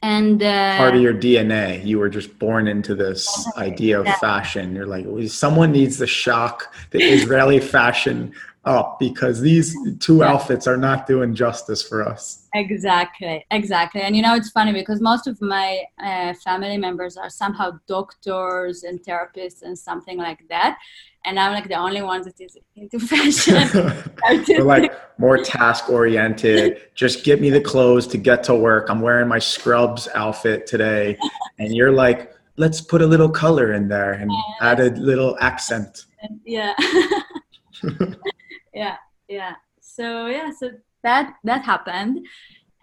and 0.02 0.42
uh, 0.42 0.76
part 0.76 0.94
of 0.94 1.02
your 1.02 1.14
dna 1.14 1.84
you 1.84 1.98
were 1.98 2.08
just 2.08 2.38
born 2.38 2.68
into 2.68 2.94
this 2.94 3.46
idea 3.56 3.98
of 3.98 4.06
yeah. 4.06 4.14
fashion. 4.18 4.74
You're 4.74 4.86
like 4.86 5.06
someone 5.28 5.72
needs 5.72 5.98
to 5.98 6.06
shock 6.06 6.74
the 6.90 7.02
israeli 7.02 7.60
fashion 7.76 8.32
up 8.64 8.98
because 8.98 9.40
these 9.40 9.76
two 9.98 10.18
yeah. 10.18 10.32
outfits 10.32 10.66
are 10.66 10.76
not 10.76 11.06
doing 11.06 11.34
justice 11.34 11.82
for 11.82 12.06
us. 12.06 12.48
Exactly 12.54 13.44
exactly. 13.50 14.02
And 14.02 14.14
you 14.14 14.22
know 14.22 14.34
it's 14.34 14.50
funny 14.50 14.72
because 14.72 15.00
most 15.00 15.26
of 15.26 15.40
my 15.40 15.82
uh, 16.02 16.34
family 16.34 16.76
members 16.76 17.16
are 17.16 17.30
somehow 17.30 17.78
doctors 17.86 18.82
and 18.84 19.02
therapists 19.02 19.62
and 19.62 19.78
something 19.78 20.18
like 20.18 20.46
that 20.48 20.78
and 21.28 21.38
i'm 21.38 21.52
like 21.52 21.68
the 21.68 21.74
only 21.74 22.00
one 22.00 22.22
that 22.22 22.40
is 22.40 22.56
into 22.74 22.98
fashion. 23.12 23.54
We're 24.48 24.64
like 24.64 24.92
more 25.18 25.38
task 25.38 25.90
oriented 25.90 26.80
just 26.94 27.24
get 27.24 27.40
me 27.40 27.50
the 27.50 27.60
clothes 27.60 28.06
to 28.08 28.18
get 28.18 28.42
to 28.44 28.54
work. 28.54 28.88
I'm 28.88 29.00
wearing 29.00 29.28
my 29.28 29.38
scrubs 29.38 30.08
outfit 30.14 30.66
today. 30.66 31.18
And 31.58 31.76
you're 31.76 31.92
like 31.92 32.34
let's 32.56 32.80
put 32.80 33.02
a 33.02 33.06
little 33.06 33.28
color 33.28 33.72
in 33.72 33.88
there 33.88 34.12
and 34.12 34.30
yeah, 34.30 34.70
add 34.70 34.80
a 34.80 34.90
little 34.90 35.36
accent. 35.40 36.06
Yeah. 36.44 36.74
Yeah 38.74 38.96
yeah. 39.28 39.54
So 39.80 40.26
yeah 40.26 40.50
so 40.58 40.70
that 41.02 41.34
that 41.44 41.64
happened. 41.64 42.26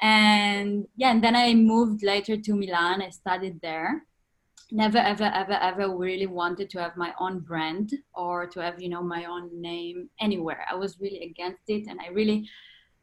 And 0.02 0.86
yeah 0.96 1.12
and 1.12 1.24
then 1.24 1.36
i 1.36 1.54
moved 1.54 2.04
later 2.04 2.36
to 2.38 2.56
milan. 2.56 3.02
I 3.02 3.10
studied 3.10 3.62
there 3.62 4.04
never 4.76 4.98
ever 4.98 5.32
ever 5.34 5.54
ever 5.54 5.96
really 5.96 6.28
wanted 6.28 6.70
to 6.70 6.80
have 6.82 6.98
my 6.98 7.14
own 7.20 7.40
brand 7.40 7.94
or 8.14 8.46
to 8.46 8.60
have 8.60 8.82
you 8.82 8.90
know 8.90 9.02
my 9.02 9.24
own 9.26 9.50
name 9.60 10.10
anywhere. 10.20 10.66
I 10.70 10.76
was 10.76 11.00
really 11.00 11.22
against 11.24 11.64
it 11.68 11.88
and 11.88 12.00
i 12.02 12.10
really 12.10 12.50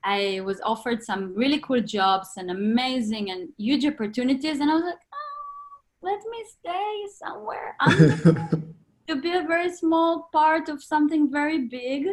i 0.04 0.40
was 0.44 0.61
offered 0.72 1.02
some 1.02 1.35
really 1.35 1.61
cool 1.61 1.80
jobs 1.80 2.30
and 2.37 2.50
amazing 2.50 3.30
and 3.30 3.48
huge 3.56 3.87
opportunities 3.87 4.61
and 4.61 4.70
i 4.70 4.74
was 4.74 4.85
like 4.85 5.04
oh, 5.20 6.08
let 6.11 6.20
me 6.32 6.40
stay 6.58 6.92
somewhere. 7.22 7.76
To 9.08 9.16
be 9.20 9.32
a 9.35 9.42
very 9.42 9.70
small 9.74 10.28
part 10.32 10.68
of 10.68 10.80
something 10.80 11.28
very 11.30 11.66
big. 11.66 12.06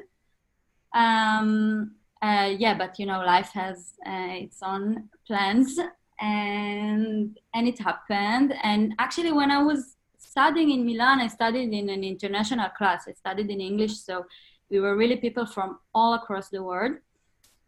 Um 0.94 1.92
uh, 2.22 2.50
yeah 2.64 2.76
but 2.82 2.98
you 3.00 3.06
know 3.06 3.20
life 3.36 3.52
has 3.54 3.94
uh, 4.06 4.34
its 4.46 4.60
own 4.64 5.08
plans 5.28 5.80
and 6.20 7.38
and 7.54 7.68
it 7.68 7.80
happened. 7.80 8.54
And 8.64 8.94
actually 9.00 9.32
when 9.32 9.52
i 9.52 9.62
was 9.62 9.96
studying 10.18 10.72
in 10.72 10.86
milan 10.86 11.20
i 11.20 11.28
studied 11.28 11.72
in 11.74 11.90
an 11.90 12.04
international 12.04 12.70
class. 12.78 13.06
I 13.08 13.14
studied 13.14 13.50
in 13.50 13.62
english 13.62 13.98
so 13.98 14.26
we 14.70 14.80
were 14.80 14.96
really 14.96 15.16
people 15.16 15.46
from 15.46 15.80
all 15.94 16.14
across 16.14 16.50
the 16.50 16.62
world. 16.62 16.98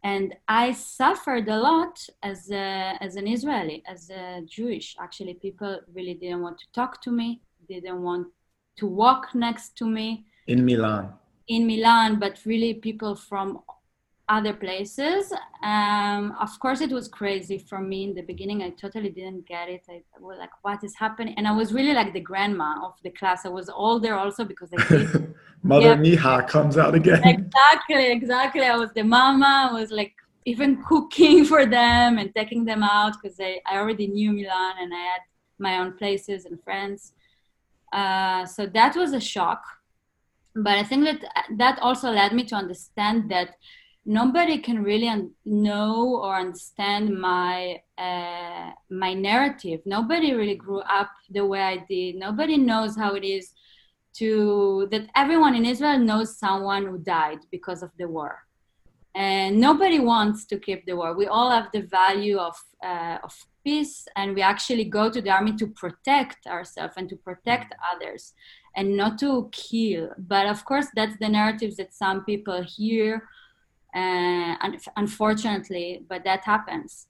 And 0.04 0.34
i 0.48 0.72
suffered 0.72 1.48
a 1.48 1.58
lot 1.58 1.98
as 2.22 2.50
a, 2.50 2.96
as 3.00 3.16
an 3.16 3.26
israeli 3.26 3.82
as 3.86 4.10
a 4.10 4.42
jewish. 4.46 4.96
Actually 5.00 5.34
people 5.34 5.80
really 5.94 6.14
didn't 6.14 6.42
want 6.42 6.58
to 6.58 6.66
talk 6.72 7.00
to 7.02 7.10
me. 7.10 7.40
Didn't 7.68 8.02
want 8.02 8.26
to 8.78 8.86
walk 8.86 9.34
next 9.34 9.76
to 9.78 9.86
me. 9.86 10.26
In 10.46 10.64
milan. 10.64 11.12
In 11.48 11.66
milan 11.66 12.18
but 12.18 12.40
really 12.44 12.74
people 12.74 13.14
from 13.14 13.62
other 14.28 14.52
places. 14.52 15.32
Um, 15.62 16.34
of 16.40 16.58
course, 16.60 16.80
it 16.80 16.90
was 16.90 17.08
crazy 17.08 17.58
for 17.58 17.78
me 17.80 18.04
in 18.04 18.14
the 18.14 18.22
beginning. 18.22 18.62
I 18.62 18.70
totally 18.70 19.10
didn't 19.10 19.46
get 19.46 19.68
it. 19.68 19.84
I, 19.88 20.02
was 20.20 20.38
like, 20.38 20.50
"What 20.62 20.84
is 20.84 20.94
happening?" 20.94 21.34
And 21.36 21.46
I 21.46 21.52
was 21.52 21.72
really 21.72 21.92
like 21.92 22.12
the 22.12 22.20
grandma 22.20 22.84
of 22.84 22.94
the 23.02 23.10
class. 23.10 23.44
I 23.44 23.48
was 23.48 23.68
older 23.68 24.14
also 24.14 24.44
because 24.44 24.70
I 24.76 24.84
did. 24.88 25.34
Mother 25.62 25.94
yeah. 25.94 25.96
Miha 25.96 26.48
comes 26.48 26.76
out 26.76 26.94
again. 26.94 27.22
Exactly, 27.24 28.10
exactly. 28.10 28.62
I 28.62 28.76
was 28.76 28.90
the 28.92 29.04
mama. 29.04 29.68
I 29.70 29.72
was 29.72 29.90
like 29.90 30.14
even 30.44 30.82
cooking 30.82 31.44
for 31.52 31.66
them 31.66 32.18
and 32.18 32.34
taking 32.34 32.64
them 32.64 32.82
out 32.82 33.14
because 33.20 33.38
I, 33.40 33.60
I 33.70 33.78
already 33.78 34.08
knew 34.08 34.32
Milan 34.32 34.74
and 34.80 34.92
I 34.92 34.98
had 34.98 35.20
my 35.58 35.78
own 35.78 35.96
places 35.96 36.44
and 36.44 36.62
friends. 36.62 37.12
Uh, 37.92 38.44
so 38.46 38.66
that 38.66 38.96
was 38.96 39.12
a 39.12 39.20
shock. 39.20 39.62
But 40.54 40.76
I 40.78 40.82
think 40.82 41.04
that 41.04 41.46
that 41.58 41.78
also 41.80 42.10
led 42.10 42.32
me 42.32 42.44
to 42.44 42.54
understand 42.54 43.30
that 43.30 43.56
nobody 44.04 44.58
can 44.58 44.82
really 44.82 45.08
un- 45.08 45.30
know 45.44 46.20
or 46.22 46.34
understand 46.36 47.18
my 47.18 47.80
uh, 47.98 48.70
my 48.90 49.14
narrative. 49.14 49.80
Nobody 49.86 50.34
really 50.34 50.56
grew 50.56 50.80
up 50.80 51.10
the 51.30 51.44
way 51.46 51.60
i 51.60 51.76
did. 51.88 52.16
Nobody 52.16 52.56
knows 52.56 52.96
how 52.96 53.14
it 53.14 53.24
is 53.24 53.52
to 54.14 54.88
that 54.90 55.08
everyone 55.16 55.54
in 55.54 55.64
israel 55.64 55.98
knows 55.98 56.38
someone 56.38 56.84
who 56.84 56.98
died 56.98 57.38
because 57.50 57.82
of 57.82 57.90
the 57.98 58.08
war. 58.08 58.38
And 59.14 59.60
nobody 59.60 60.00
wants 60.00 60.46
to 60.46 60.58
keep 60.58 60.86
the 60.86 60.96
war. 60.96 61.14
We 61.14 61.26
all 61.26 61.50
have 61.50 61.68
the 61.72 61.82
value 61.82 62.38
of 62.38 62.56
uh, 62.82 63.18
of 63.22 63.34
peace 63.64 64.08
and 64.16 64.34
we 64.34 64.42
actually 64.42 64.84
go 64.84 65.08
to 65.08 65.22
the 65.22 65.30
army 65.30 65.54
to 65.56 65.68
protect 65.68 66.48
ourselves 66.48 66.94
and 66.96 67.08
to 67.08 67.16
protect 67.16 67.72
others 67.92 68.34
and 68.74 68.96
not 68.96 69.18
to 69.20 69.48
kill. 69.52 70.10
But 70.18 70.46
of 70.46 70.64
course 70.64 70.88
that's 70.96 71.16
the 71.20 71.28
narratives 71.28 71.76
that 71.76 71.94
some 71.94 72.24
people 72.24 72.62
hear 72.62 73.28
uh, 73.94 74.54
unfortunately 74.96 76.04
but 76.08 76.24
that 76.24 76.42
happens 76.44 77.06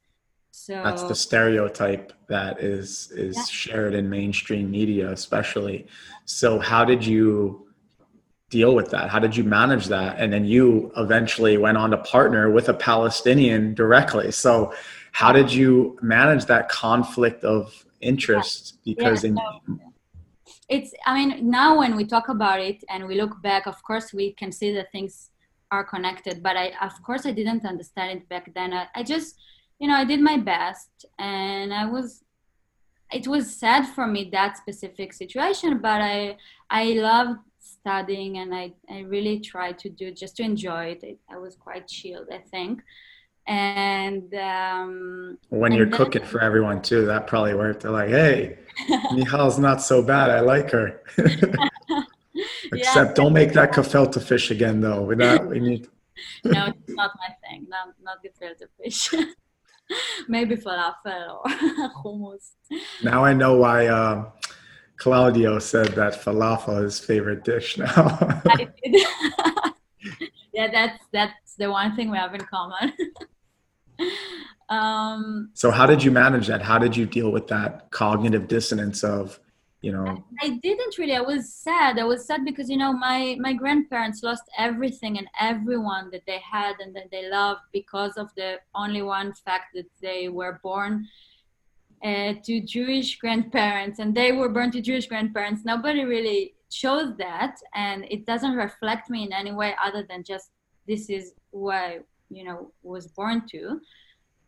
so 0.50 0.74
that's 0.84 1.04
the 1.04 1.14
stereotype 1.14 2.12
that 2.28 2.60
is 2.60 3.10
is 3.12 3.36
yeah. 3.36 3.44
shared 3.44 3.94
in 3.94 4.08
mainstream 4.08 4.70
media 4.70 5.10
especially 5.10 5.86
so 6.24 6.58
how 6.58 6.84
did 6.84 7.04
you 7.04 7.66
deal 8.50 8.74
with 8.74 8.90
that 8.90 9.08
how 9.08 9.18
did 9.18 9.34
you 9.34 9.44
manage 9.44 9.86
that 9.86 10.18
and 10.18 10.30
then 10.30 10.44
you 10.44 10.92
eventually 10.98 11.56
went 11.56 11.78
on 11.78 11.90
to 11.90 11.96
partner 11.98 12.50
with 12.50 12.68
a 12.68 12.74
palestinian 12.74 13.72
directly 13.72 14.30
so 14.30 14.74
how 15.12 15.32
did 15.32 15.50
you 15.50 15.98
manage 16.02 16.44
that 16.44 16.68
conflict 16.68 17.44
of 17.44 17.86
interest 18.02 18.78
yeah. 18.84 18.94
because 18.94 19.24
yeah, 19.24 19.30
in 19.30 19.34
no. 19.34 19.78
it's 20.68 20.92
i 21.06 21.14
mean 21.14 21.48
now 21.48 21.78
when 21.78 21.96
we 21.96 22.04
talk 22.04 22.28
about 22.28 22.60
it 22.60 22.84
and 22.90 23.06
we 23.06 23.14
look 23.14 23.40
back 23.40 23.66
of 23.66 23.82
course 23.82 24.12
we 24.12 24.32
can 24.34 24.52
see 24.52 24.70
that 24.70 24.92
things 24.92 25.30
are 25.72 25.85
connected 25.94 26.42
but 26.42 26.54
i 26.64 26.66
of 26.88 26.94
course 27.02 27.24
i 27.26 27.32
didn't 27.32 27.64
understand 27.64 28.08
it 28.18 28.28
back 28.28 28.46
then. 28.54 28.72
I, 28.80 28.87
I, 28.94 29.02
just 29.02 29.28
you 29.80 29.88
know 29.88 29.96
i 30.02 30.04
did 30.04 30.20
my 30.20 30.37
best 30.37 31.06
and 31.18 31.72
i 31.72 31.85
was 31.87 32.22
it 33.18 33.26
was 33.26 33.44
sad 33.64 33.82
for 33.94 34.06
me 34.06 34.28
that 34.32 34.56
specific 34.56 35.12
situation 35.22 35.78
but 35.78 36.00
i 36.14 36.37
i 36.70 36.85
loved 37.11 37.40
studying 37.58 38.38
and 38.38 38.54
i 38.54 38.72
i 38.90 39.00
really 39.14 39.40
tried 39.40 39.78
to 39.78 39.88
do 39.88 40.12
just 40.12 40.37
to 40.37 40.42
enjoy 40.42 40.96
it. 41.02 41.18
I 41.35 41.37
was 41.38 41.56
quite 41.56 41.88
chilled 41.88 42.28
i 42.32 42.42
think. 42.54 42.82
And 43.48 44.32
um 44.35 45.38
when 45.48 45.72
you're 45.72 45.87
then, 45.87 45.98
cooking 45.98 46.24
for 46.24 46.40
everyone 46.48 46.80
too 46.80 47.06
that 47.06 47.26
probably 47.26 47.54
worked. 47.54 47.82
They're 47.82 47.98
like 48.02 48.11
hey 48.11 48.58
Michal's 49.16 49.58
not 49.58 49.82
so 49.82 49.96
bad. 50.02 50.30
I 50.30 50.40
like 50.40 50.70
her 50.70 51.02
Except 52.72 53.14
don't 53.14 53.32
make 53.32 53.52
that 53.52 53.72
gefilte 53.72 54.22
fish 54.22 54.50
again, 54.50 54.80
though. 54.80 55.02
We 55.02 55.16
not 55.16 55.46
we 55.46 55.61
need. 55.61 55.88
no, 56.44 56.66
it's 56.66 56.94
not 56.94 57.11
my 57.18 57.35
thing. 57.48 57.66
Not 57.68 57.94
not 58.02 58.18
gefilte 58.24 58.66
fish. 58.82 59.11
Maybe 60.28 60.56
falafel 60.56 61.40
or 61.44 61.44
hummus. 62.04 62.52
Now 63.02 63.24
I 63.24 63.35
know 63.35 63.56
why 63.56 63.87
uh, 63.88 64.30
Claudio 64.96 65.58
said 65.58 65.88
that 65.88 66.14
falafel 66.14 66.85
is 66.85 66.98
his 66.98 67.06
favorite 67.06 67.44
dish 67.44 67.76
now. 67.76 68.42
Yeah, 70.52 70.70
that's 70.70 71.04
that's 71.12 71.54
the 71.56 71.70
one 71.70 71.96
thing 71.96 72.11
we 72.11 72.18
have 72.18 72.35
in 72.35 72.42
common. 72.42 72.92
um, 74.68 75.50
so 75.54 75.70
how 75.70 75.87
did 75.87 76.02
you 76.02 76.11
manage 76.11 76.46
that? 76.48 76.62
How 76.62 76.78
did 76.78 76.96
you 76.96 77.06
deal 77.06 77.32
with 77.32 77.48
that 77.48 77.90
cognitive 77.90 78.48
dissonance 78.48 79.02
of, 79.02 79.40
you 79.82 79.92
know? 79.92 80.24
I, 80.40 80.46
I 80.46 80.48
didn't 80.62 80.96
really. 80.96 81.16
I 81.16 81.20
was 81.20 81.52
sad. 81.52 81.98
I 81.98 82.04
was 82.04 82.24
sad 82.24 82.44
because 82.44 82.70
you 82.70 82.76
know 82.76 82.92
my 82.92 83.36
my 83.40 83.52
grandparents 83.52 84.22
lost 84.22 84.44
everything 84.56 85.18
and 85.18 85.26
everyone 85.38 86.10
that 86.12 86.22
they 86.26 86.38
had 86.38 86.76
and 86.80 86.94
that 86.96 87.10
they 87.10 87.28
loved 87.28 87.62
because 87.72 88.16
of 88.16 88.30
the 88.36 88.60
only 88.74 89.02
one 89.02 89.34
fact 89.44 89.74
that 89.74 89.90
they 90.00 90.28
were 90.28 90.60
born 90.62 91.08
uh, 92.04 92.34
to 92.44 92.60
Jewish 92.60 93.18
grandparents 93.18 93.98
and 93.98 94.14
they 94.14 94.32
were 94.32 94.48
born 94.48 94.70
to 94.70 94.80
Jewish 94.80 95.06
grandparents. 95.08 95.64
Nobody 95.64 96.04
really 96.04 96.54
shows 96.70 97.16
that, 97.18 97.56
and 97.74 98.06
it 98.08 98.24
doesn't 98.24 98.54
reflect 98.54 99.10
me 99.10 99.24
in 99.24 99.32
any 99.32 99.52
way 99.52 99.74
other 99.84 100.06
than 100.08 100.22
just 100.22 100.50
this 100.86 101.10
is 101.10 101.34
who 101.52 101.70
I, 101.70 101.98
you 102.30 102.44
know, 102.44 102.72
was 102.82 103.08
born 103.08 103.46
to. 103.50 103.80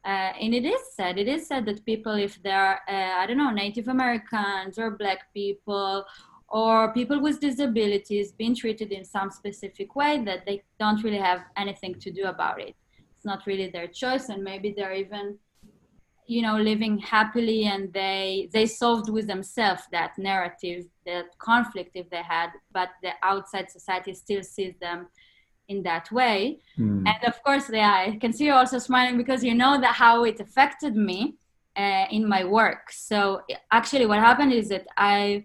Uh, 0.04 0.32
and 0.40 0.54
it 0.54 0.66
is 0.66 0.80
said, 0.94 1.18
it 1.18 1.28
is 1.28 1.46
said 1.46 1.64
that 1.64 1.84
people, 1.86 2.12
if 2.12 2.42
they're, 2.42 2.80
uh, 2.88 3.20
I 3.20 3.26
don't 3.26 3.38
know, 3.38 3.50
Native 3.50 3.88
Americans 3.88 4.78
or 4.78 4.90
Black 4.90 5.32
people 5.32 6.04
or 6.48 6.92
people 6.92 7.20
with 7.20 7.40
disabilities 7.40 8.32
being 8.32 8.54
treated 8.54 8.92
in 8.92 9.04
some 9.04 9.30
specific 9.30 9.96
way, 9.96 10.22
that 10.24 10.44
they 10.44 10.62
don't 10.78 11.02
really 11.02 11.18
have 11.18 11.40
anything 11.56 11.94
to 11.94 12.10
do 12.10 12.24
about 12.24 12.60
it. 12.60 12.76
It's 13.16 13.24
not 13.24 13.46
really 13.46 13.70
their 13.70 13.86
choice, 13.86 14.28
and 14.28 14.44
maybe 14.44 14.74
they're 14.76 14.92
even 14.92 15.38
you 16.26 16.40
know 16.40 16.56
living 16.56 16.98
happily 16.98 17.64
and 17.64 17.92
they 17.92 18.48
they 18.52 18.66
solved 18.66 19.10
with 19.10 19.26
themselves 19.26 19.82
that 19.92 20.16
narrative 20.16 20.86
that 21.04 21.26
conflict 21.38 21.90
if 21.94 22.08
they 22.08 22.22
had 22.22 22.48
but 22.72 22.88
the 23.02 23.10
outside 23.22 23.70
society 23.70 24.14
still 24.14 24.42
sees 24.42 24.74
them 24.80 25.06
in 25.68 25.83
that 25.83 26.11
way. 26.12 26.59
Mm. 26.79 27.05
and 27.11 27.24
of 27.31 27.37
course 27.44 27.66
yeah 27.72 28.07
i 28.07 28.18
can 28.22 28.33
see 28.33 28.46
you 28.46 28.53
also 28.53 28.79
smiling 28.79 29.16
because 29.16 29.42
you 29.44 29.55
know 29.55 29.81
that 29.81 29.94
how 29.94 30.24
it 30.24 30.40
affected 30.40 30.94
me 30.96 31.37
uh, 31.77 32.07
in 32.11 32.29
my 32.29 32.44
work. 32.44 32.90
So 32.92 33.42
actually 33.70 34.07
what 34.07 34.18
happened 34.18 34.53
is 34.53 34.68
that 34.68 34.87
i 34.96 35.44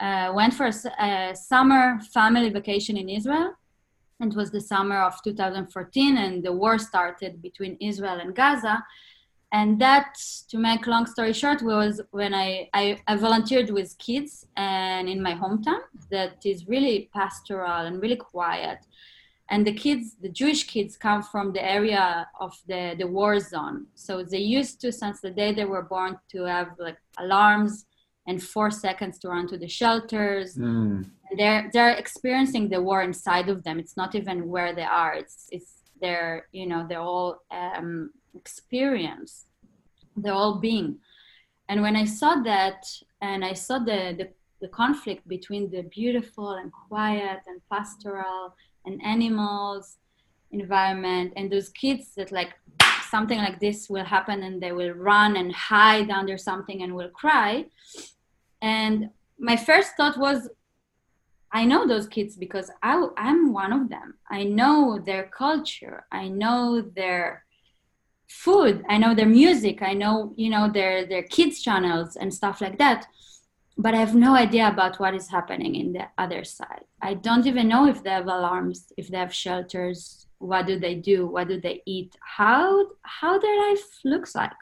uh, 0.00 0.32
went 0.34 0.54
for 0.54 0.66
a, 0.66 1.04
a 1.04 1.34
summer 1.34 1.98
family 2.12 2.50
vacation 2.50 2.96
in 2.96 3.08
israel. 3.08 3.52
And 4.20 4.32
it 4.32 4.36
was 4.36 4.50
the 4.50 4.60
summer 4.60 5.00
of 5.00 5.14
2014 5.22 6.16
and 6.16 6.42
the 6.42 6.52
war 6.52 6.78
started 6.78 7.40
between 7.42 7.76
israel 7.80 8.18
and 8.20 8.34
gaza. 8.34 8.84
And 9.52 9.80
that 9.80 10.14
to 10.50 10.58
make 10.58 10.86
long 10.86 11.06
story 11.06 11.32
short 11.32 11.62
was 11.62 12.00
when 12.10 12.34
I, 12.34 12.68
I, 12.74 13.00
I 13.06 13.16
volunteered 13.16 13.70
with 13.70 13.96
kids 13.98 14.46
and 14.56 15.08
in 15.08 15.22
my 15.22 15.34
hometown 15.34 15.80
that 16.10 16.44
is 16.44 16.68
really 16.68 17.08
pastoral 17.14 17.86
and 17.86 18.02
really 18.02 18.16
quiet 18.16 18.78
and 19.50 19.66
the 19.66 19.72
kids 19.72 20.16
the 20.20 20.28
jewish 20.28 20.64
kids 20.64 20.96
come 20.96 21.22
from 21.22 21.52
the 21.52 21.64
area 21.64 22.28
of 22.40 22.52
the 22.66 22.94
the 22.98 23.06
war 23.06 23.40
zone. 23.40 23.86
So 23.94 24.22
they 24.22 24.38
used 24.38 24.80
to 24.82 24.92
since 24.92 25.20
the 25.20 25.30
day 25.30 25.52
they 25.52 25.64
were 25.64 25.82
born 25.82 26.18
to 26.32 26.44
have 26.44 26.68
like 26.78 26.98
alarms 27.18 27.86
and 28.26 28.42
four 28.42 28.70
seconds 28.70 29.18
to 29.20 29.28
run 29.28 29.46
to 29.48 29.56
the 29.58 29.68
shelters. 29.68 30.56
Mm. 30.56 31.10
they're 31.38 31.70
they're 31.72 31.96
experiencing 32.04 32.68
the 32.68 32.80
war 32.82 33.02
inside 33.02 33.48
of 33.48 33.64
them. 33.64 33.78
It's 33.78 33.96
not 33.96 34.14
even 34.14 34.48
where 34.48 34.74
they 34.74 34.88
are. 35.02 35.14
It's 35.14 35.48
it's 35.50 35.72
their 36.00 36.46
you 36.52 36.66
know 36.66 36.86
their 36.86 37.00
whole 37.00 37.38
um, 37.50 38.10
experience. 38.34 39.46
Their 40.16 40.34
whole 40.34 40.58
being. 40.58 40.98
And 41.70 41.82
when 41.82 41.96
i 41.96 42.06
saw 42.06 42.32
that 42.52 42.80
and 43.20 43.44
i 43.44 43.52
saw 43.52 43.78
the, 43.78 44.00
the 44.18 44.28
the 44.60 44.68
conflict 44.68 45.26
between 45.28 45.70
the 45.70 45.82
beautiful 45.82 46.52
and 46.52 46.72
quiet 46.72 47.40
and 47.46 47.60
pastoral 47.70 48.54
and 48.88 49.00
animals 49.04 49.98
environment 50.50 51.32
and 51.36 51.50
those 51.52 51.68
kids 51.70 52.14
that 52.16 52.32
like 52.32 52.52
something 53.10 53.38
like 53.38 53.58
this 53.60 53.88
will 53.88 54.04
happen 54.04 54.42
and 54.42 54.62
they 54.62 54.72
will 54.72 54.92
run 54.92 55.36
and 55.36 55.52
hide 55.54 56.10
under 56.10 56.36
something 56.36 56.82
and 56.82 56.94
will 56.94 57.10
cry. 57.10 57.66
And 58.60 59.10
my 59.38 59.56
first 59.56 59.90
thought 59.96 60.18
was 60.18 60.48
i 61.50 61.64
know 61.64 61.86
those 61.86 62.06
kids 62.06 62.36
because 62.36 62.70
I, 62.82 62.94
i'm 63.16 63.52
one 63.52 63.72
of 63.72 63.88
them. 63.88 64.08
I 64.30 64.44
know 64.44 65.02
their 65.08 65.24
culture. 65.44 66.04
I 66.12 66.28
know 66.28 66.82
their 67.00 67.44
food. 68.28 68.84
I 68.88 68.98
know 68.98 69.14
their 69.14 69.32
music. 69.42 69.76
I 69.80 69.94
know 69.94 70.34
you 70.36 70.50
know 70.50 70.64
their 70.78 71.06
their 71.06 71.22
kids 71.36 71.62
channels 71.62 72.16
and 72.16 72.34
stuff 72.40 72.60
like 72.60 72.78
that 72.84 73.06
but 73.78 73.94
I 73.94 73.98
have 73.98 74.14
no 74.14 74.34
idea 74.34 74.68
about 74.68 74.98
what 74.98 75.14
is 75.14 75.28
happening 75.28 75.76
in 75.76 75.92
the 75.92 76.06
other 76.18 76.42
side. 76.42 76.84
I 77.00 77.14
don't 77.14 77.46
even 77.46 77.68
know 77.68 77.86
if 77.86 78.02
they 78.02 78.10
have 78.10 78.26
alarms, 78.26 78.92
if 78.96 79.08
they 79.08 79.18
have 79.18 79.32
shelters, 79.32 80.26
what 80.38 80.66
do 80.66 80.78
they 80.80 80.96
do, 80.96 81.26
what 81.28 81.48
do 81.48 81.60
they 81.60 81.82
eat, 81.86 82.16
how 82.20 82.88
how 83.02 83.38
their 83.38 83.58
life 83.68 83.86
looks 84.04 84.34
like. 84.34 84.60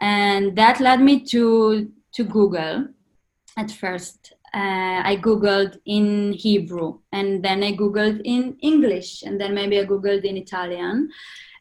And 0.00 0.56
that 0.56 0.80
led 0.80 1.00
me 1.00 1.24
to 1.26 1.92
to 2.14 2.24
Google 2.24 2.88
at 3.56 3.70
first. 3.70 4.32
Uh, 4.52 5.02
I 5.04 5.16
Googled 5.20 5.78
in 5.84 6.32
Hebrew 6.32 7.00
and 7.10 7.44
then 7.44 7.64
I 7.64 7.72
Googled 7.72 8.20
in 8.24 8.56
English 8.62 9.24
and 9.24 9.40
then 9.40 9.52
maybe 9.52 9.80
I 9.80 9.84
Googled 9.84 10.24
in 10.24 10.36
Italian. 10.36 11.10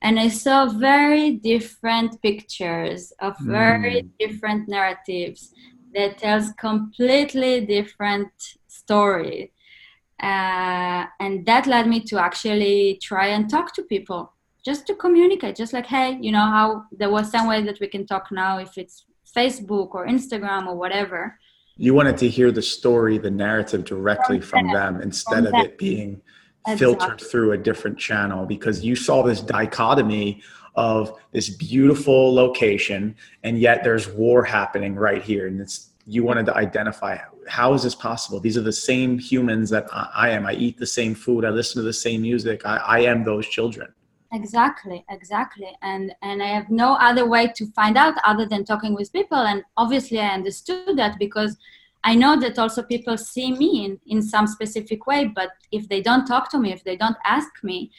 And 0.03 0.19
I 0.19 0.27
saw 0.27 0.67
very 0.67 1.31
different 1.31 2.21
pictures 2.21 3.12
of 3.19 3.36
very 3.39 4.03
mm. 4.03 4.09
different 4.19 4.67
narratives 4.67 5.53
that 5.93 6.17
tells 6.17 6.51
completely 6.53 7.65
different 7.65 8.32
story 8.67 9.51
uh, 10.21 11.06
and 11.19 11.45
that 11.45 11.67
led 11.67 11.88
me 11.88 11.99
to 11.99 12.17
actually 12.17 12.99
try 13.01 13.27
and 13.27 13.49
talk 13.49 13.73
to 13.73 13.84
people 13.84 14.32
just 14.63 14.88
to 14.88 14.95
communicate 14.95 15.56
just 15.56 15.73
like 15.73 15.86
hey 15.86 16.17
you 16.21 16.32
know 16.32 16.47
how 16.58 16.84
there 16.91 17.10
was 17.10 17.29
some 17.29 17.47
way 17.47 17.62
that 17.62 17.79
we 17.79 17.88
can 17.88 18.06
talk 18.06 18.32
now 18.32 18.58
if 18.58 18.77
it's 18.77 19.06
facebook 19.36 19.93
or 19.93 20.08
instagram 20.08 20.67
or 20.67 20.75
whatever 20.75 21.38
you 21.75 21.93
wanted 21.93 22.17
to 22.17 22.29
hear 22.29 22.51
the 22.51 22.62
story 22.62 23.17
the 23.17 23.32
narrative 23.32 23.84
directly 23.84 24.39
from, 24.39 24.65
from 24.65 24.73
them 24.73 25.01
instead 25.01 25.43
from 25.43 25.47
of 25.47 25.51
them. 25.51 25.62
it 25.62 25.77
being 25.77 26.21
filtered 26.77 27.03
exactly. 27.03 27.27
through 27.27 27.51
a 27.51 27.58
different 27.58 27.97
channel 27.97 28.45
because 28.45 28.84
you 28.84 28.95
saw 28.95 29.21
this 29.21 29.41
dichotomy 29.41 30.41
of 30.75 31.19
this 31.31 31.49
beautiful 31.49 32.33
location 32.33 33.15
and 33.43 33.59
yet 33.59 33.83
there's 33.83 34.07
war 34.09 34.43
happening 34.43 34.95
right 34.95 35.21
here 35.21 35.47
and 35.47 35.62
it's 35.62 35.89
you 36.05 36.23
wanted 36.23 36.45
to 36.45 36.55
identify 36.55 37.17
how 37.47 37.73
is 37.73 37.83
this 37.83 37.95
possible? 37.95 38.39
These 38.39 38.57
are 38.57 38.62
the 38.62 38.71
same 38.71 39.17
humans 39.17 39.69
that 39.69 39.88
i, 39.91 40.29
am. 40.29 40.45
I 40.45 40.53
eat 40.53 40.77
the 40.77 40.86
same 40.86 41.15
food. 41.15 41.45
I 41.45 41.49
listen 41.49 41.81
to 41.81 41.83
the 41.83 41.93
same 41.93 42.21
music. 42.21 42.65
I, 42.65 42.77
I 42.77 42.99
am 43.01 43.23
those 43.23 43.47
children. 43.47 43.93
Exactly 44.31 45.05
exactly. 45.09 45.71
And 45.81 46.13
and 46.21 46.41
i 46.41 46.47
have 46.47 46.69
no 46.69 46.95
other 46.95 47.27
way 47.27 47.47
to 47.55 47.65
find 47.67 47.97
out 47.97 48.15
other 48.23 48.45
than 48.45 48.65
talking 48.65 48.95
with 48.95 49.13
people. 49.13 49.38
And 49.38 49.63
obviously 49.77 50.19
i 50.19 50.29
understood 50.29 50.97
that 50.97 51.19
because 51.19 51.55
i 52.03 52.15
know 52.15 52.39
that 52.39 52.57
also 52.57 52.81
people 52.81 53.17
see 53.17 53.51
me 53.51 53.86
in, 53.86 53.99
in 54.07 54.21
some 54.21 54.47
specific 54.47 55.05
way 55.05 55.25
but 55.25 55.51
if 55.71 55.88
they 55.88 56.01
don't 56.01 56.25
talk 56.25 56.49
to 56.51 56.57
me 56.57 56.73
if 56.73 56.83
they 56.83 56.97
don't 56.97 57.17
ask 57.23 57.51
me 57.63 57.91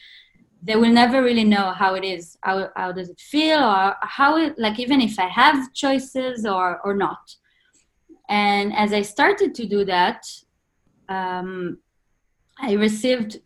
they 0.66 0.77
will 0.77 0.92
never 0.92 1.22
really 1.22 1.44
know 1.44 1.72
how 1.72 1.94
it 1.94 2.05
is 2.05 2.37
how, 2.42 2.70
how 2.74 2.90
does 2.90 3.11
it 3.11 3.20
feel 3.20 3.59
or 3.59 3.94
how 4.00 4.37
it 4.37 4.59
like 4.59 4.79
even 4.81 5.00
if 5.00 5.18
i 5.18 5.29
have 5.29 5.72
choices 5.74 6.46
or 6.46 6.81
or 6.85 6.94
not. 6.94 7.24
And 8.29 8.74
as 8.74 8.92
i 8.92 9.03
started 9.03 9.55
to 9.55 9.66
do 9.66 9.85
that 9.85 10.24
um, 11.09 11.79
i 12.59 12.72
received 12.72 13.40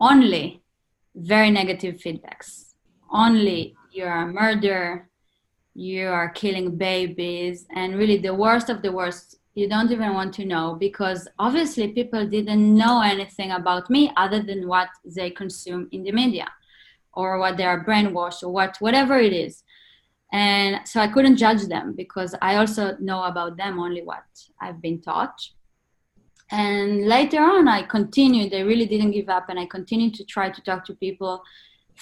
only 0.00 0.62
very 1.14 1.50
negative 1.50 1.96
feedbacks. 1.96 2.72
Only 3.12 3.74
you're 3.92 4.12
a 4.12 4.26
murderer. 4.26 5.08
You 5.74 6.08
are 6.08 6.30
killing 6.30 6.76
babies. 6.76 7.66
And 7.74 7.96
really 7.96 8.18
the 8.18 8.34
worst 8.34 8.70
of 8.70 8.82
the 8.82 8.92
worst 8.92 9.39
you 9.60 9.68
don't 9.68 9.92
even 9.92 10.14
want 10.14 10.32
to 10.34 10.44
know 10.44 10.74
because 10.86 11.28
obviously 11.38 11.88
people 11.88 12.26
didn't 12.26 12.74
know 12.74 13.02
anything 13.02 13.50
about 13.50 13.90
me 13.90 14.10
other 14.16 14.42
than 14.42 14.66
what 14.66 14.88
they 15.04 15.30
consume 15.30 15.86
in 15.92 16.02
the 16.02 16.12
media 16.12 16.48
or 17.12 17.38
what 17.38 17.56
they 17.58 17.64
are 17.64 17.84
brainwashed 17.84 18.42
or 18.42 18.50
what 18.50 18.76
whatever 18.80 19.18
it 19.18 19.34
is. 19.34 19.62
And 20.32 20.88
so 20.88 21.00
i 21.00 21.08
couldn't 21.08 21.36
judge 21.36 21.64
them 21.66 21.94
because 22.02 22.34
i 22.40 22.56
also 22.56 22.96
know 23.00 23.24
about 23.24 23.56
them 23.56 23.78
only 23.78 24.02
what 24.02 24.24
i've 24.62 24.80
been 24.80 25.00
taught. 25.00 25.38
And 26.50 27.06
later 27.06 27.40
on 27.40 27.68
i 27.68 27.82
continued. 27.82 28.54
I 28.54 28.60
really 28.60 28.86
didn't 28.86 29.12
give 29.18 29.28
up 29.28 29.46
and 29.50 29.58
i 29.58 29.66
continued 29.66 30.14
to 30.14 30.24
try 30.24 30.50
to 30.50 30.60
talk 30.62 30.84
to 30.86 30.94
people 30.94 31.42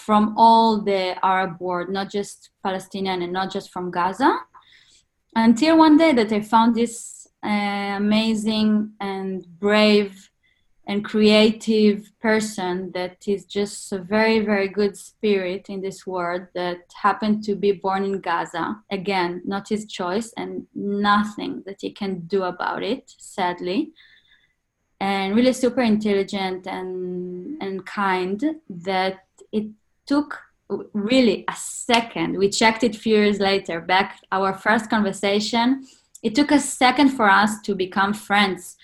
from 0.06 0.34
all 0.36 0.80
the 0.80 1.02
arab 1.24 1.58
world 1.60 1.88
not 1.88 2.08
just 2.08 2.50
palestinian 2.62 3.22
and 3.22 3.32
not 3.32 3.50
just 3.50 3.72
from 3.72 3.90
gaza 3.90 4.30
until 5.34 5.76
one 5.76 5.96
day 5.98 6.12
that 6.12 6.30
i 6.32 6.40
found 6.40 6.76
this 6.76 7.17
uh, 7.44 7.94
amazing 7.96 8.92
and 9.00 9.46
brave 9.58 10.30
and 10.88 11.04
creative 11.04 12.10
person 12.18 12.90
that 12.92 13.28
is 13.28 13.44
just 13.44 13.92
a 13.92 13.98
very 13.98 14.40
very 14.40 14.68
good 14.68 14.96
spirit 14.96 15.66
in 15.68 15.82
this 15.82 16.06
world 16.06 16.42
that 16.54 16.78
happened 17.02 17.44
to 17.44 17.54
be 17.54 17.72
born 17.72 18.04
in 18.04 18.20
gaza. 18.20 18.76
Again 18.90 19.42
not 19.44 19.68
his 19.68 19.86
choice 19.86 20.32
and 20.36 20.66
nothing 20.74 21.62
that 21.66 21.76
he 21.82 21.90
can 21.90 22.20
do 22.20 22.42
about 22.44 22.82
it 22.82 23.14
sadly. 23.18 23.92
And 25.00 25.36
really 25.36 25.52
super 25.52 25.82
intelligent 25.82 26.66
and 26.66 27.62
and 27.62 27.84
kind 27.86 28.42
that 28.68 29.26
it 29.52 29.66
took 30.06 30.40
really 30.92 31.44
a 31.48 31.54
second. 31.54 32.36
We 32.36 32.48
checked 32.48 32.82
it 32.82 32.96
few 32.96 33.16
years 33.16 33.40
later. 33.40 33.80
Back 33.80 34.20
our 34.32 34.54
first 34.54 34.90
conversation 34.90 35.86
it 36.22 36.34
took 36.34 36.50
a 36.50 36.60
second 36.60 37.10
for 37.10 37.28
us 37.28 37.60
to 37.62 37.74
become 37.74 38.12
friends 38.12 38.76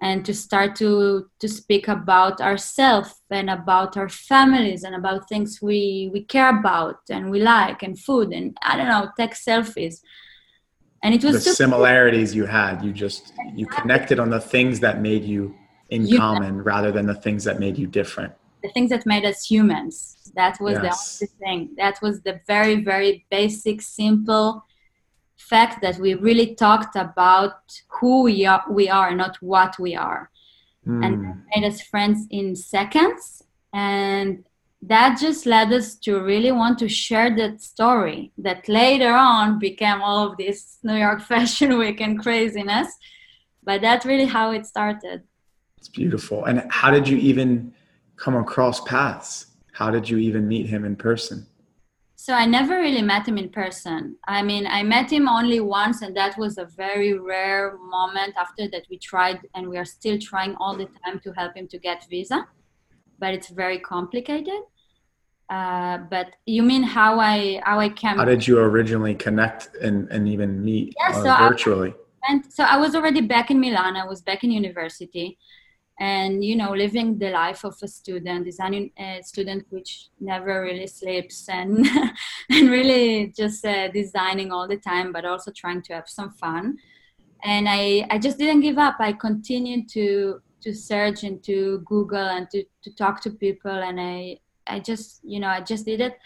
and 0.00 0.24
to 0.26 0.34
start 0.34 0.76
to 0.76 1.28
to 1.38 1.48
speak 1.48 1.88
about 1.88 2.40
ourselves 2.40 3.22
and 3.30 3.48
about 3.48 3.96
our 3.96 4.08
families 4.08 4.84
and 4.84 4.94
about 4.94 5.28
things 5.28 5.60
we 5.62 6.10
we 6.12 6.22
care 6.22 6.58
about 6.58 6.98
and 7.08 7.30
we 7.30 7.40
like 7.40 7.82
and 7.82 7.98
food 7.98 8.32
and 8.32 8.56
i 8.62 8.76
don't 8.76 8.88
know 8.88 9.08
take 9.16 9.32
selfies 9.34 10.00
and 11.02 11.14
it 11.14 11.24
was 11.24 11.44
the 11.44 11.50
similarities 11.50 12.32
cool. 12.32 12.38
you 12.38 12.46
had 12.46 12.84
you 12.84 12.92
just 12.92 13.32
you 13.54 13.66
connected 13.66 14.18
on 14.18 14.28
the 14.28 14.40
things 14.40 14.80
that 14.80 15.00
made 15.00 15.24
you 15.24 15.54
in 15.88 16.06
you 16.06 16.18
common 16.18 16.62
rather 16.62 16.92
than 16.92 17.06
the 17.06 17.14
things 17.14 17.44
that 17.44 17.58
made 17.58 17.78
you 17.78 17.86
different 17.86 18.32
the 18.62 18.68
things 18.70 18.90
that 18.90 19.06
made 19.06 19.24
us 19.24 19.46
humans 19.46 20.30
that 20.34 20.60
was 20.60 20.74
yes. 20.82 21.18
the 21.18 21.24
only 21.24 21.32
thing 21.38 21.74
that 21.76 21.98
was 22.02 22.20
the 22.22 22.38
very 22.46 22.84
very 22.84 23.24
basic 23.30 23.80
simple 23.80 24.62
fact 25.36 25.82
that 25.82 25.98
we 25.98 26.14
really 26.14 26.54
talked 26.54 26.96
about 26.96 27.60
who 27.88 28.22
we 28.22 28.46
are, 28.46 28.64
we 28.70 28.88
are 28.88 29.14
not 29.14 29.36
what 29.40 29.78
we 29.78 29.94
are. 29.94 30.30
Mm. 30.86 31.04
And 31.04 31.42
made 31.54 31.66
us 31.66 31.80
friends 31.80 32.26
in 32.30 32.54
seconds. 32.54 33.42
And 33.72 34.44
that 34.82 35.18
just 35.20 35.46
led 35.46 35.72
us 35.72 35.96
to 35.96 36.20
really 36.20 36.52
want 36.52 36.78
to 36.78 36.88
share 36.88 37.34
that 37.36 37.60
story 37.60 38.32
that 38.38 38.68
later 38.68 39.12
on 39.12 39.58
became 39.58 40.00
all 40.00 40.30
of 40.30 40.36
this 40.36 40.78
New 40.82 40.94
York 40.94 41.20
Fashion 41.32 41.76
Week 41.78 42.00
and 42.00 42.20
craziness. 42.20 42.88
But 43.64 43.80
that's 43.80 44.06
really 44.06 44.26
how 44.26 44.52
it 44.52 44.64
started. 44.64 45.22
It's 45.78 45.88
beautiful. 45.88 46.44
And 46.44 46.64
how 46.70 46.90
did 46.90 47.08
you 47.08 47.16
even 47.16 47.74
come 48.16 48.36
across 48.36 48.80
paths? 48.82 49.46
How 49.72 49.90
did 49.90 50.08
you 50.08 50.18
even 50.18 50.46
meet 50.46 50.66
him 50.66 50.84
in 50.84 50.96
person? 50.96 51.46
So 52.26 52.32
I 52.32 52.44
never 52.44 52.78
really 52.80 53.02
met 53.02 53.28
him 53.28 53.38
in 53.38 53.50
person. 53.50 54.16
I 54.26 54.42
mean, 54.42 54.66
I 54.66 54.82
met 54.82 55.12
him 55.12 55.28
only 55.28 55.60
once, 55.60 56.02
and 56.02 56.12
that 56.16 56.36
was 56.36 56.58
a 56.58 56.64
very 56.64 57.16
rare 57.16 57.78
moment. 57.78 58.34
After 58.36 58.66
that, 58.72 58.82
we 58.90 58.98
tried, 58.98 59.38
and 59.54 59.68
we 59.68 59.78
are 59.78 59.84
still 59.84 60.18
trying 60.18 60.56
all 60.56 60.76
the 60.76 60.88
time 61.04 61.20
to 61.20 61.30
help 61.34 61.56
him 61.56 61.68
to 61.68 61.78
get 61.78 62.04
visa, 62.10 62.44
but 63.20 63.32
it's 63.32 63.50
very 63.50 63.78
complicated. 63.78 64.60
Uh, 65.48 65.98
but 65.98 66.34
you 66.46 66.64
mean 66.64 66.82
how 66.82 67.20
I 67.20 67.62
how 67.64 67.78
I 67.78 67.90
came? 67.90 68.16
How 68.16 68.24
did 68.24 68.44
you 68.44 68.58
originally 68.58 69.14
connect 69.14 69.76
and 69.76 70.08
and 70.10 70.26
even 70.26 70.64
meet 70.64 70.94
yeah, 70.98 71.16
uh, 71.16 71.22
so 71.22 71.48
virtually? 71.48 71.94
I, 71.94 72.32
and 72.32 72.52
so 72.52 72.64
I 72.64 72.76
was 72.76 72.96
already 72.96 73.20
back 73.20 73.52
in 73.52 73.60
Milan. 73.60 73.94
I 73.96 74.04
was 74.04 74.20
back 74.20 74.42
in 74.42 74.50
university 74.50 75.38
and 75.98 76.44
you 76.44 76.54
know 76.56 76.72
living 76.72 77.18
the 77.18 77.30
life 77.30 77.64
of 77.64 77.74
a 77.82 77.88
student 77.88 78.44
designing 78.44 78.90
a 78.98 79.20
student 79.22 79.64
which 79.70 80.08
never 80.20 80.60
really 80.60 80.86
sleeps 80.86 81.48
and 81.48 81.86
and 82.50 82.70
really 82.70 83.32
just 83.36 83.64
uh, 83.64 83.88
designing 83.88 84.52
all 84.52 84.68
the 84.68 84.76
time 84.76 85.10
but 85.10 85.24
also 85.24 85.50
trying 85.50 85.80
to 85.82 85.94
have 85.94 86.08
some 86.08 86.30
fun. 86.30 86.76
And 87.44 87.66
i 87.68 88.06
i 88.10 88.18
just 88.18 88.38
didn't 88.38 88.60
give 88.60 88.78
up. 88.78 88.96
I 88.98 89.12
continued 89.12 89.88
to 89.90 90.40
to 90.60 90.74
search 90.74 91.22
and 91.22 91.42
to 91.44 91.82
google 91.86 92.28
and 92.36 92.50
to, 92.50 92.64
to 92.82 92.94
talk 92.94 93.20
to 93.22 93.30
people 93.30 93.70
and 93.70 94.00
i 94.00 94.38
i 94.66 94.80
just 94.80 95.20
you 95.22 95.40
know 95.40 95.48
i 95.48 95.60
just 95.60 95.86
did 95.86 96.00
it. 96.00 96.18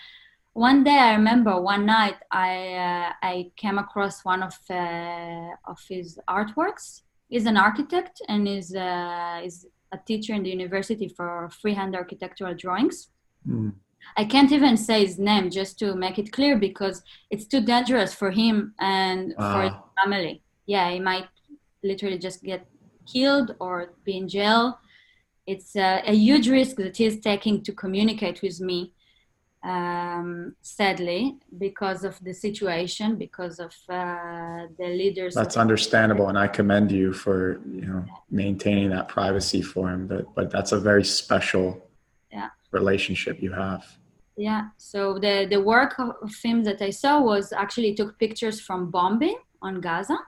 One 0.52 0.82
day 0.82 0.98
i 0.98 1.12
remember 1.12 1.60
one 1.60 1.86
night 1.86 2.16
i 2.32 2.74
uh, 2.74 3.12
i 3.22 3.52
came 3.56 3.78
across 3.78 4.24
one 4.24 4.42
of 4.42 4.58
uh, 4.68 5.50
of 5.64 5.78
his 5.88 6.18
artworks 6.28 7.02
is 7.30 7.46
an 7.46 7.56
architect 7.56 8.20
and 8.28 8.48
is 8.48 8.74
uh, 8.74 9.40
is 9.44 9.66
a 9.92 9.98
teacher 9.98 10.34
in 10.34 10.42
the 10.42 10.50
university 10.50 11.08
for 11.08 11.50
freehand 11.60 11.94
architectural 11.96 12.54
drawings. 12.54 13.08
Mm. 13.48 13.72
I 14.16 14.24
can't 14.24 14.52
even 14.52 14.76
say 14.76 15.04
his 15.04 15.18
name 15.18 15.50
just 15.50 15.78
to 15.80 15.94
make 15.94 16.18
it 16.18 16.32
clear 16.32 16.56
because 16.56 17.02
it's 17.30 17.46
too 17.46 17.60
dangerous 17.60 18.14
for 18.14 18.30
him 18.30 18.74
and 18.80 19.34
wow. 19.38 19.52
for 19.52 19.62
his 19.62 19.72
family. 20.02 20.42
Yeah, 20.66 20.90
he 20.90 21.00
might 21.00 21.28
literally 21.82 22.18
just 22.18 22.42
get 22.42 22.66
killed 23.12 23.56
or 23.60 23.92
be 24.04 24.16
in 24.16 24.28
jail. 24.28 24.78
It's 25.46 25.76
a, 25.76 26.02
a 26.06 26.14
huge 26.14 26.48
risk 26.48 26.76
that 26.76 26.96
he's 26.96 27.20
taking 27.20 27.62
to 27.64 27.72
communicate 27.72 28.42
with 28.42 28.60
me 28.60 28.92
um, 29.62 30.56
sadly, 30.62 31.36
because 31.58 32.02
of 32.04 32.18
the 32.24 32.32
situation, 32.32 33.16
because 33.16 33.58
of 33.58 33.72
uh, 33.88 34.66
the 34.78 34.86
leaders. 34.86 35.34
That's 35.34 35.58
understandable, 35.58 36.28
and 36.28 36.38
I 36.38 36.48
commend 36.48 36.90
you 36.90 37.12
for 37.12 37.60
you 37.70 37.86
know 37.86 38.04
maintaining 38.30 38.88
that 38.90 39.08
privacy 39.08 39.60
for 39.60 39.90
him. 39.90 40.06
But 40.06 40.34
but 40.34 40.50
that's 40.50 40.72
a 40.72 40.80
very 40.80 41.04
special 41.04 41.86
yeah. 42.32 42.48
relationship 42.70 43.42
you 43.42 43.52
have. 43.52 43.84
Yeah. 44.36 44.68
So 44.78 45.18
the 45.18 45.46
the 45.50 45.60
work 45.60 45.98
of 45.98 46.34
him 46.42 46.64
that 46.64 46.80
I 46.80 46.90
saw 46.90 47.20
was 47.20 47.52
actually 47.52 47.94
took 47.94 48.18
pictures 48.18 48.60
from 48.60 48.90
bombing 48.90 49.36
on 49.60 49.82
Gaza, 49.82 50.18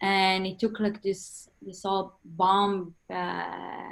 and 0.00 0.44
he 0.44 0.56
took 0.56 0.80
like 0.80 1.02
this 1.04 1.48
this 1.62 1.84
all 1.84 2.18
bomb. 2.24 2.94
Uh, 3.08 3.90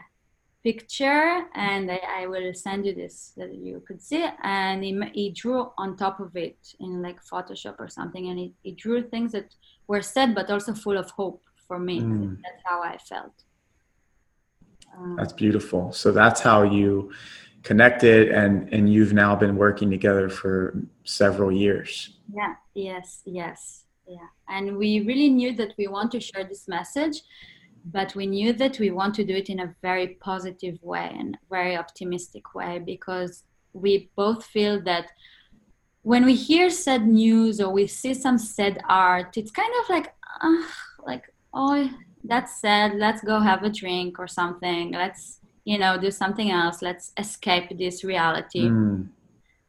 picture 0.64 1.44
and 1.55 1.92
I, 1.92 2.00
I, 2.20 2.27
will 2.27 2.55
send 2.55 2.87
you 2.87 2.94
this 2.94 3.33
that 3.37 3.55
you 3.55 3.83
could 3.87 4.00
see. 4.00 4.24
And 4.42 4.83
he, 4.83 4.98
he, 5.12 5.31
drew 5.31 5.70
on 5.77 5.96
top 5.96 6.20
of 6.20 6.35
it 6.37 6.57
in 6.81 7.03
like 7.03 7.22
photoshop 7.22 7.77
or 7.79 7.88
something. 7.88 8.29
And 8.29 8.38
he, 8.38 8.55
he 8.62 8.72
drew 8.72 9.03
things 9.03 9.33
that 9.33 9.55
were 9.87 10.00
sad 10.00 10.35
but 10.35 10.50
also 10.50 10.72
full 10.72 10.96
of 10.96 11.11
hope 11.11 11.42
for 11.68 11.79
me. 11.79 12.00
Mm. 12.00 12.38
that's 12.42 12.62
how 12.64 12.83
i 12.83 12.96
felt. 12.96 13.35
Um, 14.96 15.16
that's 15.18 15.35
beautiful. 15.35 15.92
So 15.92 16.12
that's 16.12 16.40
how 16.40 16.62
you 16.62 17.12
connected 17.62 18.29
and 18.29 18.72
and 18.74 18.92
you've 18.92 19.14
now 19.14 19.35
been 19.35 19.57
working 19.57 19.90
together 19.90 20.29
for 20.29 20.57
several 21.05 21.53
years. 21.53 22.16
Yeah. 22.33 22.55
Yes. 22.74 23.20
Yes. 23.27 23.85
Yeah. 24.07 24.29
And 24.48 24.77
we 24.77 25.00
really 25.00 25.31
knew 25.31 25.55
that 25.57 25.74
we 25.79 25.88
want 25.88 26.12
to 26.12 26.20
share 26.20 26.44
this 26.44 26.68
message 26.68 27.22
but 27.85 28.14
we 28.14 28.27
knew 28.27 28.53
that 28.53 28.79
we 28.79 28.90
want 28.90 29.14
to 29.14 29.25
do 29.25 29.35
it 29.35 29.51
in 29.51 29.61
a 29.61 29.75
very 29.83 30.09
positive 30.20 30.83
way 30.83 31.14
and 31.18 31.37
very 31.51 31.77
optimistic 31.77 32.55
way 32.55 32.79
because 32.79 33.42
we 33.73 34.09
both 34.16 34.44
feel 34.44 34.81
that 34.83 35.11
when 36.03 36.25
we 36.25 36.35
hear 36.35 36.70
sad 36.70 37.07
news 37.07 37.61
or 37.61 37.73
we 37.73 37.87
see 37.87 38.14
some 38.14 38.38
sad 38.38 38.81
art 38.88 39.37
it's 39.37 39.51
kind 39.51 39.73
of 39.83 39.90
like 39.90 40.14
uh, 40.42 40.62
like 41.07 41.25
oh 41.53 41.90
that's 42.25 42.61
sad. 42.61 42.94
Let's 42.97 43.23
go 43.23 43.38
have 43.38 43.62
a 43.62 43.70
drink 43.70 44.18
or 44.18 44.27
something. 44.27 44.92
Let's 44.92 45.40
you 45.64 45.79
know 45.79 45.99
do 45.99 46.11
something 46.11 46.51
else. 46.51 46.83
Let's 46.83 47.12
escape 47.18 47.77
this 47.79 48.03
reality. 48.03 48.68
Mm. 48.68 49.09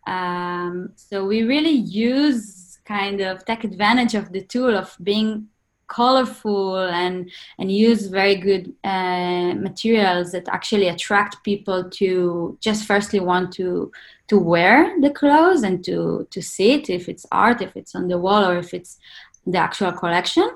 um, 0.07 0.93
so 0.95 1.25
we 1.25 1.43
really 1.43 1.77
use 2.15 2.79
kind 2.85 3.21
of 3.21 3.43
take 3.45 3.63
advantage 3.63 4.13
of 4.13 4.31
the 4.31 4.41
tool 4.41 4.75
of 4.77 4.95
being 5.01 5.47
colorful 5.87 6.77
and 6.77 7.29
and 7.59 7.71
use 7.71 8.07
very 8.07 8.35
good 8.35 8.73
uh, 8.83 9.53
materials 9.55 10.31
that 10.31 10.47
actually 10.47 10.87
attract 10.87 11.43
people 11.43 11.89
to 11.89 12.57
just 12.61 12.85
firstly 12.85 13.19
want 13.19 13.51
to 13.53 13.91
to 14.27 14.39
wear 14.39 14.99
the 15.01 15.11
clothes 15.11 15.63
and 15.63 15.83
to 15.85 16.27
to 16.31 16.41
see 16.41 16.73
it 16.73 16.89
if 16.89 17.07
it's 17.07 17.25
art 17.31 17.61
if 17.61 17.75
it's 17.75 17.95
on 17.95 18.07
the 18.07 18.17
wall 18.17 18.45
or 18.45 18.57
if 18.57 18.73
it's 18.73 18.97
the 19.45 19.57
actual 19.57 19.91
collection. 19.91 20.49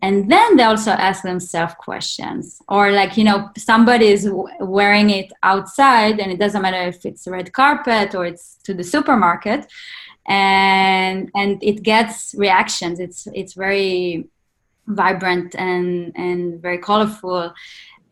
And 0.00 0.30
then 0.30 0.56
they 0.56 0.62
also 0.62 0.92
ask 0.92 1.24
themselves 1.24 1.74
questions. 1.78 2.62
Or 2.68 2.92
like 2.92 3.16
you 3.16 3.24
know 3.24 3.50
somebody 3.56 4.08
is 4.08 4.28
wearing 4.60 5.10
it 5.10 5.32
outside 5.42 6.20
and 6.20 6.30
it 6.30 6.38
doesn't 6.38 6.62
matter 6.62 6.82
if 6.82 7.04
it's 7.04 7.26
red 7.26 7.52
carpet 7.52 8.14
or 8.14 8.26
it's 8.26 8.58
to 8.64 8.74
the 8.74 8.84
supermarket 8.84 9.66
and 10.28 11.30
and 11.34 11.62
it 11.62 11.82
gets 11.82 12.34
reactions. 12.36 13.00
It's 13.00 13.26
it's 13.32 13.54
very 13.54 14.28
vibrant 14.88 15.54
and 15.56 16.12
and 16.16 16.60
very 16.60 16.78
colorful. 16.78 17.52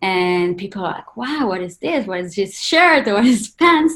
And 0.03 0.57
people 0.59 0.84
are 0.84 0.92
like 0.92 1.16
wow 1.16 1.48
what 1.48 1.61
is 1.61 1.78
this? 1.78 2.07
What 2.07 2.20
is 2.20 2.34
this 2.34 2.61
shirt? 2.61 3.07
What 3.16 3.26
is 3.26 3.48
pants? 3.48 3.94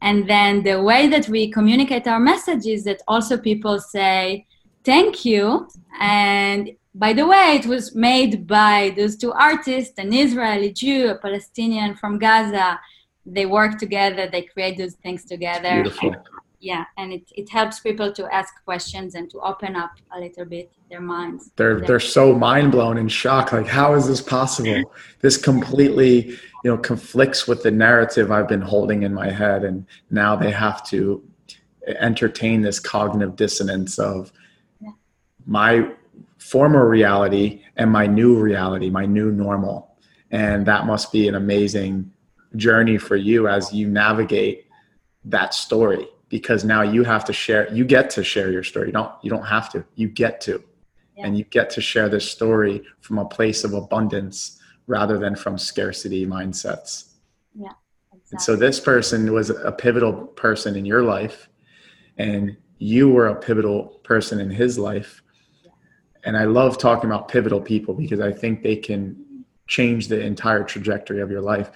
And 0.00 0.28
then 0.28 0.64
the 0.64 0.82
way 0.82 1.08
that 1.08 1.28
we 1.28 1.50
communicate 1.50 2.08
our 2.08 2.18
message 2.18 2.66
is 2.66 2.84
that 2.84 3.02
also 3.06 3.38
people 3.38 3.78
say 3.78 4.46
thank 4.84 5.24
you. 5.24 5.68
And 6.00 6.72
by 6.94 7.12
the 7.12 7.26
way 7.26 7.56
it 7.60 7.66
was 7.66 7.94
made 7.94 8.46
by 8.46 8.92
those 8.96 9.16
two 9.16 9.32
artists 9.32 9.94
an 9.98 10.12
israeli 10.12 10.70
jew 10.72 11.08
a 11.08 11.14
palestinian 11.16 11.94
from 11.94 12.18
gaza. 12.18 12.78
They 13.24 13.46
work 13.46 13.78
together 13.78 14.28
they 14.28 14.42
create 14.42 14.76
those 14.76 14.96
things 14.96 15.24
together 15.24 15.84
yeah 16.62 16.84
and 16.96 17.12
it, 17.12 17.24
it 17.34 17.48
helps 17.50 17.80
people 17.80 18.12
to 18.12 18.32
ask 18.32 18.50
questions 18.64 19.14
and 19.14 19.30
to 19.30 19.38
open 19.40 19.76
up 19.76 19.92
a 20.16 20.20
little 20.20 20.46
bit 20.46 20.72
their 20.88 21.00
minds. 21.00 21.50
They're 21.56 21.80
they're 21.80 22.00
so 22.00 22.34
mind 22.34 22.72
blown 22.72 22.98
and 22.98 23.10
shocked 23.10 23.52
like 23.52 23.66
how 23.66 23.94
is 23.94 24.06
this 24.06 24.20
possible? 24.20 24.82
This 25.20 25.36
completely 25.36 26.38
you 26.62 26.70
know 26.70 26.78
conflicts 26.78 27.48
with 27.48 27.64
the 27.64 27.72
narrative 27.72 28.30
i've 28.30 28.46
been 28.46 28.60
holding 28.60 29.02
in 29.02 29.12
my 29.12 29.30
head 29.30 29.64
and 29.64 29.84
now 30.10 30.36
they 30.36 30.52
have 30.52 30.86
to 30.86 31.22
entertain 31.86 32.62
this 32.62 32.78
cognitive 32.78 33.34
dissonance 33.34 33.98
of 33.98 34.32
yeah. 34.80 34.90
my 35.44 35.90
former 36.38 36.88
reality 36.88 37.62
and 37.76 37.90
my 37.90 38.06
new 38.06 38.38
reality 38.38 38.90
my 38.90 39.06
new 39.06 39.32
normal. 39.32 39.88
And 40.30 40.64
that 40.66 40.86
must 40.86 41.12
be 41.12 41.28
an 41.28 41.34
amazing 41.34 42.10
journey 42.56 42.96
for 42.96 43.16
you 43.16 43.48
as 43.48 43.72
you 43.72 43.86
navigate 43.86 44.66
that 45.24 45.52
story 45.52 46.08
because 46.32 46.64
now 46.64 46.80
you 46.80 47.04
have 47.04 47.26
to 47.26 47.32
share 47.32 47.70
you 47.74 47.84
get 47.84 48.08
to 48.08 48.24
share 48.24 48.50
your 48.50 48.64
story 48.64 48.86
you 48.86 48.92
don't 48.92 49.12
you 49.22 49.30
don't 49.30 49.44
have 49.44 49.70
to 49.70 49.84
you 49.96 50.08
get 50.08 50.40
to 50.40 50.64
yeah. 51.14 51.26
and 51.26 51.36
you 51.36 51.44
get 51.44 51.68
to 51.68 51.80
share 51.80 52.08
this 52.08 52.28
story 52.28 52.82
from 53.02 53.18
a 53.18 53.24
place 53.26 53.64
of 53.64 53.74
abundance 53.74 54.58
rather 54.86 55.18
than 55.18 55.36
from 55.36 55.58
scarcity 55.58 56.26
mindsets 56.26 57.10
yeah 57.54 57.68
exactly. 58.12 58.28
and 58.32 58.40
so 58.40 58.56
this 58.56 58.80
person 58.80 59.30
was 59.30 59.50
a 59.50 59.70
pivotal 59.70 60.12
person 60.44 60.74
in 60.74 60.86
your 60.86 61.02
life 61.02 61.50
and 62.16 62.56
you 62.78 63.10
were 63.10 63.28
a 63.28 63.36
pivotal 63.36 64.00
person 64.02 64.40
in 64.40 64.50
his 64.50 64.78
life 64.78 65.22
yeah. 65.62 65.70
and 66.24 66.34
i 66.34 66.44
love 66.44 66.78
talking 66.78 67.10
about 67.10 67.28
pivotal 67.28 67.60
people 67.60 67.92
because 67.92 68.20
i 68.20 68.32
think 68.32 68.62
they 68.62 68.76
can 68.76 69.44
change 69.66 70.08
the 70.08 70.18
entire 70.18 70.64
trajectory 70.64 71.20
of 71.20 71.30
your 71.30 71.42
life 71.42 71.70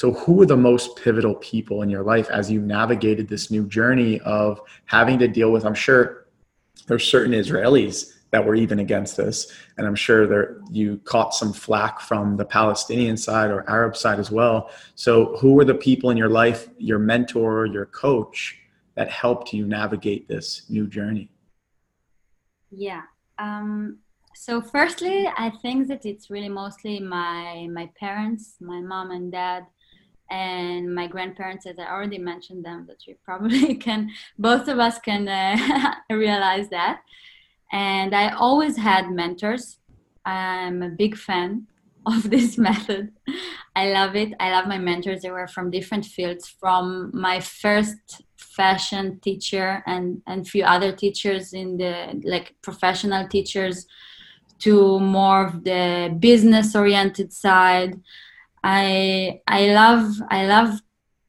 so, 0.00 0.12
who 0.12 0.32
were 0.32 0.46
the 0.46 0.56
most 0.56 0.96
pivotal 0.96 1.34
people 1.34 1.82
in 1.82 1.90
your 1.90 2.02
life 2.02 2.30
as 2.30 2.50
you 2.50 2.58
navigated 2.58 3.28
this 3.28 3.50
new 3.50 3.66
journey 3.66 4.18
of 4.20 4.58
having 4.86 5.18
to 5.18 5.28
deal 5.28 5.52
with? 5.52 5.66
I'm 5.66 5.74
sure 5.74 6.24
there's 6.86 7.04
certain 7.04 7.34
Israelis 7.34 8.14
that 8.30 8.42
were 8.42 8.54
even 8.54 8.78
against 8.78 9.18
this, 9.18 9.52
and 9.76 9.86
I'm 9.86 9.94
sure 9.94 10.26
there 10.26 10.56
you 10.70 11.02
caught 11.04 11.34
some 11.34 11.52
flack 11.52 12.00
from 12.00 12.38
the 12.38 12.46
Palestinian 12.46 13.18
side 13.18 13.50
or 13.50 13.68
Arab 13.68 13.94
side 13.94 14.18
as 14.18 14.30
well. 14.30 14.70
So, 14.94 15.36
who 15.36 15.52
were 15.52 15.66
the 15.66 15.74
people 15.74 16.08
in 16.08 16.16
your 16.16 16.30
life, 16.30 16.70
your 16.78 16.98
mentor, 16.98 17.66
your 17.66 17.84
coach, 17.84 18.56
that 18.94 19.10
helped 19.10 19.52
you 19.52 19.66
navigate 19.66 20.26
this 20.28 20.64
new 20.70 20.86
journey? 20.86 21.30
Yeah. 22.70 23.02
Um, 23.38 23.98
so 24.32 24.62
firstly 24.62 25.28
i 25.36 25.50
think 25.60 25.88
that 25.88 26.06
it's 26.06 26.30
really 26.30 26.48
mostly 26.48 27.00
my 27.00 27.68
my 27.70 27.90
parents 27.98 28.54
my 28.60 28.80
mom 28.80 29.10
and 29.10 29.32
dad 29.32 29.66
and 30.30 30.94
my 30.94 31.06
grandparents 31.06 31.66
as 31.66 31.78
i 31.78 31.90
already 31.90 32.18
mentioned 32.18 32.64
them 32.64 32.86
that 32.86 33.06
you 33.06 33.16
probably 33.24 33.74
can 33.86 34.10
both 34.38 34.68
of 34.68 34.78
us 34.78 34.98
can 34.98 35.28
uh, 35.28 35.94
realize 36.10 36.68
that. 36.70 37.02
And 37.72 38.14
i 38.14 38.30
always 38.30 38.76
had 38.76 39.10
mentors. 39.10 39.78
I'm 40.24 40.82
a 40.82 40.88
big 40.88 41.16
fan 41.16 41.66
of 42.06 42.30
this 42.30 42.56
method. 42.56 43.12
I 43.76 43.92
love 43.92 44.16
it. 44.16 44.32
I 44.40 44.50
love 44.50 44.66
my 44.66 44.78
mentors. 44.78 45.22
They 45.22 45.30
were 45.30 45.46
from 45.46 45.70
different 45.70 46.04
fields 46.04 46.48
from 46.48 47.10
my 47.12 47.40
first 47.40 48.22
fashion 48.36 49.20
teacher 49.20 49.82
and 49.86 50.22
and 50.26 50.48
few 50.48 50.64
other 50.64 50.92
teachers 50.92 51.52
in 51.52 51.76
the 51.76 52.20
like 52.24 52.54
professional 52.62 53.28
teachers 53.28 53.86
to 54.60 54.98
more 55.00 55.46
of 55.46 55.64
the 55.64 56.14
business 56.18 56.74
oriented 56.74 57.32
side 57.32 57.94
I 58.62 59.40
I 59.46 59.66
love 59.72 60.14
I 60.30 60.46
love 60.46 60.80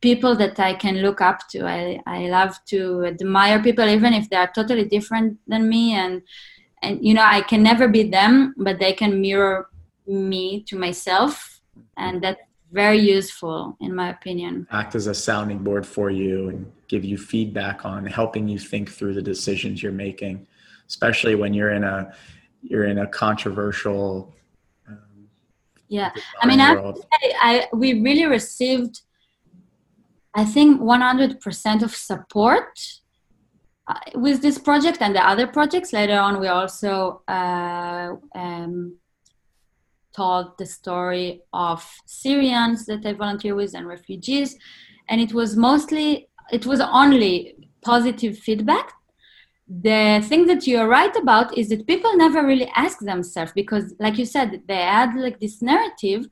people 0.01 0.35
that 0.35 0.59
I 0.59 0.73
can 0.73 0.97
look 0.97 1.21
up 1.21 1.47
to. 1.49 1.65
I, 1.67 2.01
I 2.07 2.27
love 2.27 2.59
to 2.65 3.05
admire 3.05 3.61
people 3.61 3.87
even 3.87 4.13
if 4.13 4.29
they 4.29 4.35
are 4.35 4.51
totally 4.53 4.85
different 4.85 5.37
than 5.47 5.69
me 5.69 5.93
and 5.93 6.21
and 6.81 7.05
you 7.05 7.13
know 7.13 7.23
I 7.23 7.41
can 7.41 7.63
never 7.63 7.87
be 7.87 8.03
them 8.03 8.53
but 8.57 8.79
they 8.79 8.93
can 8.93 9.21
mirror 9.21 9.69
me 10.07 10.63
to 10.63 10.77
myself 10.77 11.61
and 11.97 12.21
that's 12.21 12.41
very 12.71 12.97
useful 12.97 13.75
in 13.79 13.93
my 13.93 14.09
opinion. 14.09 14.67
Act 14.71 14.95
as 14.95 15.07
a 15.07 15.13
sounding 15.13 15.59
board 15.59 15.85
for 15.85 16.09
you 16.09 16.49
and 16.49 16.71
give 16.87 17.03
you 17.03 17.17
feedback 17.17 17.85
on 17.85 18.05
helping 18.05 18.47
you 18.47 18.57
think 18.57 18.89
through 18.89 19.13
the 19.13 19.21
decisions 19.21 19.83
you're 19.83 19.91
making, 19.91 20.47
especially 20.87 21.35
when 21.35 21.53
you're 21.53 21.71
in 21.71 21.83
a 21.83 22.13
you're 22.63 22.85
in 22.85 22.99
a 22.99 23.07
controversial 23.07 24.33
yeah. 25.91 26.11
I 26.41 26.47
mean 26.47 26.61
I, 26.61 26.93
I 27.49 27.67
we 27.73 28.01
really 28.07 28.25
received 28.25 29.01
i 30.33 30.45
think 30.45 30.79
100% 30.79 31.83
of 31.83 31.91
support 31.93 32.73
uh, 33.91 33.95
with 34.15 34.41
this 34.41 34.57
project 34.57 34.99
and 35.01 35.15
the 35.15 35.27
other 35.31 35.47
projects. 35.47 35.91
Later 35.91 36.17
on 36.19 36.39
we 36.39 36.47
also 36.47 37.23
uh, 37.27 38.15
um, 38.35 38.95
told 40.15 40.57
the 40.57 40.65
story 40.65 41.41
of 41.51 41.79
syrians 42.05 42.85
that 42.85 43.05
i 43.05 43.13
volunteer 43.13 43.55
with 43.55 43.73
and 43.73 43.87
refugees. 43.87 44.49
And 45.09 45.19
it 45.19 45.33
was 45.33 45.57
mostly 45.57 46.29
it 46.51 46.65
was 46.65 46.79
only 46.79 47.55
positive 47.83 48.37
feedback 48.37 48.93
the 49.79 50.21
thing 50.27 50.47
that 50.47 50.67
you're 50.67 50.87
right 50.87 51.15
about 51.15 51.57
is 51.57 51.69
that 51.69 51.87
people 51.87 52.15
never 52.17 52.45
really 52.45 52.69
ask 52.75 52.99
themselves 52.99 53.53
because 53.53 53.93
like 53.99 54.17
you 54.17 54.25
said 54.25 54.61
they 54.67 54.75
had 54.75 55.15
like 55.15 55.39
this 55.39 55.61
narrative. 55.61 56.27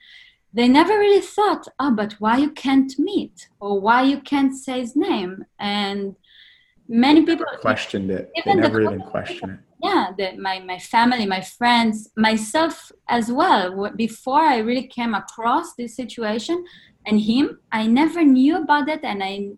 They 0.51 0.67
never 0.67 0.97
really 0.97 1.21
thought 1.21 1.67
oh 1.79 1.91
but 1.91 2.13
why 2.13 2.37
you 2.37 2.51
can't 2.51 2.91
meet? 2.99 3.49
Or 3.61 3.79
why 3.79 4.01
you 4.03 4.19
can't 4.19 4.53
say 4.53 4.81
his 4.81 4.95
name? 4.95 5.45
And 5.57 6.15
many 6.89 7.25
people 7.25 7.45
questioned 7.61 8.11
it. 8.11 8.29
Even 8.35 8.57
they 8.57 8.61
never 8.63 8.83
the, 8.83 8.89
even 8.89 9.01
questioned 9.01 9.53
it. 9.53 9.59
Yeah 9.81 10.07
the, 10.17 10.37
my, 10.37 10.59
my 10.59 10.79
family 10.79 11.25
my 11.25 11.41
friends 11.41 12.09
myself 12.17 12.91
as 13.07 13.31
well. 13.31 13.89
Before 13.95 14.41
i 14.41 14.57
really 14.57 14.87
came 14.87 15.13
across 15.13 15.75
this 15.75 15.95
situation 15.95 16.65
and 17.05 17.21
him 17.21 17.59
i 17.71 17.85
never 17.85 18.21
knew 18.21 18.57
about 18.57 18.89
it 18.89 19.01
and 19.03 19.23
i 19.23 19.49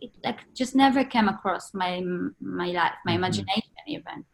it 0.00 0.10
like 0.24 0.38
just 0.54 0.74
never 0.74 1.04
came 1.04 1.28
across 1.28 1.74
my 1.74 2.02
my 2.40 2.66
life, 2.66 2.92
my 3.04 3.12
mm-hmm. 3.12 3.18
imagination 3.18 3.72
even. 3.86 4.24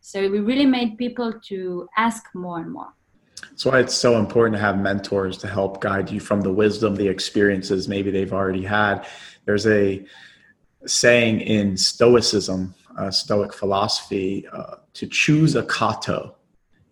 So 0.00 0.28
we 0.28 0.40
really 0.40 0.66
made 0.66 0.98
people 0.98 1.32
to 1.48 1.88
ask 1.96 2.24
more 2.34 2.58
and 2.58 2.72
more. 2.72 2.92
That's 3.40 3.64
why 3.64 3.80
it's 3.80 3.94
so 3.94 4.18
important 4.18 4.56
to 4.56 4.60
have 4.60 4.78
mentors 4.78 5.38
to 5.38 5.48
help 5.48 5.80
guide 5.80 6.10
you 6.10 6.20
from 6.20 6.40
the 6.40 6.52
wisdom, 6.52 6.96
the 6.96 7.08
experiences 7.08 7.88
maybe 7.88 8.10
they've 8.10 8.32
already 8.32 8.64
had. 8.64 9.06
There's 9.44 9.66
a 9.66 10.04
saying 10.86 11.40
in 11.40 11.76
Stoicism, 11.76 12.74
uh, 12.98 13.10
Stoic 13.10 13.52
philosophy, 13.52 14.46
uh, 14.52 14.76
to 14.94 15.06
choose 15.06 15.54
a 15.54 15.64
Cato. 15.64 16.36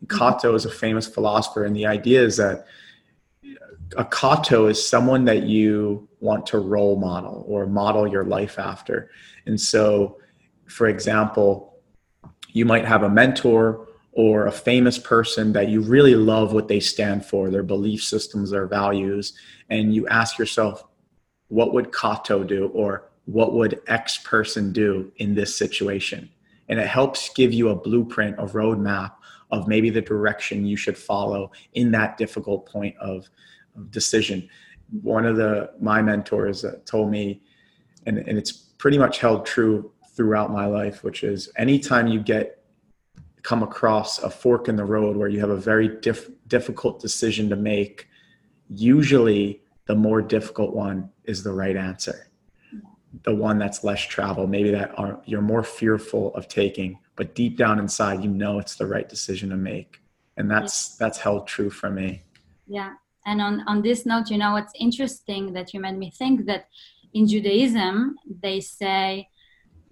Cato 0.08 0.54
is 0.54 0.64
a 0.64 0.70
famous 0.70 1.06
philosopher, 1.06 1.64
and 1.64 1.74
the 1.76 1.86
idea 1.86 2.22
is 2.22 2.36
that 2.36 2.66
a 3.96 4.04
Cato 4.04 4.66
is 4.66 4.84
someone 4.84 5.24
that 5.24 5.42
you 5.42 6.08
want 6.20 6.46
to 6.46 6.58
role 6.58 6.96
model 6.96 7.44
or 7.48 7.66
model 7.66 8.06
your 8.06 8.24
life 8.24 8.58
after. 8.58 9.10
And 9.46 9.60
so, 9.60 10.18
for 10.66 10.86
example, 10.86 11.78
you 12.52 12.64
might 12.64 12.84
have 12.84 13.02
a 13.02 13.08
mentor 13.08 13.88
or 14.12 14.46
a 14.46 14.52
famous 14.52 14.98
person 14.98 15.52
that 15.52 15.68
you 15.68 15.80
really 15.80 16.14
love 16.14 16.52
what 16.52 16.68
they 16.68 16.80
stand 16.80 17.24
for, 17.24 17.48
their 17.50 17.62
belief 17.62 18.02
systems, 18.02 18.50
their 18.50 18.66
values, 18.66 19.34
and 19.70 19.94
you 19.94 20.06
ask 20.08 20.38
yourself, 20.38 20.84
what 21.48 21.72
would 21.72 21.92
Cato 21.92 22.44
do 22.44 22.68
or 22.68 23.08
what 23.24 23.54
would 23.54 23.80
X 23.86 24.18
person 24.18 24.72
do 24.72 25.12
in 25.16 25.34
this 25.34 25.56
situation? 25.56 26.28
And 26.68 26.78
it 26.78 26.86
helps 26.86 27.30
give 27.34 27.52
you 27.52 27.68
a 27.68 27.76
blueprint, 27.76 28.36
a 28.38 28.46
roadmap 28.46 29.12
of 29.50 29.68
maybe 29.68 29.90
the 29.90 30.00
direction 30.00 30.66
you 30.66 30.76
should 30.76 30.98
follow 30.98 31.50
in 31.74 31.90
that 31.92 32.16
difficult 32.16 32.66
point 32.66 32.96
of 32.98 33.28
decision. 33.90 34.48
One 35.02 35.26
of 35.26 35.36
the 35.36 35.70
my 35.80 36.02
mentors 36.02 36.62
that 36.62 36.86
told 36.86 37.10
me, 37.10 37.42
and, 38.06 38.18
and 38.18 38.36
it's 38.38 38.52
pretty 38.52 38.98
much 38.98 39.18
held 39.18 39.46
true 39.46 39.92
throughout 40.16 40.50
my 40.50 40.66
life, 40.66 41.04
which 41.04 41.22
is 41.22 41.50
anytime 41.56 42.06
you 42.06 42.20
get 42.20 42.60
come 43.42 43.62
across 43.62 44.18
a 44.18 44.30
fork 44.30 44.68
in 44.68 44.76
the 44.76 44.84
road 44.84 45.16
where 45.16 45.28
you 45.28 45.40
have 45.40 45.50
a 45.50 45.56
very 45.56 45.88
diff- 46.00 46.30
difficult 46.46 47.00
decision 47.00 47.48
to 47.48 47.56
make, 47.56 48.08
usually 48.68 49.62
the 49.86 49.94
more 49.94 50.20
difficult 50.22 50.74
one 50.74 51.10
is 51.24 51.42
the 51.42 51.52
right 51.52 51.76
answer. 51.76 52.28
The 53.24 53.34
one 53.34 53.58
that's 53.58 53.82
less 53.82 54.02
travel, 54.02 54.46
maybe 54.46 54.70
that 54.70 54.96
are, 54.98 55.20
you're 55.24 55.42
more 55.42 55.62
fearful 55.62 56.34
of 56.34 56.48
taking, 56.48 56.98
but 57.16 57.34
deep 57.34 57.56
down 57.56 57.78
inside, 57.78 58.22
you 58.22 58.30
know 58.30 58.58
it's 58.58 58.76
the 58.76 58.86
right 58.86 59.08
decision 59.08 59.50
to 59.50 59.56
make, 59.56 60.00
and 60.36 60.48
that's 60.48 60.96
that's 60.96 61.18
held 61.18 61.48
true 61.48 61.70
for 61.70 61.90
me. 61.90 62.22
Yeah, 62.68 62.92
and 63.26 63.40
on, 63.40 63.62
on 63.66 63.82
this 63.82 64.06
note, 64.06 64.30
you 64.30 64.38
know, 64.38 64.52
what's 64.52 64.72
interesting 64.78 65.52
that 65.52 65.72
you 65.74 65.80
made 65.80 65.98
me 65.98 66.10
think 66.10 66.46
that 66.46 66.66
in 67.12 67.26
Judaism, 67.26 68.16
they 68.42 68.60
say, 68.60 69.28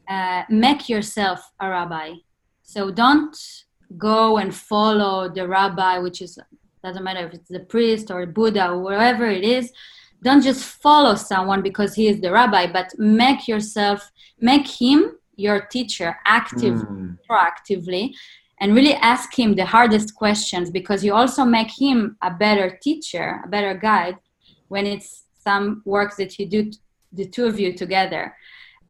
uh, 0.08 0.44
make 0.48 0.88
yourself 0.88 1.52
a 1.60 1.68
rabbi. 1.68 2.14
So 2.62 2.90
don't 2.90 3.36
go 3.96 4.38
and 4.38 4.54
follow 4.54 5.28
the 5.28 5.46
rabbi, 5.46 5.98
which 5.98 6.22
is, 6.22 6.38
doesn't 6.82 7.04
matter 7.04 7.26
if 7.26 7.34
it's 7.34 7.48
the 7.48 7.60
priest 7.60 8.10
or 8.10 8.24
Buddha 8.26 8.70
or 8.70 8.78
whatever 8.78 9.26
it 9.26 9.44
is. 9.44 9.72
don't 10.22 10.42
just 10.42 10.64
follow 10.64 11.14
someone 11.14 11.62
because 11.62 11.94
he 11.94 12.08
is 12.08 12.20
the 12.20 12.32
rabbi 12.32 12.66
but 12.70 12.92
make 12.98 13.46
yourself 13.46 14.10
make 14.40 14.66
him 14.66 15.12
your 15.36 15.60
teacher 15.66 16.16
active 16.26 16.74
mm. 16.74 17.16
proactively 17.28 18.12
and 18.60 18.74
really 18.74 18.94
ask 18.94 19.38
him 19.38 19.54
the 19.54 19.64
hardest 19.64 20.14
questions 20.14 20.70
because 20.70 21.04
you 21.04 21.14
also 21.14 21.44
make 21.44 21.70
him 21.70 22.16
a 22.22 22.30
better 22.30 22.78
teacher 22.82 23.40
a 23.44 23.48
better 23.48 23.74
guide 23.74 24.16
when 24.68 24.86
it's 24.86 25.24
some 25.38 25.82
work 25.84 26.16
that 26.16 26.38
you 26.38 26.46
do 26.46 26.70
the 27.12 27.26
two 27.26 27.46
of 27.46 27.58
you 27.58 27.72
together. 27.72 28.34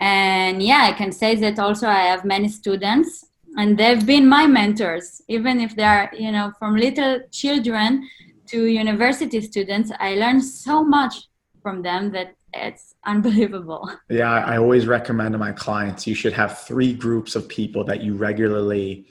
And 0.01 0.63
yeah 0.63 0.83
i 0.91 0.93
can 0.93 1.11
say 1.13 1.35
that 1.35 1.59
also 1.59 1.89
i 1.89 2.03
have 2.13 2.25
many 2.25 2.49
students 2.49 3.25
and 3.57 3.77
they've 3.77 4.05
been 4.07 4.29
my 4.29 4.47
mentors. 4.47 5.21
Even 5.27 5.59
if 5.61 5.75
they 5.75 5.83
are 5.83 6.11
you 6.17 6.33
know 6.33 6.53
from 6.59 6.77
little 6.77 7.21
children 7.33 8.09
to 8.47 8.67
university 8.67 9.41
students 9.41 9.91
i 9.99 10.15
learned 10.15 10.45
so 10.45 10.85
much 10.85 11.15
from 11.63 11.83
them 11.83 12.13
that 12.13 12.35
it's 12.55 12.95
unbelievable. 13.05 13.91
Yeah 14.09 14.33
i 14.53 14.57
always 14.57 14.87
recommend 14.87 15.33
to 15.33 15.39
my 15.39 15.53
clients 15.53 16.07
you 16.07 16.15
should 16.15 16.33
have 16.33 16.61
three 16.61 16.93
groups 16.95 17.35
of 17.35 17.49
people 17.49 17.83
that 17.85 18.01
you 18.01 18.15
regularly 18.15 19.07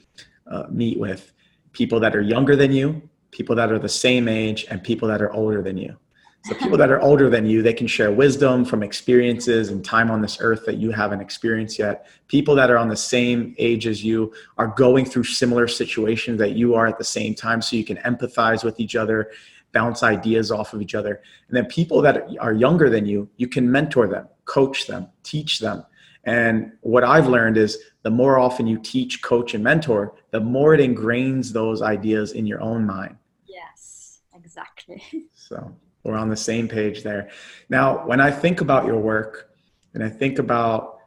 uh, 0.50 0.64
meet 0.70 0.98
with 0.98 1.32
people 1.72 2.00
that 2.00 2.14
are 2.14 2.22
younger 2.22 2.56
than 2.56 2.72
you 2.72 3.00
people 3.30 3.54
that 3.54 3.70
are 3.70 3.78
the 3.78 3.88
same 3.88 4.26
age 4.28 4.66
and 4.70 4.82
people 4.82 5.06
that 5.06 5.20
are 5.20 5.32
older 5.32 5.62
than 5.62 5.76
you 5.76 5.96
so 6.44 6.54
people 6.58 6.78
that 6.78 6.90
are 6.90 7.00
older 7.00 7.28
than 7.28 7.46
you, 7.46 7.62
they 7.62 7.72
can 7.72 7.86
share 7.86 8.10
wisdom 8.12 8.64
from 8.64 8.82
experiences 8.82 9.70
and 9.70 9.84
time 9.84 10.10
on 10.10 10.22
this 10.22 10.38
earth 10.40 10.64
that 10.66 10.76
you 10.76 10.90
haven't 10.90 11.20
experienced 11.20 11.78
yet. 11.78 12.06
People 12.28 12.54
that 12.54 12.70
are 12.70 12.78
on 12.78 12.88
the 12.88 12.96
same 12.96 13.54
age 13.58 13.86
as 13.86 14.04
you 14.04 14.32
are 14.56 14.68
going 14.68 15.04
through 15.04 15.24
similar 15.24 15.68
situations 15.68 16.38
that 16.38 16.52
you 16.52 16.74
are 16.74 16.86
at 16.86 16.98
the 16.98 17.04
same 17.04 17.34
time, 17.34 17.60
so 17.60 17.76
you 17.76 17.84
can 17.84 17.96
empathize 17.98 18.64
with 18.64 18.80
each 18.80 18.96
other, 18.96 19.30
bounce 19.72 20.02
ideas 20.02 20.50
off 20.50 20.72
of 20.72 20.80
each 20.80 20.94
other. 20.94 21.20
And 21.48 21.56
then 21.56 21.66
people 21.66 22.00
that 22.02 22.26
are 22.40 22.52
younger 22.52 22.88
than 22.88 23.04
you, 23.04 23.28
you 23.36 23.48
can 23.48 23.70
mentor 23.70 24.06
them, 24.06 24.28
coach 24.44 24.86
them, 24.86 25.08
teach 25.22 25.58
them. 25.58 25.84
And 26.24 26.72
what 26.80 27.04
I've 27.04 27.26
learned 27.26 27.56
is 27.56 27.78
the 28.08 28.14
more 28.14 28.38
often 28.38 28.66
you 28.66 28.78
teach, 28.78 29.20
coach, 29.20 29.52
and 29.52 29.62
mentor, 29.62 30.14
the 30.30 30.40
more 30.40 30.72
it 30.72 30.80
ingrains 30.80 31.52
those 31.52 31.82
ideas 31.82 32.32
in 32.32 32.46
your 32.46 32.58
own 32.62 32.86
mind. 32.86 33.14
Yes, 33.44 34.20
exactly. 34.34 35.02
So 35.34 35.74
we're 36.04 36.16
on 36.16 36.30
the 36.30 36.36
same 36.36 36.68
page 36.68 37.02
there. 37.02 37.28
Now, 37.68 38.06
when 38.06 38.18
I 38.18 38.30
think 38.30 38.62
about 38.62 38.86
your 38.86 38.98
work 38.98 39.50
and 39.92 40.02
I 40.02 40.08
think 40.08 40.38
about 40.38 41.00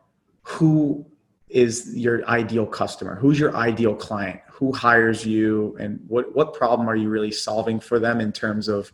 who 0.44 1.04
is 1.50 1.96
your 1.96 2.24
ideal 2.28 2.68
customer, 2.68 3.16
who's 3.16 3.40
your 3.40 3.56
ideal 3.56 3.96
client, 3.96 4.42
who 4.52 4.72
hires 4.72 5.26
you, 5.26 5.76
and 5.80 6.00
what, 6.08 6.36
what 6.36 6.54
problem 6.54 6.88
are 6.88 6.96
you 6.96 7.10
really 7.10 7.32
solving 7.32 7.80
for 7.80 7.98
them 7.98 8.22
in 8.22 8.32
terms 8.32 8.68
of, 8.68 8.92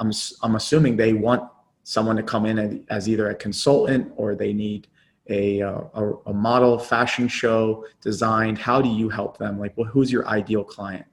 I'm, 0.00 0.10
I'm 0.42 0.56
assuming 0.56 0.96
they 0.96 1.12
want 1.12 1.48
someone 1.84 2.16
to 2.16 2.22
come 2.24 2.46
in 2.46 2.84
as 2.90 3.08
either 3.08 3.30
a 3.30 3.34
consultant 3.36 4.12
or 4.16 4.34
they 4.34 4.52
need 4.52 4.88
a, 5.28 5.62
uh, 5.62 5.80
a, 5.94 6.12
a 6.26 6.32
model 6.32 6.78
fashion 6.78 7.28
show 7.28 7.84
designed. 8.00 8.58
How 8.58 8.80
do 8.80 8.88
you 8.88 9.08
help 9.08 9.38
them? 9.38 9.58
Like, 9.58 9.76
well, 9.76 9.88
who's 9.88 10.10
your 10.10 10.26
ideal 10.28 10.64
client? 10.64 11.06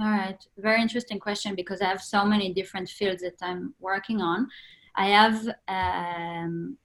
All 0.00 0.06
right, 0.06 0.40
very 0.56 0.80
interesting 0.80 1.18
question 1.18 1.56
because 1.56 1.80
I 1.80 1.86
have 1.86 2.00
so 2.00 2.24
many 2.24 2.52
different 2.52 2.88
fields 2.88 3.22
that 3.22 3.34
I'm 3.42 3.74
working 3.80 4.20
on. 4.20 4.46
I 4.94 5.06
have, 5.08 5.48
um, 5.66 6.76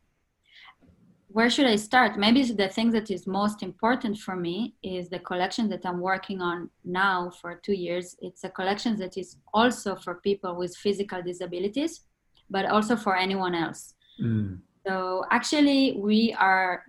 where 1.28 1.50
should 1.50 1.68
I 1.68 1.76
start? 1.76 2.18
Maybe 2.18 2.44
the 2.44 2.70
thing 2.70 2.90
that 2.92 3.12
is 3.12 3.28
most 3.28 3.62
important 3.62 4.18
for 4.18 4.36
me 4.36 4.76
is 4.82 5.10
the 5.10 5.20
collection 5.20 5.70
that 5.70 5.86
I'm 5.86 6.00
working 6.00 6.42
on 6.42 6.72
now 6.86 7.32
for 7.40 7.56
two 7.56 7.74
years. 7.74 8.16
It's 8.20 8.44
a 8.44 8.50
collection 8.50 8.98
that 8.98 9.16
is 9.16 9.38
also 9.54 9.96
for 9.96 10.16
people 10.16 10.56
with 10.56 10.76
physical 10.76 11.22
disabilities, 11.22 12.02
but 12.50 12.66
also 12.66 12.96
for 12.96 13.16
anyone 13.16 13.54
else. 13.54 13.94
Mm. 14.20 14.60
So 14.86 15.26
actually, 15.32 15.98
we 15.98 16.36
are 16.40 16.84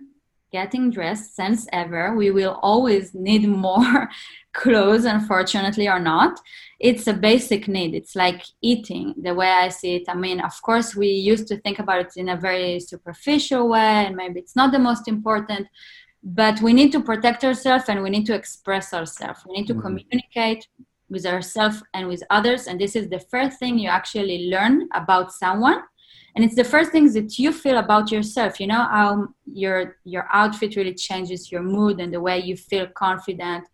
getting 0.51 0.89
dressed 0.89 1.35
since 1.35 1.67
ever. 1.73 2.15
We 2.15 2.31
will 2.31 2.59
always 2.61 3.13
need 3.13 3.47
more 3.67 4.09
clothes, 4.53 5.05
unfortunately, 5.05 5.87
or 5.87 5.99
not. 5.99 6.39
It's 6.79 7.07
a 7.07 7.13
basic 7.13 7.67
need. 7.67 7.91
It's 7.93 8.15
like 8.15 8.41
eating, 8.61 9.15
the 9.21 9.33
way 9.33 9.51
I 9.65 9.69
see 9.69 9.95
it. 9.95 10.05
I 10.07 10.15
mean, 10.15 10.39
of 10.39 10.55
course, 10.61 10.95
we 10.95 11.07
used 11.07 11.47
to 11.49 11.57
think 11.57 11.79
about 11.79 12.01
it 12.05 12.13
in 12.15 12.29
a 12.29 12.37
very 12.37 12.79
superficial 12.79 13.63
way, 13.69 14.05
and 14.05 14.15
maybe 14.15 14.39
it's 14.39 14.55
not 14.55 14.71
the 14.71 14.79
most 14.89 15.07
important. 15.07 15.67
But 16.23 16.61
we 16.61 16.73
need 16.73 16.91
to 16.93 17.01
protect 17.01 17.43
ourselves 17.43 17.85
and 17.87 18.01
we 18.01 18.09
need 18.09 18.25
to 18.25 18.33
express 18.33 18.93
ourselves. 18.93 19.41
We 19.47 19.53
need 19.57 19.67
to 19.67 19.73
mm-hmm. 19.73 19.87
communicate 19.87 20.67
with 21.07 21.25
ourselves 21.25 21.83
and 21.93 22.07
with 22.07 22.23
others. 22.31 22.65
And 22.67 22.81
this 22.81 22.95
is 22.95 23.09
the 23.09 23.23
first 23.31 23.59
thing 23.59 23.77
you 23.77 23.89
actually 23.89 24.49
learn 24.49 24.89
about 24.93 25.31
someone 25.31 25.81
and 26.35 26.43
it's 26.43 26.55
the 26.55 26.63
first 26.63 26.91
things 26.91 27.13
that 27.13 27.39
you 27.39 27.51
feel 27.51 27.77
about 27.77 28.11
yourself 28.11 28.59
you 28.59 28.67
know 28.67 28.83
how 28.97 29.27
your 29.55 29.97
your 30.03 30.27
outfit 30.31 30.75
really 30.75 30.93
changes 30.93 31.51
your 31.51 31.63
mood 31.63 31.99
and 31.99 32.13
the 32.13 32.19
way 32.19 32.39
you 32.39 32.55
feel 32.57 32.87
confident. 32.87 33.65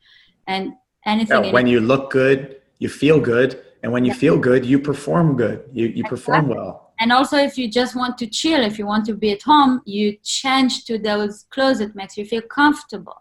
And 0.48 0.74
anything 1.06 1.46
yeah, 1.46 1.52
when 1.52 1.68
you 1.68 1.80
look 1.80 2.12
good 2.12 2.62
you 2.80 2.89
feel 2.89 3.20
good. 3.20 3.62
And 3.84 3.92
when 3.92 4.06
you 4.06 4.12
yeah. 4.12 4.24
feel 4.24 4.38
good 4.38 4.66
you 4.66 4.80
perform 4.80 5.36
good. 5.36 5.64
You, 5.74 5.86
you 5.86 5.89
exactly. 5.89 6.10
perform 6.10 6.48
well. 6.50 6.94
And 7.00 7.12
also 7.12 7.38
if 7.38 7.58
you 7.58 7.68
just 7.68 7.96
want 7.96 8.18
to 8.20 8.28
chill 8.28 8.64
if 8.64 8.78
you 8.78 8.86
want 8.86 9.06
to 9.06 9.16
be 9.16 9.32
at 9.32 9.42
home 9.42 9.82
you 9.86 10.18
change 10.24 10.86
to 10.86 11.00
those 11.00 11.46
clothes 11.50 11.80
that 11.80 11.96
makes 11.96 12.16
you 12.18 12.26
feel 12.26 12.44
comfortable 12.44 13.20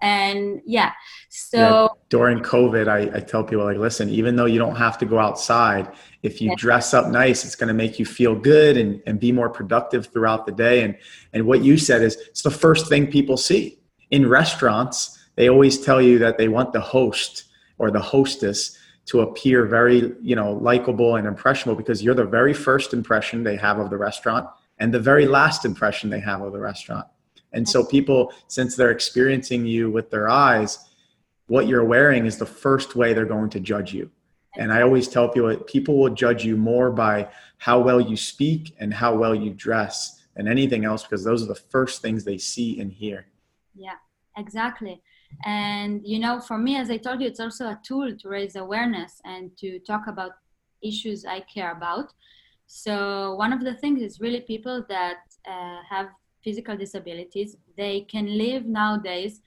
and 0.00 0.60
yeah 0.64 0.92
so 1.28 1.58
yeah, 1.58 1.88
during 2.08 2.38
covid 2.38 2.88
I, 2.88 3.16
I 3.16 3.20
tell 3.20 3.42
people 3.42 3.64
like 3.64 3.76
listen 3.76 4.08
even 4.08 4.36
though 4.36 4.44
you 4.44 4.58
don't 4.58 4.76
have 4.76 4.96
to 4.98 5.06
go 5.06 5.18
outside 5.18 5.92
if 6.22 6.40
you 6.40 6.54
dress 6.56 6.94
up 6.94 7.08
nice 7.08 7.44
it's 7.44 7.54
going 7.54 7.68
to 7.68 7.74
make 7.74 7.98
you 7.98 8.04
feel 8.04 8.34
good 8.34 8.76
and, 8.76 9.00
and 9.06 9.20
be 9.20 9.32
more 9.32 9.48
productive 9.48 10.06
throughout 10.06 10.46
the 10.46 10.52
day. 10.52 10.82
And 10.82 10.96
and 11.32 11.46
what 11.46 11.62
you 11.62 11.78
said 11.78 12.02
is 12.02 12.16
it's 12.16 12.42
the 12.42 12.50
first 12.50 12.88
thing 12.88 13.06
people 13.06 13.36
see. 13.36 13.78
In 14.10 14.28
restaurants 14.28 15.18
they 15.36 15.48
always 15.48 15.80
tell 15.80 16.02
you 16.02 16.18
that 16.18 16.38
they 16.38 16.48
want 16.48 16.72
the 16.72 16.80
host 16.80 17.44
or 17.78 17.90
the 17.90 18.00
hostess 18.00 18.76
to 19.06 19.20
appear 19.20 19.66
very 19.66 20.12
you 20.20 20.34
know 20.34 20.52
likable 20.52 21.16
and 21.16 21.26
impressionable 21.26 21.76
because 21.76 22.02
you're 22.02 22.14
the 22.14 22.24
very 22.24 22.54
first 22.54 22.92
impression 22.92 23.44
they 23.44 23.56
have 23.56 23.78
of 23.78 23.90
the 23.90 23.96
restaurant 23.96 24.48
and 24.78 24.92
the 24.92 25.00
very 25.00 25.26
last 25.26 25.64
impression 25.64 26.10
they 26.10 26.20
have 26.20 26.42
of 26.42 26.52
the 26.52 26.58
restaurant 26.58 27.06
and 27.52 27.68
so 27.68 27.84
people 27.84 28.32
since 28.46 28.76
they're 28.76 28.90
experiencing 28.90 29.66
you 29.66 29.90
with 29.90 30.10
their 30.10 30.28
eyes 30.28 30.78
what 31.46 31.66
you're 31.66 31.84
wearing 31.84 32.26
is 32.26 32.36
the 32.38 32.46
first 32.46 32.94
way 32.94 33.12
they're 33.12 33.24
going 33.24 33.50
to 33.50 33.60
judge 33.60 33.92
you 33.92 34.10
and 34.58 34.72
I 34.72 34.82
always 34.82 35.08
tell 35.08 35.28
people 35.28 35.56
people 35.56 35.98
will 35.98 36.10
judge 36.10 36.44
you 36.44 36.56
more 36.56 36.90
by 36.90 37.28
how 37.58 37.80
well 37.80 38.00
you 38.00 38.16
speak 38.16 38.74
and 38.78 38.92
how 38.92 39.14
well 39.14 39.34
you 39.34 39.50
dress 39.50 40.22
than 40.36 40.48
anything 40.48 40.84
else 40.84 41.02
because 41.02 41.24
those 41.24 41.42
are 41.42 41.46
the 41.46 41.54
first 41.54 42.02
things 42.02 42.24
they 42.24 42.38
see 42.38 42.80
and 42.80 42.92
hear. 42.92 43.26
Yeah, 43.74 43.98
exactly. 44.36 45.00
And 45.44 46.00
you 46.04 46.18
know, 46.18 46.40
for 46.40 46.58
me, 46.58 46.76
as 46.76 46.90
I 46.90 46.96
told 46.96 47.20
you, 47.20 47.28
it's 47.28 47.40
also 47.40 47.66
a 47.66 47.80
tool 47.82 48.16
to 48.16 48.28
raise 48.28 48.56
awareness 48.56 49.20
and 49.24 49.56
to 49.58 49.78
talk 49.80 50.06
about 50.08 50.32
issues 50.82 51.24
I 51.24 51.40
care 51.40 51.72
about. 51.72 52.12
So 52.66 53.34
one 53.36 53.52
of 53.52 53.62
the 53.64 53.74
things 53.74 54.02
is 54.02 54.20
really 54.20 54.40
people 54.40 54.84
that 54.88 55.18
uh, 55.48 55.78
have 55.88 56.08
physical 56.42 56.76
disabilities. 56.76 57.56
They 57.76 58.02
can 58.02 58.38
live 58.38 58.66
nowadays 58.66 59.40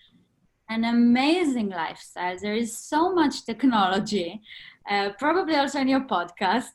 an 0.70 0.86
amazing 0.86 1.70
lifestyle. 1.70 2.38
There 2.40 2.56
is 2.56 2.78
so 2.78 3.14
much 3.14 3.46
technology 3.46 4.42
uh, 4.90 5.10
probably 5.20 5.56
also 5.56 5.80
in 5.80 5.88
your 5.88 6.02
podcast, 6.02 6.72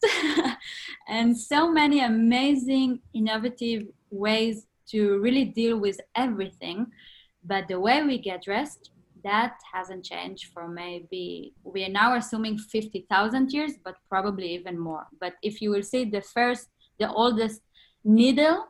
and 1.08 1.36
so 1.36 1.70
many 1.70 2.00
amazing, 2.00 3.00
innovative 3.12 3.88
ways 4.10 4.66
to 4.88 5.18
really 5.20 5.44
deal 5.44 5.78
with 5.78 6.00
everything. 6.14 6.86
But 7.44 7.68
the 7.68 7.80
way 7.80 8.02
we 8.04 8.18
get 8.18 8.42
dressed, 8.42 8.90
that 9.24 9.54
hasn't 9.72 10.04
changed 10.04 10.52
for 10.52 10.68
maybe, 10.68 11.52
we 11.64 11.84
are 11.84 11.90
now 11.90 12.14
assuming 12.14 12.58
50,000 12.58 13.52
years, 13.52 13.72
but 13.84 13.96
probably 14.08 14.54
even 14.54 14.78
more. 14.78 15.06
But 15.20 15.34
if 15.42 15.60
you 15.60 15.70
will 15.70 15.82
see 15.82 16.04
the 16.04 16.22
first, 16.22 16.68
the 17.00 17.10
oldest 17.12 17.60
needle 18.04 18.66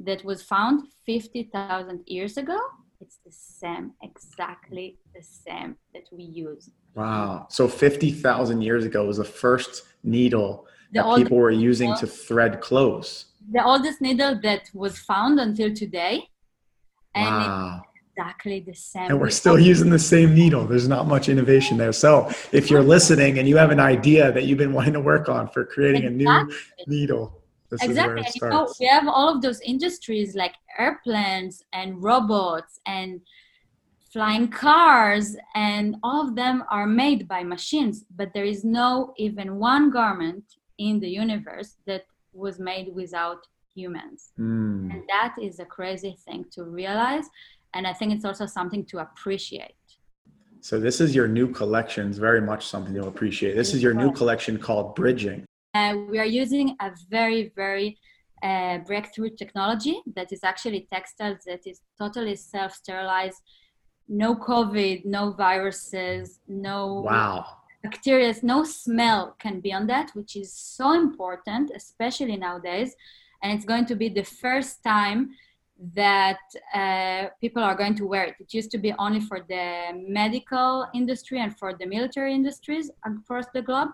that 0.00 0.24
was 0.24 0.42
found 0.42 0.88
50,000 1.06 2.02
years 2.06 2.36
ago, 2.36 2.58
it's 3.00 3.18
the 3.24 3.32
same, 3.32 3.92
exactly 4.02 4.98
the 5.14 5.22
same 5.22 5.76
that 5.94 6.04
we 6.12 6.24
use. 6.24 6.70
Wow. 6.94 7.46
So 7.48 7.68
50,000 7.68 8.62
years 8.62 8.84
ago 8.84 9.06
was 9.06 9.18
the 9.18 9.24
first 9.24 9.84
needle 10.02 10.66
the 10.92 11.02
that 11.02 11.16
people 11.16 11.36
were 11.36 11.50
using 11.50 11.90
needle, 11.90 12.00
to 12.00 12.06
thread 12.06 12.60
clothes. 12.60 13.26
The 13.52 13.64
oldest 13.64 14.00
needle 14.00 14.38
that 14.42 14.68
was 14.74 14.98
found 14.98 15.38
until 15.40 15.74
today. 15.74 16.28
And 17.14 17.24
wow. 17.24 17.82
exactly 18.16 18.60
the 18.60 18.74
same. 18.74 19.10
And 19.10 19.20
we're 19.20 19.30
still 19.30 19.58
using 19.58 19.90
the 19.90 19.98
same 19.98 20.34
needle. 20.34 20.64
There's 20.66 20.88
not 20.88 21.06
much 21.06 21.28
innovation 21.28 21.76
there. 21.76 21.92
So 21.92 22.30
if 22.52 22.70
you're 22.70 22.82
listening 22.82 23.38
and 23.38 23.48
you 23.48 23.56
have 23.56 23.70
an 23.70 23.80
idea 23.80 24.30
that 24.32 24.44
you've 24.44 24.58
been 24.58 24.72
wanting 24.72 24.92
to 24.92 25.00
work 25.00 25.28
on 25.28 25.48
for 25.48 25.64
creating 25.64 26.04
exactly. 26.04 26.26
a 26.26 26.90
new 26.90 26.98
needle, 26.98 27.39
this 27.70 27.82
exactly. 27.82 28.24
You 28.34 28.48
know, 28.48 28.72
we 28.80 28.86
have 28.86 29.06
all 29.08 29.28
of 29.34 29.42
those 29.42 29.60
industries 29.60 30.34
like 30.34 30.54
airplanes 30.78 31.62
and 31.72 32.02
robots 32.02 32.80
and 32.86 33.20
flying 34.12 34.48
cars, 34.48 35.36
and 35.54 35.96
all 36.02 36.26
of 36.26 36.34
them 36.34 36.64
are 36.70 36.86
made 36.86 37.28
by 37.28 37.44
machines. 37.44 38.04
But 38.16 38.32
there 38.34 38.44
is 38.44 38.64
no 38.64 39.14
even 39.16 39.56
one 39.56 39.90
garment 39.90 40.44
in 40.78 40.98
the 40.98 41.08
universe 41.08 41.76
that 41.86 42.06
was 42.32 42.58
made 42.58 42.92
without 42.94 43.46
humans. 43.74 44.32
Mm. 44.38 44.92
And 44.92 45.02
that 45.08 45.34
is 45.40 45.60
a 45.60 45.64
crazy 45.64 46.16
thing 46.24 46.44
to 46.52 46.64
realize. 46.64 47.26
And 47.74 47.86
I 47.86 47.92
think 47.92 48.12
it's 48.12 48.24
also 48.24 48.46
something 48.46 48.84
to 48.86 48.98
appreciate. 48.98 49.74
So 50.60 50.78
this 50.78 51.00
is 51.00 51.14
your 51.14 51.28
new 51.28 51.48
collection. 51.48 52.08
It's 52.08 52.18
very 52.18 52.40
much 52.40 52.66
something 52.66 52.94
you'll 52.94 53.08
appreciate. 53.08 53.54
This 53.56 53.72
is 53.72 53.82
your 53.82 53.94
new 53.94 54.12
collection 54.12 54.58
called 54.58 54.94
Bridging. 54.94 55.44
Uh, 55.74 55.94
we 56.08 56.18
are 56.18 56.24
using 56.26 56.76
a 56.80 56.90
very, 57.08 57.52
very 57.54 57.98
uh, 58.42 58.78
breakthrough 58.78 59.30
technology 59.30 60.00
that 60.16 60.32
is 60.32 60.42
actually 60.42 60.86
textiles 60.92 61.38
that 61.46 61.66
is 61.66 61.80
totally 61.98 62.34
self-sterilized, 62.34 63.40
no 64.08 64.34
COVID, 64.34 65.04
no 65.04 65.32
viruses, 65.32 66.40
no 66.48 67.02
Wow. 67.04 67.46
bacteria, 67.82 68.34
no 68.42 68.64
smell 68.64 69.36
can 69.38 69.60
be 69.60 69.72
on 69.72 69.86
that, 69.86 70.10
which 70.14 70.36
is 70.36 70.52
so 70.52 70.92
important, 70.92 71.70
especially 71.74 72.36
nowadays. 72.36 72.94
And 73.42 73.52
it's 73.52 73.64
going 73.64 73.86
to 73.86 73.94
be 73.94 74.08
the 74.08 74.24
first 74.24 74.82
time 74.82 75.30
that 75.94 76.40
uh, 76.74 77.28
people 77.40 77.62
are 77.62 77.74
going 77.74 77.94
to 77.94 78.06
wear 78.06 78.24
it. 78.24 78.34
It 78.38 78.52
used 78.52 78.70
to 78.72 78.78
be 78.78 78.92
only 78.98 79.20
for 79.20 79.40
the 79.48 79.92
medical 79.94 80.86
industry 80.94 81.40
and 81.40 81.56
for 81.58 81.74
the 81.78 81.86
military 81.86 82.34
industries 82.34 82.90
across 83.06 83.46
the 83.54 83.62
globe. 83.62 83.88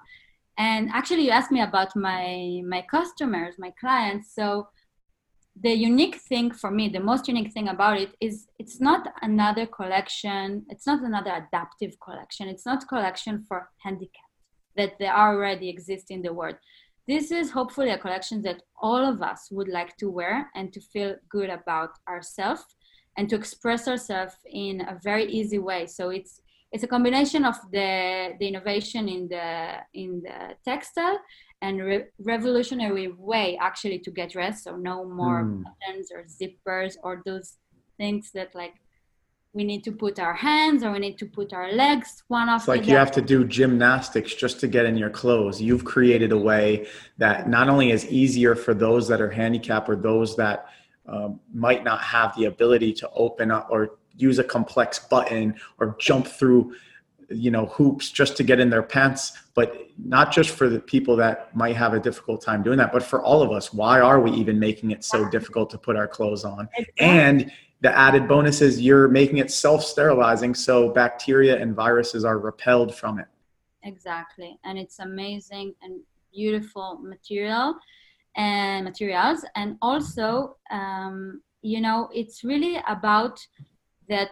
And 0.58 0.90
actually, 0.92 1.24
you 1.26 1.30
asked 1.30 1.52
me 1.52 1.60
about 1.60 1.94
my 1.94 2.62
my 2.66 2.82
customers, 2.82 3.54
my 3.58 3.72
clients. 3.78 4.34
So 4.34 4.68
the 5.58 5.72
unique 5.72 6.16
thing 6.28 6.50
for 6.50 6.70
me, 6.70 6.88
the 6.88 7.00
most 7.00 7.28
unique 7.28 7.52
thing 7.52 7.68
about 7.68 7.98
it 7.98 8.14
is 8.20 8.46
it's 8.58 8.80
not 8.80 9.08
another 9.22 9.66
collection. 9.66 10.64
It's 10.68 10.86
not 10.86 11.02
another 11.02 11.32
adaptive 11.42 11.98
collection. 12.00 12.48
It's 12.48 12.66
not 12.66 12.88
collection 12.88 13.44
for 13.48 13.70
handicapped 13.84 14.22
that 14.76 14.98
they 14.98 15.08
already 15.08 15.68
exist 15.68 16.10
in 16.10 16.22
the 16.22 16.32
world 16.32 16.56
this 17.06 17.30
is 17.30 17.50
hopefully 17.50 17.90
a 17.90 17.98
collection 17.98 18.42
that 18.42 18.62
all 18.80 19.04
of 19.04 19.22
us 19.22 19.48
would 19.50 19.68
like 19.68 19.96
to 19.96 20.10
wear 20.10 20.50
and 20.54 20.72
to 20.72 20.80
feel 20.80 21.14
good 21.28 21.50
about 21.50 21.90
ourselves 22.08 22.64
and 23.16 23.28
to 23.30 23.36
express 23.36 23.86
ourselves 23.86 24.34
in 24.52 24.80
a 24.82 24.98
very 25.02 25.24
easy 25.26 25.58
way 25.58 25.86
so 25.86 26.10
it's 26.10 26.40
it's 26.72 26.84
a 26.84 26.86
combination 26.86 27.44
of 27.44 27.56
the 27.72 28.34
the 28.38 28.46
innovation 28.48 29.08
in 29.08 29.28
the 29.28 29.76
in 29.94 30.22
the 30.22 30.56
textile 30.64 31.18
and 31.62 31.80
re- 31.80 32.04
revolutionary 32.18 33.08
way 33.32 33.56
actually 33.60 33.98
to 34.00 34.10
get 34.10 34.30
dressed 34.30 34.64
so 34.64 34.76
no 34.76 35.04
more 35.04 35.44
Mm. 35.44 35.64
buttons 35.64 36.10
or 36.14 36.24
zippers 36.38 36.94
or 37.02 37.22
those 37.24 37.48
things 37.98 38.30
that 38.32 38.54
like 38.54 38.74
we 39.54 39.64
need 39.64 39.82
to 39.84 39.92
put 39.92 40.18
our 40.18 40.34
hands 40.34 40.82
or 40.82 40.92
we 40.92 40.98
need 40.98 41.16
to 41.16 41.24
put 41.24 41.54
our 41.54 41.72
legs 41.72 42.22
one 42.28 42.46
off. 42.50 42.62
It's 42.62 42.68
like 42.68 42.86
you 42.86 42.94
have 42.96 43.12
to 43.12 43.22
do 43.22 43.42
gymnastics 43.42 44.34
just 44.34 44.60
to 44.60 44.68
get 44.68 44.84
in 44.84 44.98
your 44.98 45.08
clothes. 45.08 45.62
You've 45.62 45.86
created 45.86 46.30
a 46.30 46.36
way 46.36 46.86
that 47.16 47.48
not 47.48 47.70
only 47.70 47.90
is 47.90 48.04
easier 48.22 48.54
for 48.54 48.74
those 48.74 49.08
that 49.08 49.22
are 49.22 49.30
handicapped 49.30 49.88
or 49.88 49.96
those 49.96 50.36
that 50.36 50.66
um, 51.08 51.40
might 51.54 51.84
not 51.84 52.02
have 52.02 52.36
the 52.36 52.44
ability 52.46 52.92
to 53.00 53.08
open 53.14 53.50
up 53.50 53.68
or 53.70 53.96
use 54.16 54.38
a 54.38 54.44
complex 54.44 54.98
button 54.98 55.54
or 55.78 55.96
jump 55.98 56.26
through 56.26 56.74
you 57.28 57.50
know 57.50 57.66
hoops 57.66 58.10
just 58.10 58.36
to 58.36 58.42
get 58.42 58.60
in 58.60 58.70
their 58.70 58.82
pants. 58.82 59.32
But 59.54 59.88
not 59.98 60.32
just 60.32 60.50
for 60.50 60.68
the 60.68 60.78
people 60.78 61.16
that 61.16 61.54
might 61.56 61.76
have 61.76 61.94
a 61.94 62.00
difficult 62.00 62.42
time 62.42 62.62
doing 62.62 62.78
that 62.78 62.92
but 62.92 63.02
for 63.02 63.22
all 63.22 63.40
of 63.40 63.50
us 63.50 63.72
why 63.72 64.00
are 64.00 64.20
we 64.20 64.30
even 64.32 64.58
making 64.58 64.90
it 64.90 65.02
so 65.02 65.28
difficult 65.30 65.70
to 65.70 65.78
put 65.78 65.96
our 65.96 66.06
clothes 66.06 66.44
on? 66.44 66.68
And 66.98 67.50
the 67.80 67.96
added 67.96 68.26
bonus 68.28 68.60
is 68.60 68.80
you're 68.80 69.08
making 69.08 69.38
it 69.38 69.50
self-sterilizing 69.50 70.54
so 70.54 70.90
bacteria 70.90 71.60
and 71.60 71.74
viruses 71.74 72.24
are 72.24 72.38
repelled 72.38 72.94
from 72.94 73.18
it. 73.18 73.26
Exactly. 73.82 74.58
And 74.64 74.78
it's 74.78 74.98
amazing 74.98 75.74
and 75.82 76.00
beautiful 76.32 76.98
material 77.02 77.76
and 78.36 78.84
materials. 78.84 79.44
And 79.54 79.76
also 79.80 80.56
um, 80.70 81.42
you 81.62 81.80
know 81.80 82.08
it's 82.12 82.44
really 82.44 82.80
about 82.86 83.44
that 84.08 84.30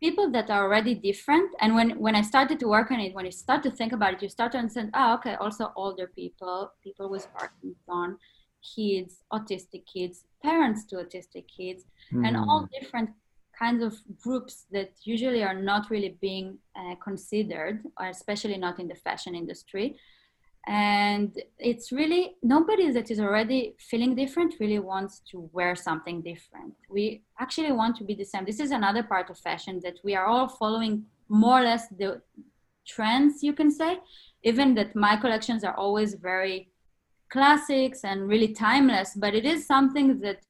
people 0.00 0.30
that 0.30 0.48
are 0.50 0.64
already 0.64 0.94
different 0.94 1.50
and 1.60 1.74
when 1.74 1.90
when 1.98 2.14
i 2.14 2.22
started 2.22 2.58
to 2.60 2.68
work 2.68 2.90
on 2.90 3.00
it 3.00 3.14
when 3.14 3.24
you 3.24 3.32
start 3.32 3.62
to 3.62 3.70
think 3.70 3.92
about 3.92 4.14
it 4.14 4.22
you 4.22 4.28
start 4.28 4.52
to 4.52 4.58
understand 4.58 4.90
oh 4.94 5.14
okay 5.14 5.34
also 5.36 5.72
older 5.76 6.06
people 6.14 6.72
people 6.82 7.08
with 7.10 7.26
parkinson 7.34 8.16
kids 8.74 9.22
autistic 9.32 9.82
kids 9.92 10.24
parents 10.42 10.84
to 10.84 10.96
autistic 10.96 11.44
kids 11.48 11.84
and 12.24 12.36
all 12.36 12.62
Mm. 12.62 12.80
different 12.80 13.10
kinds 13.58 13.82
of 13.82 13.94
groups 14.22 14.66
that 14.70 14.90
usually 15.02 15.42
are 15.42 15.54
not 15.54 15.90
really 15.90 16.16
being 16.20 16.58
uh, 16.76 16.94
considered, 17.02 17.82
especially 18.00 18.56
not 18.56 18.78
in 18.78 18.86
the 18.86 18.94
fashion 18.94 19.34
industry. 19.34 19.96
And 20.68 21.34
it's 21.58 21.92
really 21.92 22.36
nobody 22.42 22.90
that 22.90 23.10
is 23.10 23.20
already 23.20 23.74
feeling 23.78 24.14
different 24.14 24.56
really 24.60 24.78
wants 24.78 25.22
to 25.30 25.48
wear 25.54 25.74
something 25.74 26.20
different. 26.20 26.74
We 26.90 27.22
actually 27.40 27.72
want 27.72 27.96
to 27.96 28.04
be 28.04 28.14
the 28.14 28.26
same. 28.26 28.44
This 28.44 28.60
is 28.60 28.70
another 28.70 29.02
part 29.02 29.30
of 29.30 29.38
fashion 29.38 29.80
that 29.82 29.98
we 30.04 30.14
are 30.14 30.26
all 30.26 30.46
following 30.46 31.06
more 31.30 31.60
or 31.60 31.64
less 31.64 31.88
the 31.88 32.20
trends, 32.86 33.42
you 33.42 33.54
can 33.54 33.70
say. 33.70 33.98
Even 34.42 34.74
that 34.74 34.94
my 34.94 35.16
collections 35.16 35.64
are 35.64 35.74
always 35.74 36.12
very 36.14 36.70
classics 37.30 38.04
and 38.04 38.28
really 38.28 38.52
timeless, 38.52 39.14
but 39.16 39.34
it 39.34 39.46
is 39.46 39.66
something 39.66 40.20
that 40.20 40.40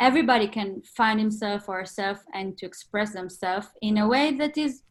everybody 0.00 0.48
can 0.48 0.80
find 0.96 1.20
himself 1.20 1.68
or 1.68 1.80
herself 1.80 2.24
and 2.32 2.56
to 2.56 2.64
express 2.64 3.12
themselves 3.12 3.68
in 3.82 3.98
a 3.98 4.08
way 4.08 4.34
that 4.36 4.56
is 4.56 4.82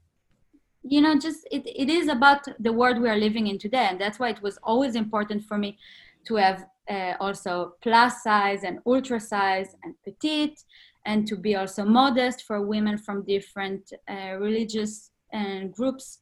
you 0.90 1.02
know 1.02 1.18
just 1.18 1.48
it, 1.52 1.64
it 1.84 1.90
is 1.90 2.08
about 2.08 2.42
the 2.60 2.72
world 2.72 3.00
we 3.02 3.10
are 3.10 3.18
living 3.18 3.48
in 3.48 3.58
today 3.58 3.88
and 3.90 4.00
that's 4.00 4.20
why 4.20 4.30
it 4.30 4.42
was 4.42 4.58
always 4.64 4.96
important 4.96 5.44
for 5.44 5.58
me 5.58 5.78
to 6.28 6.36
have 6.36 6.66
uh, 6.90 7.14
also 7.20 7.74
plus 7.82 8.24
size 8.24 8.64
and 8.64 8.80
ultra 8.86 9.20
size 9.20 9.76
and 9.84 9.94
petite 10.04 10.60
and 11.06 11.28
to 11.28 11.36
be 11.36 11.56
also 11.56 11.84
modest 11.86 12.44
for 12.44 12.62
women 12.62 12.98
from 12.98 13.24
different 13.26 13.94
uh, 14.10 14.34
religious 14.38 15.12
and 15.32 15.74
groups. 15.74 16.20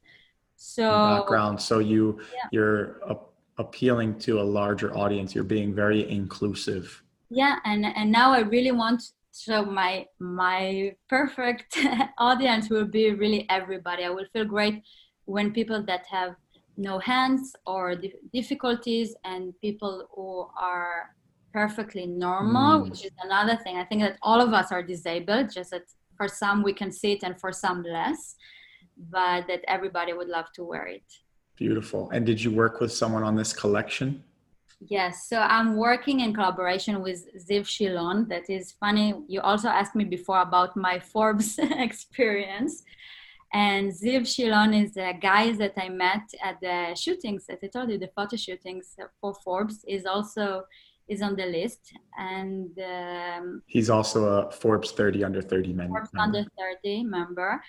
So 0.56 0.82
background. 1.18 1.60
So 1.60 1.78
you 1.78 2.20
Yeah. 2.32 2.48
you're 2.52 2.98
a- 3.12 3.18
appealing 3.58 4.18
to 4.20 4.40
a 4.40 4.46
larger 4.60 4.96
audience. 4.96 5.34
You're 5.34 5.44
being 5.58 5.74
very 5.74 6.08
inclusive. 6.08 7.02
Yeah 7.30 7.56
and 7.64 7.84
and 7.84 8.08
now 8.12 8.28
i 8.32 8.40
really 8.56 8.70
want 8.70 9.02
so 9.36 9.64
my 9.64 10.06
my 10.18 10.94
perfect 11.08 11.78
audience 12.18 12.70
will 12.70 12.86
be 12.86 13.12
really 13.12 13.46
everybody. 13.50 14.02
I 14.04 14.08
will 14.08 14.24
feel 14.32 14.46
great 14.46 14.82
when 15.26 15.52
people 15.52 15.82
that 15.90 16.06
have 16.06 16.32
no 16.78 16.98
hands 16.98 17.54
or 17.66 17.94
dif- 17.94 18.22
difficulties 18.32 19.14
and 19.24 19.42
people 19.60 20.08
who 20.14 20.46
are 20.72 21.10
perfectly 21.52 22.06
normal 22.06 22.80
Mm. 22.80 22.84
which 22.84 23.04
is 23.04 23.12
another 23.28 23.56
thing. 23.62 23.76
I 23.76 23.84
think 23.84 24.00
that 24.06 24.16
all 24.22 24.40
of 24.46 24.50
us 24.60 24.68
are 24.72 24.82
disabled 24.82 25.46
just 25.58 25.70
that 25.70 25.86
for 26.16 26.28
some 26.28 26.62
we 26.62 26.72
can 26.80 26.90
see 26.90 27.12
it 27.16 27.22
and 27.26 27.34
for 27.42 27.52
some 27.52 27.82
less 27.82 28.36
but 29.16 29.46
that 29.48 29.60
everybody 29.68 30.12
would 30.18 30.28
love 30.28 30.48
to 30.56 30.62
wear 30.64 30.86
it. 30.86 31.04
Beautiful. 31.56 32.08
And 32.14 32.24
did 32.24 32.38
you 32.44 32.50
work 32.50 32.80
with 32.80 32.92
someone 33.00 33.22
on 33.22 33.34
this 33.36 33.52
collection 33.52 34.08
Yes, 34.80 35.28
so 35.28 35.38
I'm 35.38 35.76
working 35.76 36.20
in 36.20 36.34
collaboration 36.34 37.02
with 37.02 37.26
Ziv 37.48 37.62
Shilon. 37.62 38.28
That 38.28 38.50
is 38.50 38.72
funny. 38.72 39.14
You 39.26 39.40
also 39.40 39.68
asked 39.68 39.94
me 39.94 40.04
before 40.04 40.42
about 40.42 40.76
my 40.76 40.98
Forbes 41.12 41.58
experience. 41.58 42.82
And 43.52 43.90
Ziv 43.90 44.22
Shilon 44.22 44.84
is 44.84 44.96
a 44.96 45.14
guy 45.14 45.52
that 45.52 45.74
I 45.78 45.88
met 45.88 46.28
at 46.42 46.60
the 46.60 46.94
shootings 46.94 47.46
that 47.46 47.60
I 47.62 47.68
told 47.68 47.90
you, 47.90 47.98
the 47.98 48.10
photo 48.14 48.36
shootings 48.36 48.96
for 49.20 49.34
Forbes 49.44 49.84
is 49.88 50.04
also 50.04 50.64
is 51.08 51.22
on 51.22 51.36
the 51.36 51.46
list. 51.46 51.92
And 52.18 52.76
um, 52.78 53.62
he's 53.66 53.88
also 53.88 54.24
a 54.24 54.50
forbes 54.50 54.90
30 54.90 55.24
under 55.24 55.40
30 55.40 55.72
men 55.72 55.88
Forbes 55.88 56.10
under 56.18 56.44
30 56.82 57.04
member. 57.04 57.62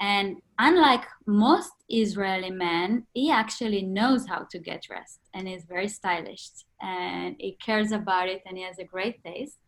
And 0.00 0.38
unlike 0.58 1.04
most 1.26 1.72
Israeli 1.90 2.50
men, 2.50 3.06
he 3.12 3.30
actually 3.30 3.82
knows 3.82 4.26
how 4.26 4.46
to 4.50 4.58
get 4.58 4.82
dressed 4.82 5.20
and 5.34 5.46
is 5.46 5.64
very 5.64 5.88
stylish 5.88 6.48
and 6.80 7.36
he 7.38 7.58
cares 7.64 7.92
about 7.92 8.28
it 8.28 8.40
and 8.46 8.56
he 8.56 8.64
has 8.64 8.78
a 8.78 8.84
great 8.84 9.22
taste. 9.22 9.58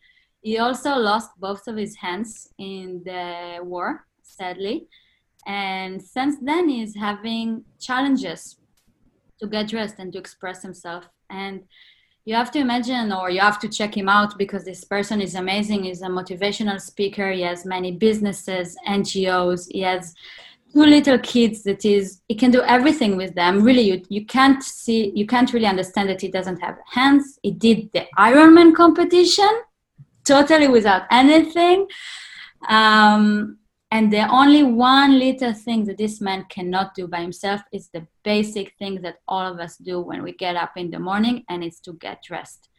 He 0.40 0.58
also 0.58 0.96
lost 0.96 1.30
both 1.38 1.68
of 1.68 1.76
his 1.76 1.96
hands 1.96 2.48
in 2.58 3.02
the 3.04 3.58
war, 3.62 4.06
sadly. 4.22 4.88
And 5.46 6.02
since 6.02 6.36
then, 6.40 6.68
he's 6.68 6.96
having 6.96 7.64
challenges 7.78 8.56
to 9.38 9.46
get 9.46 9.68
dressed 9.68 9.96
and 9.98 10.12
to 10.14 10.18
express 10.18 10.62
himself. 10.62 11.08
And 11.28 11.64
you 12.24 12.34
have 12.34 12.50
to 12.52 12.58
imagine 12.58 13.12
or 13.12 13.30
you 13.30 13.40
have 13.40 13.58
to 13.60 13.68
check 13.68 13.96
him 13.96 14.08
out 14.08 14.38
because 14.38 14.64
this 14.64 14.84
person 14.84 15.20
is 15.20 15.34
amazing. 15.34 15.84
He's 15.84 16.02
a 16.02 16.06
motivational 16.06 16.80
speaker. 16.80 17.32
He 17.32 17.42
has 17.42 17.64
many 17.64 17.92
businesses 17.92 18.76
ngos 18.88 19.66
he 19.70 19.80
has 19.80 20.14
two 20.72 20.84
little 20.84 21.18
kids 21.18 21.64
that 21.64 21.84
is 21.84 22.22
he 22.28 22.34
can 22.34 22.50
do 22.50 22.62
everything 22.62 23.16
with 23.16 23.34
them. 23.34 23.62
Really 23.62 23.82
you, 23.82 24.02
you 24.08 24.24
can't 24.24 24.62
see 24.62 25.12
you 25.14 25.26
can't 25.26 25.52
really 25.52 25.66
understand 25.66 26.08
that 26.10 26.20
he 26.20 26.28
doesn't 26.28 26.60
have 26.60 26.78
hands. 26.86 27.38
He 27.42 27.50
did 27.50 27.90
the 27.92 28.06
ironman 28.16 28.74
competition 28.74 29.50
totally 30.24 30.68
without 30.68 31.02
anything. 31.10 31.88
Um, 32.68 33.58
and 33.92 34.10
the 34.10 34.26
only 34.28 34.62
one 34.62 35.18
little 35.18 35.52
thing 35.52 35.84
that 35.84 35.98
this 35.98 36.18
man 36.18 36.46
cannot 36.48 36.94
do 36.94 37.06
by 37.06 37.20
himself 37.20 37.60
is 37.74 37.90
the 37.90 38.06
basic 38.24 38.72
thing 38.78 39.02
that 39.02 39.16
all 39.28 39.46
of 39.52 39.60
us 39.60 39.76
do 39.76 40.00
when 40.00 40.22
we 40.22 40.32
get 40.32 40.56
up 40.56 40.72
in 40.78 40.90
the 40.90 40.98
morning, 40.98 41.44
and 41.50 41.62
it's 41.62 41.78
to 41.80 41.92
get 41.92 42.22
dressed. 42.22 42.70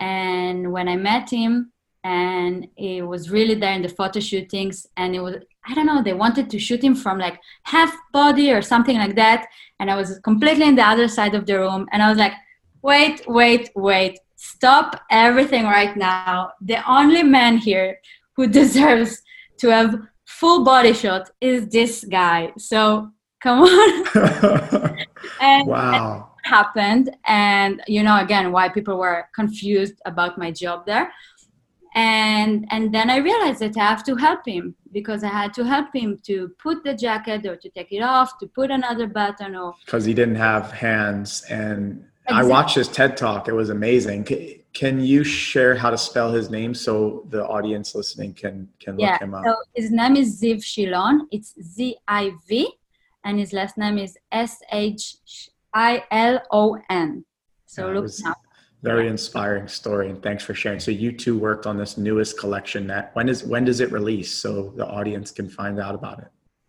And 0.00 0.72
when 0.72 0.88
I 0.88 0.96
met 0.96 1.28
him, 1.28 1.72
and 2.02 2.66
he 2.76 3.02
was 3.02 3.28
really 3.28 3.56
there 3.56 3.74
in 3.74 3.82
the 3.82 3.90
photo 3.90 4.20
shootings, 4.20 4.86
and 4.96 5.14
it 5.14 5.20
was 5.20 5.36
I 5.66 5.74
don't 5.74 5.84
know 5.84 6.02
they 6.02 6.14
wanted 6.14 6.48
to 6.48 6.58
shoot 6.58 6.82
him 6.82 6.94
from 6.94 7.18
like 7.18 7.38
half 7.64 7.94
body 8.14 8.50
or 8.50 8.62
something 8.62 8.96
like 8.96 9.16
that, 9.16 9.48
and 9.80 9.90
I 9.90 9.96
was 9.96 10.18
completely 10.20 10.66
in 10.66 10.76
the 10.76 10.86
other 10.92 11.08
side 11.08 11.34
of 11.34 11.44
the 11.44 11.58
room, 11.58 11.86
and 11.92 12.02
I 12.02 12.08
was 12.08 12.16
like, 12.16 12.32
wait, 12.80 13.20
wait, 13.28 13.68
wait, 13.76 14.18
stop 14.36 14.98
everything 15.10 15.64
right 15.64 15.94
now. 15.94 16.52
The 16.62 16.78
only 16.90 17.22
man 17.22 17.58
here 17.58 18.00
who 18.34 18.46
deserves 18.60 19.20
to 19.58 19.68
have 19.68 20.08
full 20.38 20.64
body 20.64 20.92
shot 20.92 21.30
is 21.40 21.68
this 21.68 22.04
guy. 22.04 22.52
So 22.58 23.10
come 23.42 23.60
on. 23.62 24.06
and, 25.40 25.66
wow. 25.66 26.14
And 26.14 26.24
happened. 26.48 27.16
And 27.26 27.82
you 27.86 28.02
know, 28.02 28.18
again, 28.18 28.52
why 28.52 28.68
people 28.68 28.98
were 28.98 29.28
confused 29.34 29.96
about 30.06 30.38
my 30.38 30.50
job 30.50 30.86
there. 30.86 31.12
And 31.94 32.66
and 32.70 32.94
then 32.94 33.10
I 33.10 33.16
realized 33.16 33.60
that 33.60 33.76
I 33.76 33.84
have 33.84 34.04
to 34.04 34.14
help 34.14 34.46
him 34.46 34.74
because 34.92 35.24
I 35.24 35.28
had 35.28 35.52
to 35.54 35.64
help 35.64 35.88
him 35.94 36.18
to 36.24 36.50
put 36.62 36.84
the 36.84 36.94
jacket 36.94 37.44
or 37.46 37.56
to 37.56 37.68
take 37.70 37.92
it 37.92 38.02
off, 38.02 38.38
to 38.38 38.46
put 38.46 38.70
another 38.70 39.06
button 39.06 39.56
or 39.56 39.74
because 39.84 40.04
he 40.04 40.14
didn't 40.14 40.36
have 40.36 40.70
hands 40.70 41.44
and 41.50 42.04
exactly. 42.26 42.50
I 42.50 42.54
watched 42.54 42.76
his 42.76 42.88
TED 42.88 43.16
talk. 43.16 43.48
It 43.48 43.54
was 43.54 43.70
amazing. 43.70 44.26
Can 44.74 45.00
you 45.00 45.24
share 45.24 45.74
how 45.74 45.90
to 45.90 45.98
spell 45.98 46.32
his 46.32 46.50
name 46.50 46.74
so 46.74 47.26
the 47.30 47.44
audience 47.46 47.94
listening 47.94 48.34
can 48.34 48.68
can 48.78 48.96
look 48.96 49.20
him 49.20 49.34
up? 49.34 49.44
So 49.44 49.56
his 49.74 49.90
name 49.90 50.16
is 50.16 50.40
Ziv 50.40 50.58
Shilon. 50.58 51.26
It's 51.30 51.54
Z 51.60 51.96
I 52.06 52.32
V, 52.46 52.68
and 53.24 53.38
his 53.38 53.52
last 53.52 53.76
name 53.76 53.98
is 53.98 54.16
S 54.30 54.60
H 54.70 55.16
I 55.74 56.04
L 56.10 56.40
O 56.50 56.78
N. 56.90 57.24
So 57.66 57.88
yeah, 57.88 58.00
look 58.00 58.10
now. 58.22 58.34
Very 58.82 59.06
yeah. 59.06 59.10
inspiring 59.10 59.66
story, 59.66 60.08
and 60.10 60.22
thanks 60.22 60.44
for 60.44 60.54
sharing. 60.54 60.78
So 60.78 60.92
you 60.92 61.10
two 61.10 61.36
worked 61.36 61.66
on 61.66 61.76
this 61.76 61.98
newest 61.98 62.38
collection. 62.38 62.86
That 62.86 63.10
when 63.16 63.28
is 63.28 63.42
when 63.42 63.64
does 63.64 63.80
it 63.80 63.90
release 63.90 64.30
so 64.30 64.72
the 64.76 64.86
audience 64.86 65.32
can 65.32 65.48
find 65.48 65.80
out 65.80 65.94
about 65.94 66.20
it? 66.20 66.28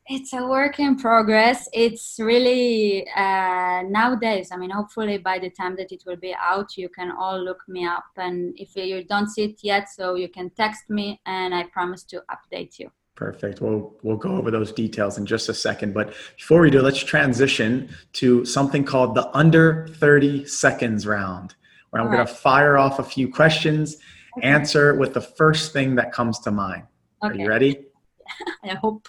It's 0.09 0.33
a 0.33 0.43
work 0.43 0.79
in 0.79 0.95
progress 0.95 1.69
it's 1.71 2.17
really 2.19 3.07
uh, 3.15 3.83
nowadays 3.83 4.49
i 4.51 4.57
mean 4.57 4.71
hopefully 4.71 5.19
by 5.19 5.37
the 5.37 5.49
time 5.51 5.75
that 5.75 5.91
it 5.91 6.03
will 6.05 6.17
be 6.17 6.35
out 6.41 6.75
you 6.75 6.89
can 6.89 7.11
all 7.11 7.39
look 7.39 7.61
me 7.67 7.85
up 7.85 8.05
and 8.17 8.53
if 8.57 8.75
you 8.75 9.03
don't 9.03 9.29
see 9.29 9.43
it 9.43 9.59
yet 9.61 9.87
so 9.87 10.15
you 10.15 10.27
can 10.27 10.49
text 10.51 10.89
me 10.89 11.21
and 11.27 11.53
i 11.53 11.63
promise 11.63 12.03
to 12.03 12.21
update 12.31 12.79
you 12.79 12.91
Perfect. 13.15 13.59
We'll 13.59 13.97
we'll 14.01 14.15
go 14.15 14.37
over 14.37 14.49
those 14.49 14.71
details 14.71 15.17
in 15.17 15.25
just 15.25 15.49
a 15.49 15.53
second. 15.53 15.93
But 15.93 16.13
before 16.37 16.61
we 16.61 16.69
do, 16.69 16.81
let's 16.81 17.03
transition 17.03 17.89
to 18.13 18.45
something 18.45 18.85
called 18.85 19.13
the 19.13 19.29
under 19.35 19.89
30 19.89 20.45
seconds 20.45 21.05
round, 21.05 21.53
where 21.89 22.01
I'm 22.01 22.07
right. 22.07 22.15
going 22.15 22.27
to 22.27 22.33
fire 22.33 22.77
off 22.77 22.97
a 22.97 23.03
few 23.03 23.29
questions, 23.29 23.97
okay. 24.37 24.47
answer 24.47 24.95
with 24.95 25.13
the 25.13 25.19
first 25.19 25.73
thing 25.73 25.95
that 25.95 26.13
comes 26.13 26.39
to 26.39 26.51
mind. 26.51 26.83
Okay. 27.21 27.33
Are 27.33 27.35
you 27.35 27.49
ready? 27.49 27.87
I 28.63 28.75
hope. 28.75 29.05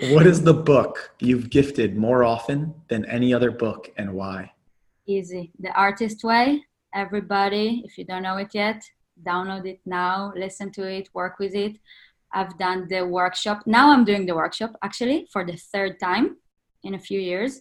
What 0.00 0.26
is 0.26 0.42
the 0.42 0.54
book 0.54 1.14
you've 1.20 1.50
gifted 1.50 1.96
more 1.96 2.24
often 2.24 2.74
than 2.88 3.04
any 3.04 3.34
other 3.34 3.50
book 3.50 3.92
and 3.96 4.14
why? 4.14 4.52
Easy. 5.06 5.52
The 5.60 5.70
Artist 5.72 6.24
Way. 6.24 6.64
Everybody, 6.94 7.82
if 7.84 7.96
you 7.98 8.04
don't 8.04 8.22
know 8.22 8.36
it 8.36 8.54
yet, 8.54 8.82
download 9.22 9.66
it 9.66 9.80
now, 9.86 10.32
listen 10.34 10.72
to 10.72 10.82
it, 10.82 11.08
work 11.14 11.38
with 11.38 11.54
it. 11.54 11.76
I've 12.32 12.56
done 12.58 12.86
the 12.88 13.06
workshop. 13.06 13.62
Now 13.66 13.92
I'm 13.92 14.04
doing 14.04 14.26
the 14.26 14.34
workshop 14.34 14.72
actually 14.82 15.28
for 15.30 15.44
the 15.44 15.56
third 15.56 16.00
time 16.00 16.36
in 16.82 16.94
a 16.94 16.98
few 16.98 17.20
years. 17.20 17.60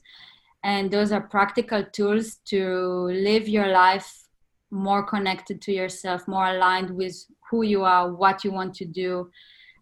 And 0.63 0.89
those 0.89 1.11
are 1.11 1.21
practical 1.21 1.83
tools 1.83 2.37
to 2.45 3.09
live 3.11 3.47
your 3.47 3.67
life 3.67 4.27
more 4.71 5.03
connected 5.03 5.61
to 5.63 5.73
yourself, 5.73 6.27
more 6.27 6.47
aligned 6.47 6.89
with 6.91 7.15
who 7.49 7.63
you 7.63 7.83
are, 7.83 8.11
what 8.11 8.43
you 8.43 8.51
want 8.51 8.73
to 8.75 8.85
do. 8.85 9.29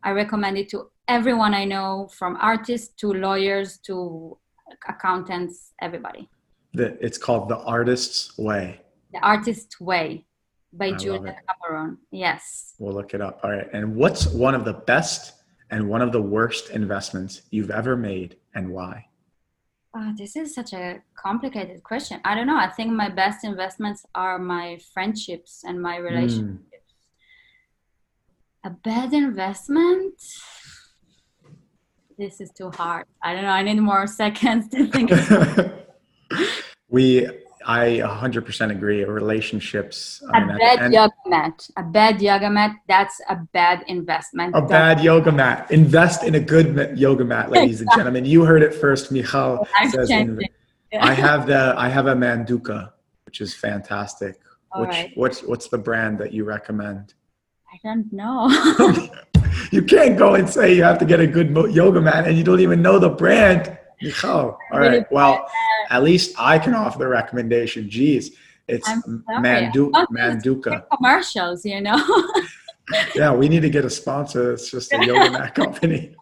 I 0.03 0.11
recommend 0.11 0.57
it 0.57 0.69
to 0.69 0.89
everyone 1.07 1.53
I 1.53 1.65
know, 1.65 2.09
from 2.17 2.37
artists 2.39 2.93
to 2.99 3.13
lawyers 3.13 3.77
to 3.79 4.37
accountants, 4.87 5.73
everybody. 5.81 6.29
The, 6.73 6.97
it's 7.03 7.17
called 7.17 7.49
The 7.49 7.57
Artist's 7.57 8.37
Way. 8.37 8.81
The 9.11 9.19
Artist's 9.19 9.79
Way 9.79 10.25
by 10.71 10.91
Julia 10.91 11.35
Cameron. 11.47 11.97
Yes. 12.11 12.75
We'll 12.77 12.93
look 12.93 13.13
it 13.13 13.21
up. 13.21 13.39
All 13.43 13.51
right. 13.51 13.67
And 13.73 13.95
what's 13.95 14.27
one 14.27 14.53
of 14.53 14.65
the 14.65 14.73
best 14.73 15.33
and 15.71 15.89
one 15.89 16.01
of 16.01 16.11
the 16.11 16.21
worst 16.21 16.69
investments 16.69 17.41
you've 17.49 17.71
ever 17.71 17.95
made 17.95 18.37
and 18.53 18.69
why? 18.69 19.05
Oh, 19.95 20.13
this 20.15 20.35
is 20.35 20.53
such 20.53 20.73
a 20.73 21.01
complicated 21.15 21.81
question. 21.83 22.21
I 22.23 22.35
don't 22.35 22.45
know. 22.45 22.57
I 22.57 22.69
think 22.69 22.91
my 22.91 23.09
best 23.09 23.43
investments 23.43 24.05
are 24.13 24.37
my 24.37 24.79
friendships 24.93 25.63
and 25.65 25.81
my 25.81 25.97
hmm. 25.97 26.03
relationships. 26.03 26.45
Mm. 26.47 26.78
A 28.63 28.69
bad 28.69 29.13
investment? 29.13 30.21
this 32.19 32.41
is 32.41 32.51
too 32.51 32.69
hard. 32.69 33.05
I 33.23 33.33
don't 33.33 33.43
know. 33.43 33.49
I 33.49 33.63
need 33.63 33.79
more 33.79 34.05
seconds 34.21 34.67
to 34.69 34.85
think. 34.87 35.09
we, 36.89 37.25
I 37.65 38.01
100% 38.03 38.71
agree. 38.71 39.03
Relationships. 39.05 40.21
A 40.33 40.45
mean, 40.45 40.57
bad 40.57 40.93
yoga 40.93 41.13
mat. 41.25 41.67
A 41.77 41.83
bad 41.83 42.21
yoga 42.21 42.49
mat. 42.49 42.75
That's 42.87 43.19
a 43.29 43.37
bad 43.53 43.83
investment. 43.87 44.53
A 44.55 44.61
bad 44.61 45.01
yoga 45.01 45.31
mat. 45.31 45.71
Invest 45.71 46.23
in 46.23 46.35
a 46.35 46.39
good 46.39 46.97
yoga 46.97 47.23
mat, 47.23 47.49
ladies 47.49 47.81
and 47.81 47.89
gentlemen. 47.95 48.25
You 48.25 48.43
heard 48.43 48.61
it 48.61 48.75
first. 48.75 49.11
Michal 49.11 49.65
says. 49.89 50.09
Yeah. 50.09 51.05
I 51.05 51.13
have 51.13 51.47
the. 51.47 51.73
I 51.77 51.87
have 51.87 52.07
a 52.07 52.15
Manduka, 52.15 52.91
which 53.25 53.41
is 53.41 53.53
fantastic. 53.53 54.39
All 54.71 54.81
which 54.81 54.89
right. 54.89 55.11
what's 55.15 55.43
what's 55.43 55.67
the 55.67 55.77
brand 55.77 56.17
that 56.17 56.33
you 56.33 56.43
recommend? 56.43 57.13
I 57.71 57.79
don't 57.83 58.11
know. 58.11 58.49
you 59.71 59.83
can't 59.83 60.17
go 60.17 60.35
and 60.35 60.49
say 60.49 60.73
you 60.73 60.83
have 60.83 60.97
to 60.99 61.05
get 61.05 61.19
a 61.19 61.27
good 61.27 61.51
yoga 61.73 62.01
mat 62.01 62.27
and 62.27 62.37
you 62.37 62.43
don't 62.43 62.59
even 62.59 62.81
know 62.81 62.99
the 62.99 63.09
brand. 63.09 63.77
Oh, 64.23 64.57
all 64.71 64.79
right. 64.79 65.05
Well, 65.11 65.45
at 65.89 66.03
least 66.03 66.35
I 66.37 66.57
can 66.57 66.73
offer 66.73 66.99
the 66.99 67.07
recommendation. 67.07 67.89
Geez, 67.89 68.35
it's 68.67 68.87
Mandu- 68.87 69.91
oh, 69.93 70.05
Manduka. 70.11 70.85
Commercials, 70.95 71.65
you 71.65 71.81
know. 71.81 71.99
yeah, 73.15 73.33
we 73.33 73.49
need 73.49 73.61
to 73.61 73.69
get 73.69 73.85
a 73.85 73.89
sponsor. 73.89 74.53
It's 74.53 74.71
just 74.71 74.93
a 74.93 75.05
yoga 75.05 75.31
mat 75.31 75.55
company. 75.55 76.15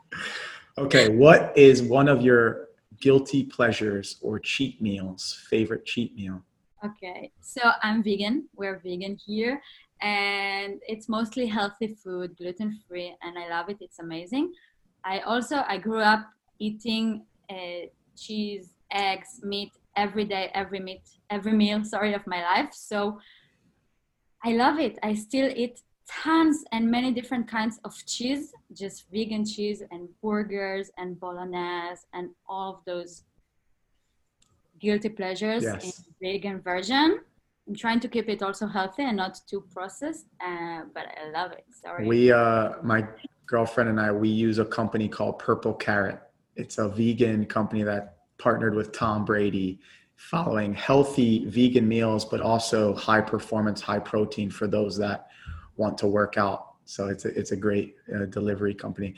Okay, 0.78 1.10
what 1.10 1.58
is 1.58 1.82
one 1.82 2.08
of 2.08 2.22
your 2.22 2.70
guilty 3.00 3.44
pleasures 3.44 4.18
or 4.22 4.40
cheat 4.40 4.82
meals? 4.82 5.44
Favorite 5.50 5.86
cheat 5.86 6.16
meal? 6.16 6.42
Okay, 6.84 7.32
so 7.42 7.62
I'm 7.82 8.04
vegan. 8.04 8.48
We're 8.56 8.80
vegan 8.80 9.18
here, 9.26 9.62
and 10.02 10.80
it's 10.88 11.10
mostly 11.10 11.48
healthy 11.48 11.96
food 12.04 12.38
gluten 12.38 12.80
free 12.88 13.16
and 13.24 13.38
i 13.38 13.50
love 13.50 13.70
it 13.70 13.78
it's 13.82 14.00
amazing. 14.00 14.52
I 15.04 15.20
also 15.20 15.64
i 15.68 15.78
grew 15.78 16.02
up 16.02 16.28
eating 16.60 17.26
uh, 17.50 17.88
cheese 18.16 18.74
eggs 18.92 19.40
meat 19.44 19.72
every 19.96 20.26
day 20.26 20.52
every 20.54 20.80
meat 20.80 21.04
every 21.30 21.54
meal 21.54 21.84
sorry 21.96 22.14
of 22.14 22.26
my 22.28 22.42
life. 22.42 22.74
So 22.74 23.20
i 24.44 24.52
love 24.54 24.80
it. 24.80 25.00
I 25.02 25.14
still 25.14 25.50
eat 25.56 25.82
tons 26.08 26.64
and 26.72 26.90
many 26.90 27.12
different 27.12 27.48
kinds 27.48 27.80
of 27.84 27.94
cheese 28.06 28.54
just 28.74 29.10
vegan 29.12 29.46
cheese 29.46 29.84
and 29.92 30.08
burgers 30.24 30.90
and 30.98 31.20
bolognese 31.20 32.02
and 32.14 32.30
all 32.48 32.76
of 32.76 32.86
those 32.86 33.24
guilty 34.80 35.10
pleasures 35.10 35.64
yes. 35.64 35.84
in 35.84 35.92
vegan 36.22 36.62
version 36.62 37.20
I'm 37.68 37.76
trying 37.76 38.00
to 38.00 38.08
keep 38.08 38.30
it 38.30 38.42
also 38.42 38.66
healthy 38.66 39.04
and 39.04 39.18
not 39.18 39.42
too 39.46 39.64
processed, 39.74 40.28
uh, 40.40 40.84
but 40.94 41.08
I 41.22 41.30
love 41.32 41.52
it. 41.52 41.66
Sorry. 41.70 42.08
We, 42.08 42.32
uh, 42.32 42.74
my 42.82 43.06
girlfriend 43.46 43.90
and 43.90 44.00
I, 44.00 44.12
we 44.12 44.30
use 44.30 44.60
a 44.60 44.66
company 44.66 45.10
called 45.10 45.40
Purple 45.40 45.74
Carrot. 45.74 46.20
It's 46.56 46.78
a 46.78 46.88
vegan 46.88 47.46
company 47.46 47.84
that 47.84 48.20
partnered 48.38 48.74
with 48.74 48.94
Tom 48.94 49.26
Brady, 49.26 49.80
following 50.16 50.74
healthy 50.74 51.46
vegan 51.46 51.88
meals, 51.88 52.24
but 52.24 52.40
also 52.40 52.96
high 52.96 53.22
performance, 53.22 53.82
high 53.82 54.00
protein 54.00 54.50
for 54.50 54.68
those 54.68 54.98
that 54.98 55.28
want 55.76 55.98
to 55.98 56.08
work 56.08 56.38
out. 56.38 56.76
So 56.86 57.08
it's 57.08 57.26
a, 57.26 57.38
it's 57.38 57.52
a 57.52 57.58
great 57.58 57.96
uh, 58.16 58.26
delivery 58.26 58.74
company. 58.74 59.16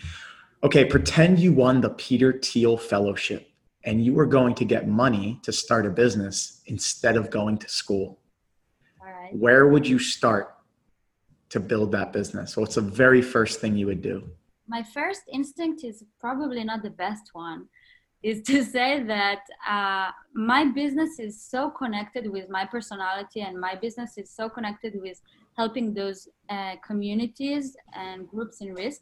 Okay, 0.64 0.86
pretend 0.86 1.40
you 1.40 1.54
won 1.54 1.82
the 1.82 1.92
Peter 1.92 2.34
Thiel 2.34 2.78
Fellowship 2.78 3.48
and 3.86 4.04
you 4.04 4.14
were 4.14 4.26
going 4.26 4.56
to 4.56 4.66
get 4.66 4.88
money 4.88 5.40
to 5.44 5.54
start 5.54 5.86
a 5.86 5.90
business 5.90 6.62
instead 6.66 7.16
of 7.16 7.30
going 7.30 7.58
to 7.60 7.70
school 7.70 8.19
where 9.32 9.68
would 9.68 9.88
you 9.88 10.00
start 10.00 10.56
to 11.50 11.60
build 11.60 11.92
that 11.92 12.14
business? 12.14 12.56
What's 12.56 12.76
the 12.76 12.82
very 12.82 13.22
first 13.22 13.60
thing 13.60 13.76
you 13.76 13.88
would 13.88 14.02
do? 14.02 14.30
My 14.68 14.84
first 14.84 15.22
instinct 15.32 15.84
is 15.84 16.04
probably 16.20 16.64
not 16.64 16.84
the 16.84 16.92
best 16.92 17.30
one, 17.34 17.68
is 18.22 18.42
to 18.44 18.64
say 18.76 19.04
that 19.04 19.42
uh, 19.68 20.12
my 20.34 20.66
business 20.66 21.20
is 21.20 21.42
so 21.42 21.70
connected 21.70 22.30
with 22.32 22.50
my 22.50 22.66
personality 22.66 23.42
and 23.42 23.60
my 23.60 23.76
business 23.76 24.18
is 24.18 24.30
so 24.30 24.48
connected 24.50 24.94
with 25.02 25.20
helping 25.58 25.94
those 25.94 26.28
uh, 26.50 26.76
communities 26.86 27.76
and 27.94 28.28
groups 28.28 28.62
in 28.62 28.74
risk 28.74 29.02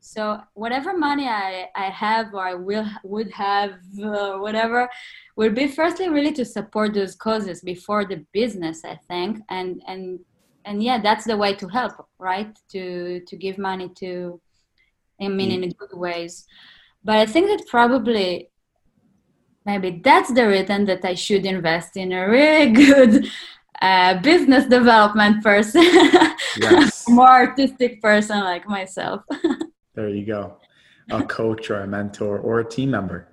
so 0.00 0.40
whatever 0.54 0.96
money 0.96 1.28
I, 1.28 1.68
I 1.76 1.90
have 1.90 2.32
or 2.32 2.40
I 2.40 2.54
will 2.54 2.86
would 3.04 3.30
have 3.32 3.72
uh, 4.02 4.38
whatever 4.38 4.88
will 5.36 5.52
be 5.52 5.68
firstly 5.68 6.08
really 6.08 6.32
to 6.32 6.44
support 6.44 6.94
those 6.94 7.14
causes 7.14 7.60
before 7.60 8.06
the 8.06 8.24
business 8.32 8.82
I 8.84 8.98
think. 9.08 9.40
And 9.50 9.82
and 9.86 10.20
and 10.64 10.82
yeah 10.82 11.00
that's 11.00 11.26
the 11.26 11.36
way 11.36 11.54
to 11.54 11.68
help 11.68 11.92
right? 12.18 12.58
To 12.72 13.20
to 13.20 13.36
give 13.36 13.58
money 13.58 13.90
to 13.96 14.40
i 15.20 15.28
mean 15.28 15.62
in 15.62 15.70
good 15.70 15.92
ways. 15.92 16.46
But 17.04 17.16
i 17.18 17.26
think 17.26 17.48
that 17.48 17.68
probably 17.68 18.50
maybe 19.66 20.00
that's 20.02 20.32
the 20.32 20.48
reason 20.48 20.86
that 20.86 21.04
i 21.04 21.14
should 21.14 21.44
invest 21.44 21.96
in 21.96 22.12
a 22.12 22.26
really 22.26 22.72
good 22.86 23.28
uh, 23.82 24.20
business 24.20 24.64
development 24.66 25.42
person. 25.42 25.84
Yes. 26.56 27.08
more 27.08 27.28
artistic 27.28 28.02
person 28.02 28.40
like 28.40 28.66
myself 28.66 29.22
there 29.94 30.08
you 30.08 30.24
go 30.24 30.56
a 31.10 31.22
coach 31.24 31.70
or 31.70 31.80
a 31.80 31.86
mentor 31.86 32.38
or 32.38 32.60
a 32.60 32.64
team 32.64 32.90
member 32.90 33.28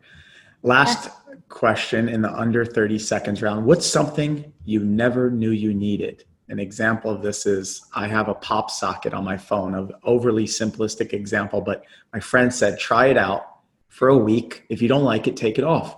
last 0.64 1.10
question 1.50 2.10
in 2.10 2.22
the 2.22 2.34
under 2.34 2.66
30 2.66 2.98
seconds 2.98 3.42
round 3.42 3.66
what's 3.66 3.86
something 3.86 4.52
you 4.66 4.80
never 4.80 5.30
knew 5.30 5.52
you 5.52 5.74
needed 5.74 6.24
an 6.50 6.60
example 6.60 7.12
of 7.12 7.22
this 7.22 7.46
is 7.46 7.86
I 7.94 8.08
have 8.08 8.30
a 8.30 8.34
pop 8.34 8.72
socket 8.72 9.14
on 9.14 9.26
my 9.26 9.38
phone, 9.38 9.76
an 9.76 9.92
overly 10.04 10.46
simplistic 10.46 11.12
example, 11.12 11.62
but 11.62 11.84
my 12.14 12.20
friend 12.20 12.54
said, 12.54 12.80
try 12.80 13.08
it 13.08 13.18
out 13.18 13.60
for 13.90 14.08
a 14.08 14.18
week. 14.18 14.64
If 14.70 14.82
you 14.82 14.88
don't 14.88 15.04
like 15.04 15.28
it, 15.28 15.36
take 15.36 15.58
it 15.58 15.66
off. 15.66 15.98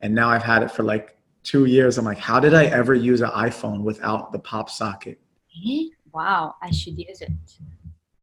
And 0.00 0.14
now 0.14 0.30
I've 0.30 0.42
had 0.42 0.62
it 0.62 0.70
for 0.70 0.84
like 0.84 1.18
two 1.42 1.66
years. 1.66 1.98
I'm 1.98 2.06
like, 2.06 2.18
how 2.18 2.40
did 2.40 2.54
I 2.54 2.64
ever 2.66 2.94
use 2.94 3.20
an 3.20 3.30
iPhone 3.30 3.82
without 3.82 4.32
the 4.32 4.38
pop 4.38 4.70
socket? 4.70 5.20
Wow, 6.12 6.54
I 6.62 6.70
should 6.70 6.98
use 6.98 7.20
it. 7.20 7.30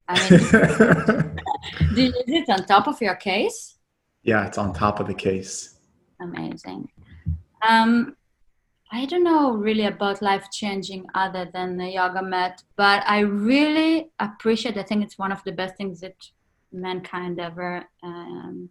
I 0.10 0.30
mean, 0.30 1.40
do 1.96 2.02
you 2.02 2.14
use 2.28 2.48
it 2.48 2.50
on 2.50 2.66
top 2.66 2.88
of 2.88 3.02
your 3.02 3.16
case? 3.16 3.78
Yeah, 4.24 4.46
it's 4.46 4.58
on 4.58 4.74
top 4.74 5.00
of 5.00 5.08
the 5.08 5.14
case. 5.14 5.80
Amazing. 6.22 6.90
Um, 7.68 8.16
I 8.92 9.06
don't 9.06 9.24
know 9.24 9.52
really 9.52 9.86
about 9.86 10.22
life 10.22 10.50
changing 10.52 11.06
other 11.14 11.50
than 11.54 11.78
the 11.78 11.90
yoga 11.90 12.22
mat, 12.22 12.64
but 12.78 13.04
I 13.06 13.20
really 13.20 14.12
appreciate. 14.20 14.78
I 14.78 14.84
think 14.84 15.04
it's 15.04 15.18
one 15.18 15.32
of 15.32 15.44
the 15.44 15.52
best 15.52 15.76
things 15.76 16.00
that 16.02 16.16
mankind 16.72 17.40
ever 17.40 17.84
um, 18.02 18.70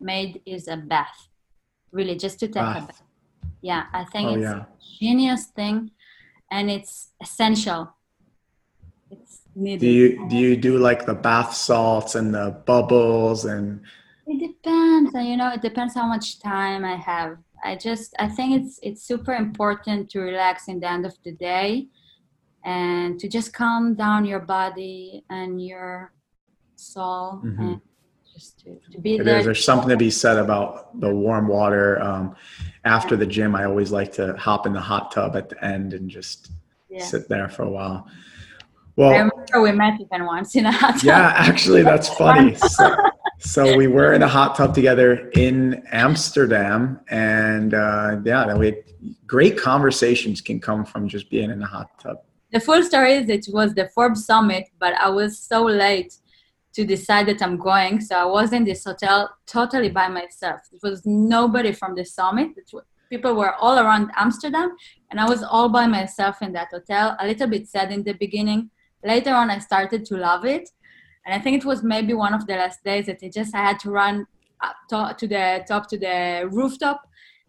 made 0.00 0.42
is 0.44 0.68
a 0.68 0.76
bath. 0.76 1.28
Really, 1.92 2.16
just 2.16 2.40
to 2.40 2.46
take 2.46 2.54
bath. 2.54 2.84
a 2.84 2.86
bath. 2.86 3.02
Yeah, 3.62 3.84
I 3.94 4.04
think 4.04 4.28
oh, 4.28 4.34
it's 4.34 4.42
yeah. 4.42 4.56
a 4.56 4.66
genius 5.00 5.46
thing, 5.46 5.92
and 6.50 6.70
it's 6.70 7.10
essential. 7.22 7.94
It's 9.10 9.40
needed. 9.54 9.80
Do 9.80 9.86
you 9.86 10.28
do 10.28 10.36
you 10.36 10.56
do 10.56 10.78
like 10.78 11.06
the 11.06 11.14
bath 11.14 11.54
salts 11.54 12.14
and 12.14 12.34
the 12.34 12.62
bubbles 12.66 13.44
and? 13.44 13.80
It 14.26 14.40
depends, 14.40 15.14
and 15.14 15.28
you 15.28 15.36
know, 15.36 15.50
it 15.52 15.60
depends 15.60 15.94
how 15.94 16.06
much 16.06 16.40
time 16.40 16.82
I 16.82 16.96
have 16.96 17.36
I 17.64 17.76
just 17.76 18.14
I 18.18 18.28
think 18.28 18.60
it's 18.60 18.78
it's 18.82 19.02
super 19.02 19.32
important 19.32 20.10
to 20.10 20.20
relax 20.20 20.68
in 20.68 20.80
the 20.80 20.90
end 20.90 21.06
of 21.06 21.16
the 21.24 21.32
day 21.32 21.88
and 22.64 23.18
to 23.18 23.28
just 23.28 23.54
calm 23.54 23.94
down 23.94 24.26
your 24.26 24.40
body 24.40 25.24
and 25.30 25.64
your 25.64 26.12
soul 26.76 27.40
mm-hmm. 27.42 27.60
and 27.62 27.80
just 28.32 28.60
to, 28.60 28.78
to 28.92 29.00
be 29.00 29.16
there. 29.16 29.24
There's, 29.24 29.44
there's 29.46 29.64
something 29.64 29.88
to 29.88 29.96
be 29.96 30.10
said 30.10 30.36
about 30.36 31.00
the 31.00 31.10
warm 31.14 31.48
water. 31.48 32.00
Um, 32.02 32.36
after 32.84 33.16
the 33.16 33.26
gym, 33.26 33.54
I 33.54 33.64
always 33.64 33.90
like 33.90 34.12
to 34.14 34.34
hop 34.36 34.66
in 34.66 34.74
the 34.74 34.80
hot 34.80 35.10
tub 35.10 35.34
at 35.34 35.48
the 35.48 35.64
end 35.64 35.94
and 35.94 36.10
just 36.10 36.50
yeah. 36.90 37.02
sit 37.02 37.28
there 37.28 37.48
for 37.48 37.62
a 37.62 37.70
while. 37.70 38.08
Well, 38.96 39.30
Remember 39.52 39.70
we 39.70 39.76
met 39.76 40.00
even 40.00 40.26
once 40.26 40.56
in 40.56 40.66
a 40.66 40.72
hot 40.72 40.94
tub. 40.94 41.04
Yeah, 41.04 41.32
actually, 41.36 41.82
that's 41.82 42.08
funny. 42.18 42.54
So, 42.54 42.96
so 43.38 43.76
we 43.76 43.86
were 43.86 44.12
in 44.12 44.22
a 44.22 44.28
hot 44.28 44.56
tub 44.56 44.74
together 44.74 45.30
in 45.30 45.82
Amsterdam, 45.90 47.00
and 47.08 47.74
uh, 47.74 48.16
yeah, 48.24 48.54
we 48.54 48.82
great 49.26 49.58
conversations 49.58 50.40
can 50.40 50.60
come 50.60 50.84
from 50.84 51.08
just 51.08 51.30
being 51.30 51.50
in 51.50 51.62
a 51.62 51.66
hot 51.66 51.88
tub. 52.00 52.18
The 52.52 52.60
full 52.60 52.82
story 52.82 53.14
is 53.14 53.28
it 53.28 53.46
was 53.52 53.74
the 53.74 53.88
Forbes 53.94 54.24
summit, 54.26 54.68
but 54.78 54.94
I 54.94 55.08
was 55.08 55.38
so 55.38 55.64
late 55.64 56.14
to 56.74 56.84
decide 56.84 57.26
that 57.26 57.42
I'm 57.42 57.56
going, 57.56 58.00
so 58.00 58.16
I 58.16 58.24
was 58.24 58.52
in 58.52 58.64
this 58.64 58.84
hotel 58.84 59.30
totally 59.46 59.90
by 59.90 60.08
myself. 60.08 60.60
It 60.72 60.80
was 60.82 61.04
nobody 61.04 61.72
from 61.72 61.94
the 61.94 62.04
summit. 62.04 62.48
People 63.10 63.34
were 63.34 63.54
all 63.54 63.78
around 63.78 64.10
Amsterdam, 64.16 64.76
and 65.10 65.20
I 65.20 65.28
was 65.28 65.42
all 65.42 65.68
by 65.68 65.86
myself 65.86 66.42
in 66.42 66.52
that 66.52 66.68
hotel. 66.70 67.16
A 67.20 67.26
little 67.26 67.46
bit 67.46 67.68
sad 67.68 67.92
in 67.92 68.02
the 68.02 68.14
beginning. 68.14 68.70
Later 69.04 69.34
on, 69.34 69.50
I 69.50 69.58
started 69.58 70.04
to 70.06 70.16
love 70.16 70.44
it 70.44 70.70
and 71.26 71.34
I 71.34 71.42
think 71.42 71.62
it 71.62 71.64
was 71.64 71.82
maybe 71.82 72.12
one 72.14 72.34
of 72.34 72.46
the 72.46 72.54
last 72.54 72.84
days 72.84 73.06
that 73.06 73.22
it 73.22 73.32
just 73.32 73.54
I 73.54 73.58
had 73.58 73.78
to 73.80 73.90
run 73.90 74.26
up 74.62 74.76
to, 74.90 75.14
to 75.18 75.26
the 75.26 75.64
top 75.66 75.88
to 75.90 75.98
the 75.98 76.48
rooftop. 76.50 77.08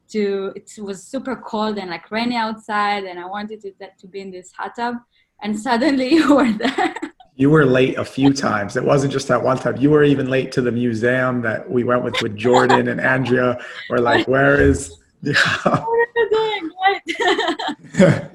To 0.10 0.54
it 0.56 0.72
was 0.78 1.04
super 1.04 1.36
cold 1.36 1.80
and 1.80 1.90
like 1.90 2.12
rainy 2.12 2.36
outside, 2.36 3.06
and 3.06 3.20
I 3.20 3.26
wanted 3.26 3.60
to 3.62 3.72
to 3.72 4.08
be 4.08 4.22
in 4.22 4.30
this 4.30 4.52
hot 4.52 4.76
tub, 4.76 4.98
and 5.42 5.60
suddenly 5.60 6.10
you 6.14 6.36
were 6.36 6.52
there. 6.52 6.94
You 7.36 7.50
were 7.50 7.66
late 7.66 7.98
a 7.98 8.06
few 8.06 8.32
times. 8.32 8.78
It 8.78 8.84
wasn't 8.84 9.12
just 9.12 9.28
that 9.30 9.42
one 9.42 9.58
time. 9.58 9.78
You 9.78 9.90
were 9.90 10.04
even 10.04 10.30
late 10.30 10.52
to 10.54 10.62
the 10.62 10.72
museum 10.72 11.42
that 11.42 11.70
we 11.70 11.84
went 11.84 12.04
with 12.04 12.22
with 12.22 12.38
Jordan 12.38 12.88
and 12.88 13.02
Andrea. 13.02 13.60
We're 13.90 13.98
like, 13.98 14.28
where 14.28 14.62
is? 14.62 14.96
what 15.22 15.66
are 15.66 16.08
you 16.16 16.30
doing? 16.30 16.70
What? 16.78 18.32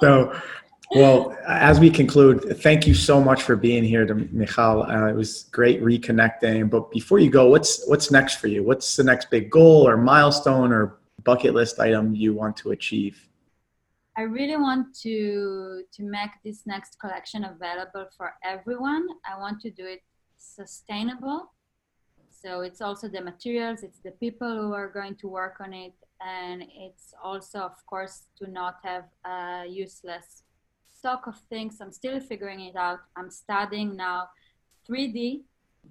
so 0.00 0.40
well, 0.92 1.36
as 1.46 1.78
we 1.78 1.88
conclude, 1.88 2.60
thank 2.62 2.86
you 2.86 2.94
so 2.94 3.20
much 3.20 3.42
for 3.42 3.54
being 3.54 3.84
here, 3.84 4.04
to 4.06 4.14
Michal. 4.14 4.82
Uh, 4.82 5.06
it 5.06 5.14
was 5.14 5.44
great 5.44 5.82
reconnecting. 5.82 6.68
But 6.68 6.90
before 6.90 7.20
you 7.20 7.30
go, 7.30 7.46
what's 7.46 7.86
what's 7.88 8.10
next 8.10 8.36
for 8.36 8.48
you? 8.48 8.64
What's 8.64 8.96
the 8.96 9.04
next 9.04 9.30
big 9.30 9.50
goal 9.50 9.88
or 9.88 9.96
milestone 9.96 10.72
or 10.72 10.98
bucket 11.22 11.54
list 11.54 11.78
item 11.78 12.14
you 12.14 12.34
want 12.34 12.56
to 12.58 12.72
achieve? 12.72 13.28
I 14.16 14.22
really 14.22 14.56
want 14.56 14.94
to 15.02 15.84
to 15.92 16.02
make 16.02 16.30
this 16.44 16.66
next 16.66 16.98
collection 16.98 17.44
available 17.44 18.06
for 18.16 18.34
everyone. 18.42 19.06
I 19.24 19.38
want 19.38 19.60
to 19.60 19.70
do 19.70 19.86
it 19.86 20.02
sustainable. 20.38 21.52
So 22.30 22.62
it's 22.62 22.80
also 22.80 23.06
the 23.06 23.20
materials, 23.20 23.82
it's 23.82 24.00
the 24.00 24.12
people 24.12 24.50
who 24.50 24.72
are 24.72 24.88
going 24.88 25.14
to 25.16 25.28
work 25.28 25.56
on 25.60 25.74
it, 25.74 25.92
and 26.26 26.64
it's 26.74 27.12
also, 27.22 27.58
of 27.60 27.84
course, 27.86 28.28
to 28.38 28.50
not 28.50 28.76
have 28.82 29.04
a 29.26 29.66
useless 29.68 30.42
stock 31.00 31.22
of 31.26 31.36
things. 31.52 31.72
I'm 31.80 31.92
still 31.92 32.20
figuring 32.30 32.60
it 32.70 32.76
out. 32.76 33.00
I'm 33.18 33.30
studying 33.30 33.90
now 33.96 34.18
3D 34.86 35.42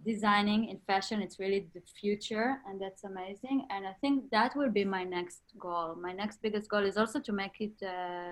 designing 0.05 0.61
in 0.71 0.77
fashion. 0.91 1.17
It's 1.25 1.37
really 1.43 1.61
the 1.77 1.83
future, 2.01 2.49
and 2.67 2.75
that's 2.83 3.03
amazing. 3.11 3.57
And 3.73 3.81
I 3.91 3.95
think 4.01 4.15
that 4.37 4.55
will 4.55 4.73
be 4.79 4.85
my 4.97 5.03
next 5.17 5.41
goal. 5.65 5.89
My 6.07 6.13
next 6.21 6.35
biggest 6.45 6.67
goal 6.69 6.85
is 6.91 6.97
also 7.01 7.19
to 7.27 7.31
make 7.41 7.55
it, 7.67 7.77
uh, 7.95 8.31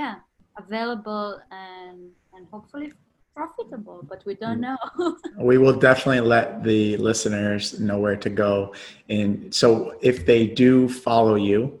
yeah, 0.00 0.14
available 0.58 1.40
and 1.50 2.10
and 2.34 2.46
hopefully 2.50 2.92
profitable 3.34 4.04
but 4.10 4.22
we 4.26 4.34
don't 4.34 4.60
know 4.60 4.76
we 5.38 5.56
will 5.56 5.78
definitely 5.88 6.20
let 6.20 6.62
the 6.62 6.96
listeners 6.98 7.80
know 7.80 7.98
where 7.98 8.16
to 8.16 8.28
go 8.28 8.74
and 9.08 9.54
so 9.54 9.94
if 10.02 10.26
they 10.26 10.46
do 10.46 10.86
follow 10.86 11.36
you 11.36 11.80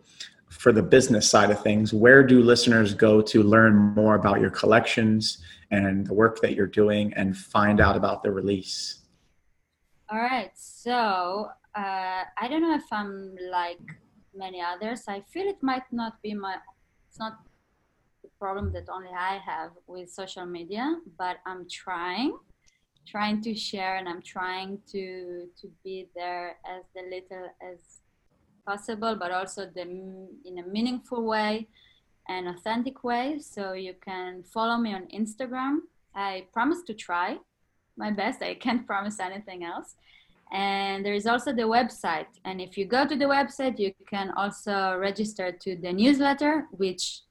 for 0.62 0.70
the 0.70 0.82
business 0.82 1.28
side 1.28 1.50
of 1.50 1.60
things, 1.60 1.92
where 1.92 2.22
do 2.22 2.40
listeners 2.40 2.94
go 2.94 3.20
to 3.20 3.42
learn 3.42 3.74
more 3.74 4.14
about 4.14 4.40
your 4.40 4.50
collections 4.50 5.38
and 5.72 6.06
the 6.06 6.14
work 6.14 6.40
that 6.40 6.54
you're 6.54 6.74
doing 6.82 7.12
and 7.14 7.36
find 7.36 7.80
out 7.80 7.96
about 7.96 8.22
the 8.22 8.30
release? 8.30 9.00
All 10.08 10.20
right. 10.20 10.52
So 10.54 11.48
uh, 11.74 12.22
I 12.42 12.46
don't 12.48 12.62
know 12.62 12.76
if 12.76 12.90
I'm 12.92 13.34
like 13.50 13.80
many 14.36 14.62
others. 14.62 15.02
I 15.08 15.22
feel 15.32 15.48
it 15.48 15.60
might 15.62 15.88
not 15.90 16.22
be 16.22 16.32
my, 16.32 16.54
it's 17.08 17.18
not 17.18 17.40
the 18.22 18.30
problem 18.38 18.72
that 18.74 18.84
only 18.88 19.10
I 19.10 19.40
have 19.44 19.72
with 19.88 20.10
social 20.10 20.46
media, 20.46 21.00
but 21.18 21.38
I'm 21.44 21.66
trying 21.68 22.38
trying 23.04 23.42
to 23.42 23.52
share 23.52 23.96
and 23.96 24.08
i'm 24.08 24.22
trying 24.22 24.78
to 24.86 25.48
to 25.60 25.66
be 25.82 26.06
there 26.14 26.54
as 26.64 26.84
the 26.94 27.02
little 27.10 27.50
as 27.60 28.01
possible, 28.64 29.16
but 29.16 29.30
also 29.30 29.66
the, 29.66 29.82
in 29.82 30.58
a 30.58 30.66
meaningful 30.66 31.24
way 31.24 31.68
and 32.28 32.48
authentic 32.48 33.04
way. 33.04 33.38
So 33.40 33.72
you 33.72 33.94
can 34.00 34.42
follow 34.42 34.76
me 34.76 34.94
on 34.94 35.06
Instagram. 35.14 35.78
I 36.14 36.46
promise 36.52 36.82
to 36.86 36.94
try 36.94 37.38
my 37.96 38.10
best. 38.10 38.42
I 38.42 38.54
can't 38.54 38.86
promise 38.92 39.20
anything 39.20 39.64
else. 39.64 39.94
And 40.52 41.04
there 41.04 41.14
is 41.14 41.26
also 41.26 41.52
the 41.52 41.62
website. 41.62 42.26
And 42.44 42.60
if 42.60 42.76
you 42.76 42.84
go 42.84 43.06
to 43.06 43.16
the 43.16 43.24
website, 43.24 43.78
you 43.78 43.92
can 44.06 44.30
also 44.36 44.96
register 44.98 45.50
to 45.50 45.76
the 45.76 45.92
newsletter, 45.92 46.66
which 46.72 47.22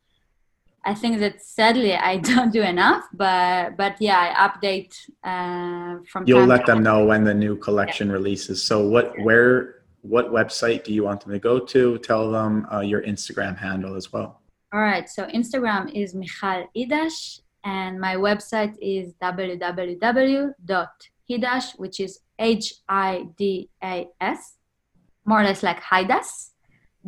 I 0.83 0.95
think 0.95 1.19
that 1.19 1.41
sadly 1.41 1.93
I 2.11 2.17
don't 2.17 2.51
do 2.51 2.63
enough, 2.63 3.03
but 3.13 3.77
but 3.77 4.01
yeah, 4.01 4.19
I 4.19 4.49
update 4.49 4.93
uh, 5.23 6.03
from. 6.09 6.25
You'll 6.25 6.47
let 6.47 6.65
them 6.65 6.81
know 6.81 7.05
when 7.05 7.23
the 7.23 7.33
new 7.33 7.55
collection 7.57 8.07
yeah. 8.07 8.13
releases. 8.13 8.63
So 8.63 8.87
what? 8.87 9.13
Where 9.19 9.80
what 10.01 10.31
website 10.31 10.83
do 10.83 10.93
you 10.93 11.03
want 11.03 11.21
them 11.21 11.31
to 11.31 11.39
go 11.39 11.59
to? 11.59 11.97
Tell 11.99 12.31
them 12.31 12.67
uh, 12.71 12.81
your 12.81 13.01
Instagram 13.01 13.57
handle 13.57 13.95
as 13.95 14.11
well. 14.11 14.41
All 14.73 14.81
right. 14.81 15.09
So 15.09 15.25
Instagram 15.27 15.91
is 15.93 16.13
Michal 16.15 16.67
Hidash, 16.75 17.41
and 17.63 17.99
my 17.99 18.15
website 18.15 18.75
is 18.81 19.13
www.hidash, 19.21 20.55
which 21.77 21.99
is 21.99 22.19
H 22.39 22.73
I 22.89 23.25
D 23.37 23.69
A 23.83 24.07
S, 24.19 24.55
more 25.25 25.41
or 25.41 25.43
less 25.43 25.61
like 25.61 25.81
Hidas, 25.81 26.51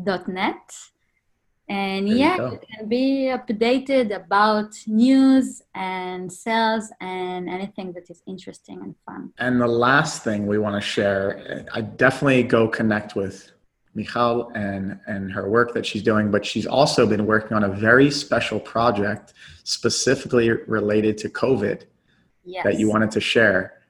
dot 0.03 0.27
net. 0.27 0.75
And 1.69 2.07
there 2.07 2.17
yeah, 2.17 2.35
you, 2.37 2.51
you, 2.51 2.59
can 2.75 2.89
be 2.89 3.31
updated 3.31 4.13
about 4.13 4.71
news 4.85 5.61
and 5.73 6.31
sales 6.31 6.91
and 6.99 7.49
anything 7.49 7.93
that 7.93 8.09
is 8.09 8.21
interesting 8.27 8.81
and 8.81 8.95
fun. 9.05 9.31
And 9.37 9.61
the 9.61 9.67
last 9.67 10.23
thing 10.23 10.45
we 10.45 10.57
want 10.57 10.75
to 10.75 10.81
share, 10.81 11.65
I 11.73 11.81
definitely 11.81 12.43
go 12.43 12.67
connect 12.67 13.15
with 13.15 13.51
Michal 13.95 14.51
and, 14.55 14.99
and 15.07 15.31
her 15.31 15.49
work 15.49 15.73
that 15.73 15.85
she's 15.85 16.03
doing, 16.03 16.31
but 16.31 16.45
she's 16.45 16.65
also 16.65 17.07
been 17.07 17.25
working 17.25 17.55
on 17.55 17.63
a 17.63 17.69
very 17.69 18.11
special 18.11 18.59
project 18.59 19.33
specifically 19.63 20.49
related 20.49 21.17
to 21.19 21.29
COVID 21.29 21.83
yes. 22.43 22.63
that 22.65 22.79
you 22.79 22.89
wanted 22.89 23.11
to 23.11 23.21
share. 23.21 23.81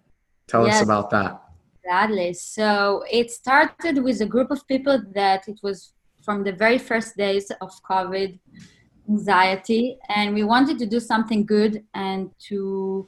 Tell 0.47 0.67
yes. 0.67 0.75
us 0.75 0.83
about 0.83 1.09
that. 1.11 1.41
Gladly. 1.83 2.33
So 2.33 3.03
it 3.11 3.31
started 3.31 4.03
with 4.03 4.21
a 4.21 4.25
group 4.25 4.51
of 4.51 4.65
people 4.67 5.01
that 5.15 5.47
it 5.47 5.59
was 5.63 5.92
from 6.23 6.43
the 6.43 6.53
very 6.53 6.77
first 6.77 7.17
days 7.17 7.51
of 7.61 7.71
COVID 7.83 8.39
anxiety, 9.09 9.97
and 10.09 10.33
we 10.33 10.43
wanted 10.43 10.79
to 10.79 10.85
do 10.85 10.99
something 10.99 11.45
good 11.45 11.83
and 11.93 12.31
to 12.47 13.07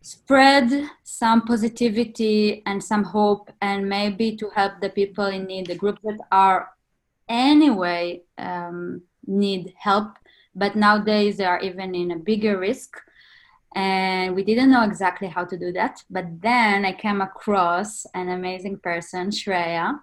spread 0.00 0.88
some 1.02 1.42
positivity 1.42 2.62
and 2.66 2.82
some 2.82 3.04
hope, 3.04 3.50
and 3.60 3.88
maybe 3.88 4.36
to 4.36 4.48
help 4.50 4.80
the 4.80 4.90
people 4.90 5.26
in 5.26 5.46
need, 5.46 5.66
the 5.66 5.74
group 5.74 5.98
that 6.02 6.18
are 6.30 6.70
anyway 7.28 8.20
um, 8.38 9.02
need 9.26 9.72
help, 9.78 10.16
but 10.54 10.76
nowadays 10.76 11.36
they 11.36 11.44
are 11.44 11.60
even 11.60 11.94
in 11.94 12.10
a 12.12 12.18
bigger 12.18 12.58
risk. 12.58 12.96
And 13.74 14.34
we 14.34 14.44
didn't 14.44 14.70
know 14.70 14.84
exactly 14.84 15.28
how 15.28 15.44
to 15.44 15.56
do 15.56 15.72
that. 15.72 16.02
But 16.10 16.26
then 16.42 16.84
I 16.84 16.92
came 16.92 17.22
across 17.22 18.04
an 18.14 18.28
amazing 18.28 18.78
person, 18.80 19.30
Shreya, 19.30 19.98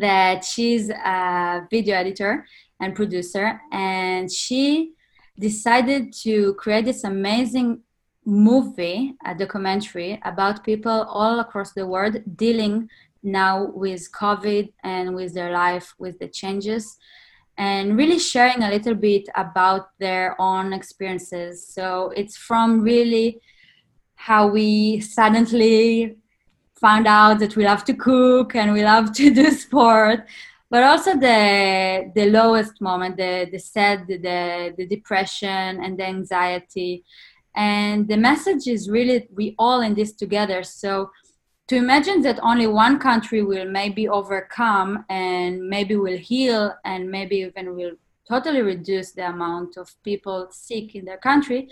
that 0.00 0.44
she's 0.44 0.90
a 0.90 1.66
video 1.70 1.96
editor 1.96 2.46
and 2.80 2.94
producer, 2.94 3.60
and 3.72 4.30
she 4.30 4.92
decided 5.38 6.12
to 6.12 6.54
create 6.54 6.84
this 6.84 7.04
amazing 7.04 7.80
movie, 8.24 9.14
a 9.24 9.34
documentary 9.34 10.20
about 10.24 10.64
people 10.64 11.02
all 11.08 11.40
across 11.40 11.72
the 11.72 11.86
world 11.86 12.16
dealing 12.36 12.88
now 13.22 13.66
with 13.66 14.10
COVID 14.12 14.72
and 14.84 15.14
with 15.14 15.34
their 15.34 15.52
life, 15.52 15.94
with 15.98 16.18
the 16.18 16.28
changes, 16.28 16.96
and 17.58 17.96
really 17.96 18.18
sharing 18.18 18.62
a 18.62 18.70
little 18.70 18.94
bit 18.94 19.28
about 19.36 19.90
their 19.98 20.40
own 20.40 20.72
experiences. 20.72 21.66
So 21.66 22.12
it's 22.16 22.36
from 22.36 22.80
really 22.82 23.40
how 24.14 24.48
we 24.48 25.00
suddenly 25.00 26.16
found 26.86 27.06
out 27.06 27.38
that 27.38 27.56
we 27.56 27.64
love 27.64 27.82
to 27.84 27.94
cook 27.94 28.54
and 28.54 28.72
we 28.72 28.82
love 28.84 29.06
to 29.18 29.32
do 29.32 29.50
sport 29.64 30.20
but 30.72 30.82
also 30.84 31.12
the 31.18 32.10
the 32.14 32.26
lowest 32.30 32.80
moment 32.80 33.18
the 33.18 33.46
the 33.52 33.58
sad 33.58 34.06
the 34.08 34.74
the 34.78 34.86
depression 34.86 35.84
and 35.84 35.98
the 35.98 36.06
anxiety. 36.16 37.04
And 37.54 38.08
the 38.08 38.16
message 38.16 38.66
is 38.66 38.88
really 38.88 39.28
we 39.38 39.54
all 39.58 39.82
in 39.82 39.94
this 39.94 40.12
together. 40.14 40.62
So 40.62 41.10
to 41.68 41.76
imagine 41.76 42.22
that 42.22 42.40
only 42.42 42.66
one 42.66 42.98
country 42.98 43.42
will 43.42 43.68
maybe 43.80 44.08
overcome 44.08 45.04
and 45.10 45.68
maybe 45.74 45.94
will 45.96 46.16
heal 46.30 46.74
and 46.86 47.10
maybe 47.10 47.36
even 47.48 47.76
will 47.76 47.96
totally 48.26 48.62
reduce 48.62 49.12
the 49.12 49.26
amount 49.28 49.76
of 49.76 49.86
people 50.02 50.48
sick 50.50 50.94
in 50.94 51.04
their 51.04 51.18
country 51.18 51.68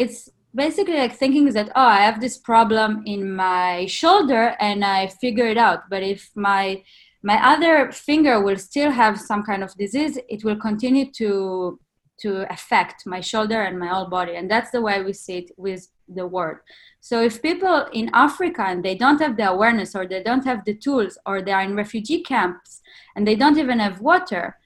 it's 0.00 0.30
basically 0.54 0.96
like 0.96 1.16
thinking 1.16 1.52
that 1.52 1.70
oh 1.76 1.86
i 1.86 2.00
have 2.00 2.20
this 2.20 2.36
problem 2.36 3.02
in 3.06 3.34
my 3.34 3.86
shoulder 3.86 4.56
and 4.58 4.84
i 4.84 5.06
figure 5.06 5.46
it 5.46 5.56
out. 5.56 5.88
But 5.88 6.02
if 6.02 6.30
my 6.34 6.82
my 7.22 7.36
other 7.52 7.92
finger 7.92 8.40
will 8.40 8.56
still 8.56 8.90
have 8.90 9.20
some 9.20 9.42
kind 9.42 9.62
of 9.62 9.74
disease 9.76 10.18
it 10.28 10.44
will 10.44 10.56
continue 10.56 11.10
to 11.12 11.78
to 12.20 12.52
affect 12.52 13.06
my 13.06 13.20
shoulder 13.20 13.62
and 13.62 13.78
my 13.78 13.86
whole 13.86 14.06
body. 14.06 14.36
And 14.36 14.50
that's 14.50 14.70
the 14.70 14.82
way 14.82 15.02
we 15.02 15.14
see 15.14 15.38
it 15.38 15.50
with 15.56 15.88
the 16.06 16.26
world. 16.26 16.58
So 17.00 17.22
if 17.22 17.40
people 17.40 17.86
in 17.92 18.10
africa 18.12 18.62
and 18.66 18.84
they 18.84 18.94
don't 18.94 19.20
have 19.20 19.36
the 19.36 19.48
awareness 19.50 19.94
or 19.94 20.06
they 20.06 20.22
don't 20.22 20.44
have 20.44 20.64
the 20.64 20.74
tools 20.74 21.18
or 21.24 21.40
they 21.40 21.52
are 21.52 21.62
in 21.62 21.74
refugee 21.74 22.22
camps 22.22 22.82
and 23.16 23.26
they 23.26 23.36
don't 23.36 23.58
even 23.58 23.78
have 23.78 24.00
water 24.00 24.56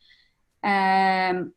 um, 0.64 1.52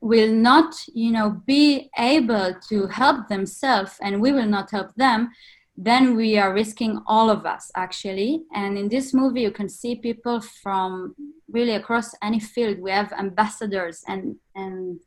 will 0.00 0.32
not 0.32 0.74
you 0.94 1.10
know 1.10 1.42
be 1.46 1.90
able 1.98 2.54
to 2.68 2.86
help 2.86 3.28
themselves 3.28 3.96
and 4.02 4.20
we 4.20 4.30
will 4.32 4.46
not 4.46 4.70
help 4.70 4.94
them 4.96 5.30
then 5.76 6.16
we 6.16 6.38
are 6.38 6.54
risking 6.54 7.00
all 7.06 7.28
of 7.28 7.44
us 7.44 7.70
actually. 7.76 8.42
And 8.54 8.78
in 8.78 8.88
this 8.88 9.12
movie 9.12 9.42
you 9.42 9.50
can 9.50 9.68
see 9.68 9.96
people 9.96 10.40
from 10.40 11.14
really 11.50 11.74
across 11.74 12.14
any 12.22 12.40
field. 12.40 12.78
We 12.78 12.90
have 12.90 13.12
ambassadors 13.12 14.02
and 14.08 14.36
and 14.54 15.00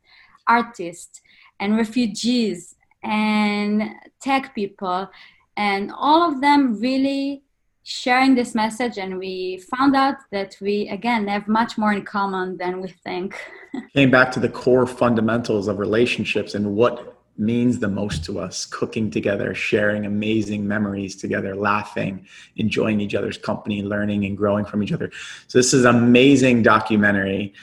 artists 0.46 1.20
and 1.58 1.76
refugees 1.76 2.76
and 3.02 3.94
tech 4.22 4.54
people. 4.54 5.10
And 5.56 5.90
all 5.92 6.30
of 6.30 6.40
them 6.40 6.80
really 6.80 7.42
sharing 7.90 8.36
this 8.36 8.54
message 8.54 8.98
and 8.98 9.18
we 9.18 9.60
found 9.76 9.96
out 9.96 10.14
that 10.30 10.56
we 10.60 10.88
again 10.90 11.26
have 11.26 11.48
much 11.48 11.76
more 11.76 11.92
in 11.92 12.04
common 12.04 12.56
than 12.56 12.80
we 12.80 12.88
think. 12.88 13.34
Came 13.94 14.12
back 14.12 14.30
to 14.32 14.40
the 14.40 14.48
core 14.48 14.86
fundamentals 14.86 15.66
of 15.66 15.80
relationships 15.80 16.54
and 16.54 16.76
what 16.76 17.16
means 17.36 17.80
the 17.80 17.88
most 17.88 18.22
to 18.24 18.38
us 18.38 18.64
cooking 18.66 19.10
together 19.10 19.54
sharing 19.54 20.06
amazing 20.06 20.68
memories 20.68 21.16
together 21.16 21.56
laughing 21.56 22.24
enjoying 22.56 23.00
each 23.00 23.14
other's 23.14 23.38
company 23.38 23.82
learning 23.82 24.24
and 24.24 24.36
growing 24.36 24.64
from 24.64 24.84
each 24.84 24.92
other. 24.92 25.10
So 25.48 25.58
this 25.58 25.74
is 25.74 25.84
an 25.84 25.96
amazing 25.96 26.62
documentary 26.62 27.54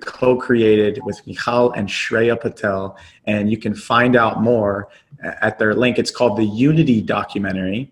co-created 0.00 1.00
with 1.04 1.26
michal 1.26 1.72
and 1.72 1.88
shreya 1.88 2.40
patel 2.40 2.96
and 3.26 3.50
you 3.50 3.58
can 3.58 3.74
find 3.74 4.14
out 4.14 4.40
more 4.40 4.88
at 5.20 5.58
their 5.58 5.74
link. 5.74 5.98
It's 5.98 6.12
called 6.12 6.36
the 6.38 6.46
unity 6.46 7.00
documentary 7.00 7.90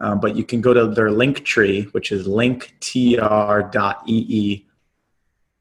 um, 0.00 0.20
but 0.20 0.36
you 0.36 0.44
can 0.44 0.60
go 0.60 0.74
to 0.74 0.86
their 0.86 1.10
link 1.10 1.44
tree, 1.44 1.82
which 1.92 2.12
is 2.12 2.26
linktr.ee 2.26 2.92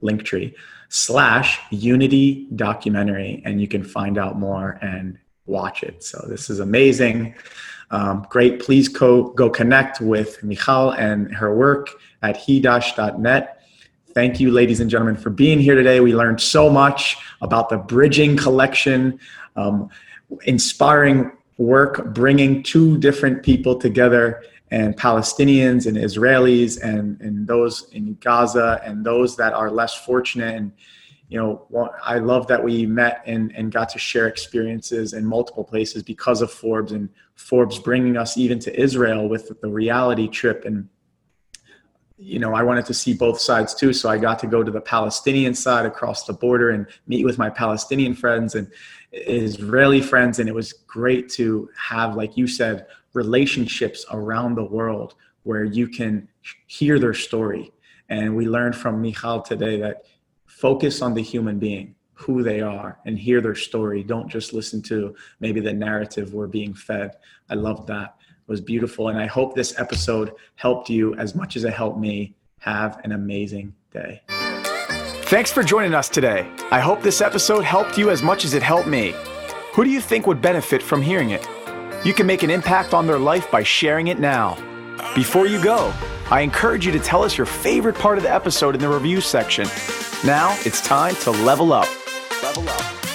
linktree 0.03 0.53
slash 0.89 1.59
unity 1.71 2.47
documentary, 2.55 3.41
and 3.45 3.59
you 3.61 3.67
can 3.67 3.83
find 3.83 4.17
out 4.17 4.37
more 4.37 4.77
and 4.81 5.17
watch 5.45 5.83
it. 5.83 6.03
So 6.03 6.25
this 6.27 6.49
is 6.49 6.59
amazing. 6.59 7.35
Um, 7.91 8.25
great. 8.29 8.59
Please 8.59 8.87
go, 8.87 9.29
go 9.31 9.49
connect 9.49 10.01
with 10.01 10.43
Michal 10.43 10.91
and 10.91 11.33
her 11.33 11.55
work 11.55 11.89
at 12.21 12.37
he-net. 12.37 13.61
Thank 14.13 14.39
you, 14.39 14.51
ladies 14.51 14.79
and 14.79 14.89
gentlemen, 14.89 15.17
for 15.17 15.29
being 15.29 15.59
here 15.59 15.75
today. 15.75 15.99
We 15.99 16.15
learned 16.15 16.39
so 16.41 16.69
much 16.69 17.17
about 17.41 17.69
the 17.69 17.77
Bridging 17.77 18.37
Collection, 18.37 19.19
um, 19.55 19.89
inspiring 20.43 21.31
work 21.57 22.13
bringing 22.13 22.63
two 22.63 22.97
different 22.97 23.43
people 23.43 23.77
together 23.77 24.43
and 24.71 24.97
Palestinians 24.97 25.85
and 25.85 25.95
Israelis 25.95 26.81
and, 26.81 27.19
and 27.21 27.47
those 27.47 27.87
in 27.91 28.15
Gaza 28.15 28.81
and 28.83 29.05
those 29.05 29.35
that 29.37 29.53
are 29.53 29.69
less 29.69 29.93
fortunate. 29.93 30.55
And, 30.55 30.71
you 31.29 31.39
know, 31.39 31.89
I 32.03 32.17
love 32.17 32.47
that 32.47 32.63
we 32.63 32.85
met 32.85 33.21
and, 33.25 33.55
and 33.55 33.71
got 33.71 33.89
to 33.89 33.99
share 33.99 34.27
experiences 34.27 35.13
in 35.13 35.25
multiple 35.25 35.63
places 35.63 36.03
because 36.03 36.41
of 36.41 36.51
Forbes 36.51 36.91
and 36.91 37.09
Forbes 37.35 37.79
bringing 37.79 38.17
us 38.17 38.37
even 38.37 38.59
to 38.59 38.79
Israel 38.79 39.29
with 39.29 39.59
the 39.61 39.69
reality 39.69 40.27
trip. 40.27 40.65
And, 40.65 40.89
you 42.17 42.39
know, 42.39 42.53
I 42.53 42.63
wanted 42.63 42.85
to 42.85 42.93
see 42.93 43.13
both 43.13 43.39
sides 43.39 43.75
too. 43.75 43.93
So 43.93 44.09
I 44.09 44.17
got 44.17 44.39
to 44.39 44.47
go 44.47 44.63
to 44.63 44.71
the 44.71 44.81
Palestinian 44.81 45.53
side 45.53 45.85
across 45.85 46.25
the 46.25 46.33
border 46.33 46.71
and 46.71 46.87
meet 47.07 47.23
with 47.23 47.37
my 47.37 47.49
Palestinian 47.49 48.15
friends. 48.15 48.55
And, 48.55 48.71
Israeli 49.15 50.01
friends, 50.01 50.39
and 50.39 50.49
it 50.49 50.55
was 50.55 50.73
great 50.73 51.29
to 51.29 51.69
have, 51.77 52.15
like 52.15 52.35
you 52.35 52.47
said, 52.47 52.87
relationships 53.13 54.05
around 54.11 54.55
the 54.55 54.63
world 54.63 55.15
where 55.43 55.63
you 55.63 55.87
can 55.87 56.27
hear 56.67 56.99
their 56.99 57.13
story. 57.13 57.71
And 58.09 58.35
we 58.35 58.45
learned 58.47 58.75
from 58.75 59.01
Michal 59.01 59.41
today 59.41 59.79
that 59.79 60.03
focus 60.45 61.01
on 61.01 61.13
the 61.13 61.21
human 61.21 61.59
being, 61.59 61.95
who 62.13 62.43
they 62.43 62.61
are, 62.61 62.99
and 63.05 63.17
hear 63.17 63.41
their 63.41 63.55
story. 63.55 64.03
Don't 64.03 64.27
just 64.27 64.53
listen 64.53 64.81
to 64.83 65.15
maybe 65.39 65.59
the 65.59 65.73
narrative 65.73 66.33
we're 66.33 66.47
being 66.47 66.73
fed. 66.73 67.15
I 67.49 67.55
loved 67.55 67.87
that. 67.87 68.15
It 68.19 68.51
was 68.51 68.61
beautiful. 68.61 69.09
And 69.09 69.17
I 69.17 69.27
hope 69.27 69.55
this 69.55 69.79
episode 69.79 70.33
helped 70.55 70.89
you 70.89 71.15
as 71.15 71.35
much 71.35 71.55
as 71.55 71.63
it 71.63 71.73
helped 71.73 71.99
me. 71.99 72.35
Have 72.59 72.99
an 73.03 73.11
amazing 73.11 73.75
day. 73.91 74.21
Thanks 75.25 75.51
for 75.51 75.63
joining 75.63 75.95
us 75.95 76.07
today. 76.07 76.47
I 76.69 76.79
hope 76.79 77.01
this 77.01 77.19
episode 77.19 77.63
helped 77.63 77.97
you 77.97 78.11
as 78.11 78.21
much 78.21 78.45
as 78.45 78.53
it 78.53 78.61
helped 78.61 78.87
me. 78.87 79.15
Who 79.73 79.83
do 79.83 79.89
you 79.89 79.99
think 79.99 80.27
would 80.27 80.39
benefit 80.39 80.83
from 80.83 81.01
hearing 81.01 81.31
it? 81.31 81.43
You 82.05 82.13
can 82.13 82.27
make 82.27 82.43
an 82.43 82.51
impact 82.51 82.93
on 82.93 83.07
their 83.07 83.17
life 83.17 83.49
by 83.49 83.63
sharing 83.63 84.05
it 84.09 84.19
now. 84.19 84.55
Before 85.15 85.47
you 85.47 85.59
go, 85.63 85.91
I 86.29 86.41
encourage 86.41 86.85
you 86.85 86.91
to 86.91 86.99
tell 86.99 87.23
us 87.23 87.39
your 87.39 87.47
favorite 87.47 87.95
part 87.95 88.19
of 88.19 88.23
the 88.23 88.31
episode 88.31 88.75
in 88.75 88.81
the 88.81 88.87
review 88.87 89.19
section. 89.19 89.67
Now 90.23 90.55
it's 90.63 90.79
time 90.79 91.15
to 91.15 91.31
level 91.31 91.73
up. 91.73 91.87
Level 92.43 92.69
up. 92.69 93.14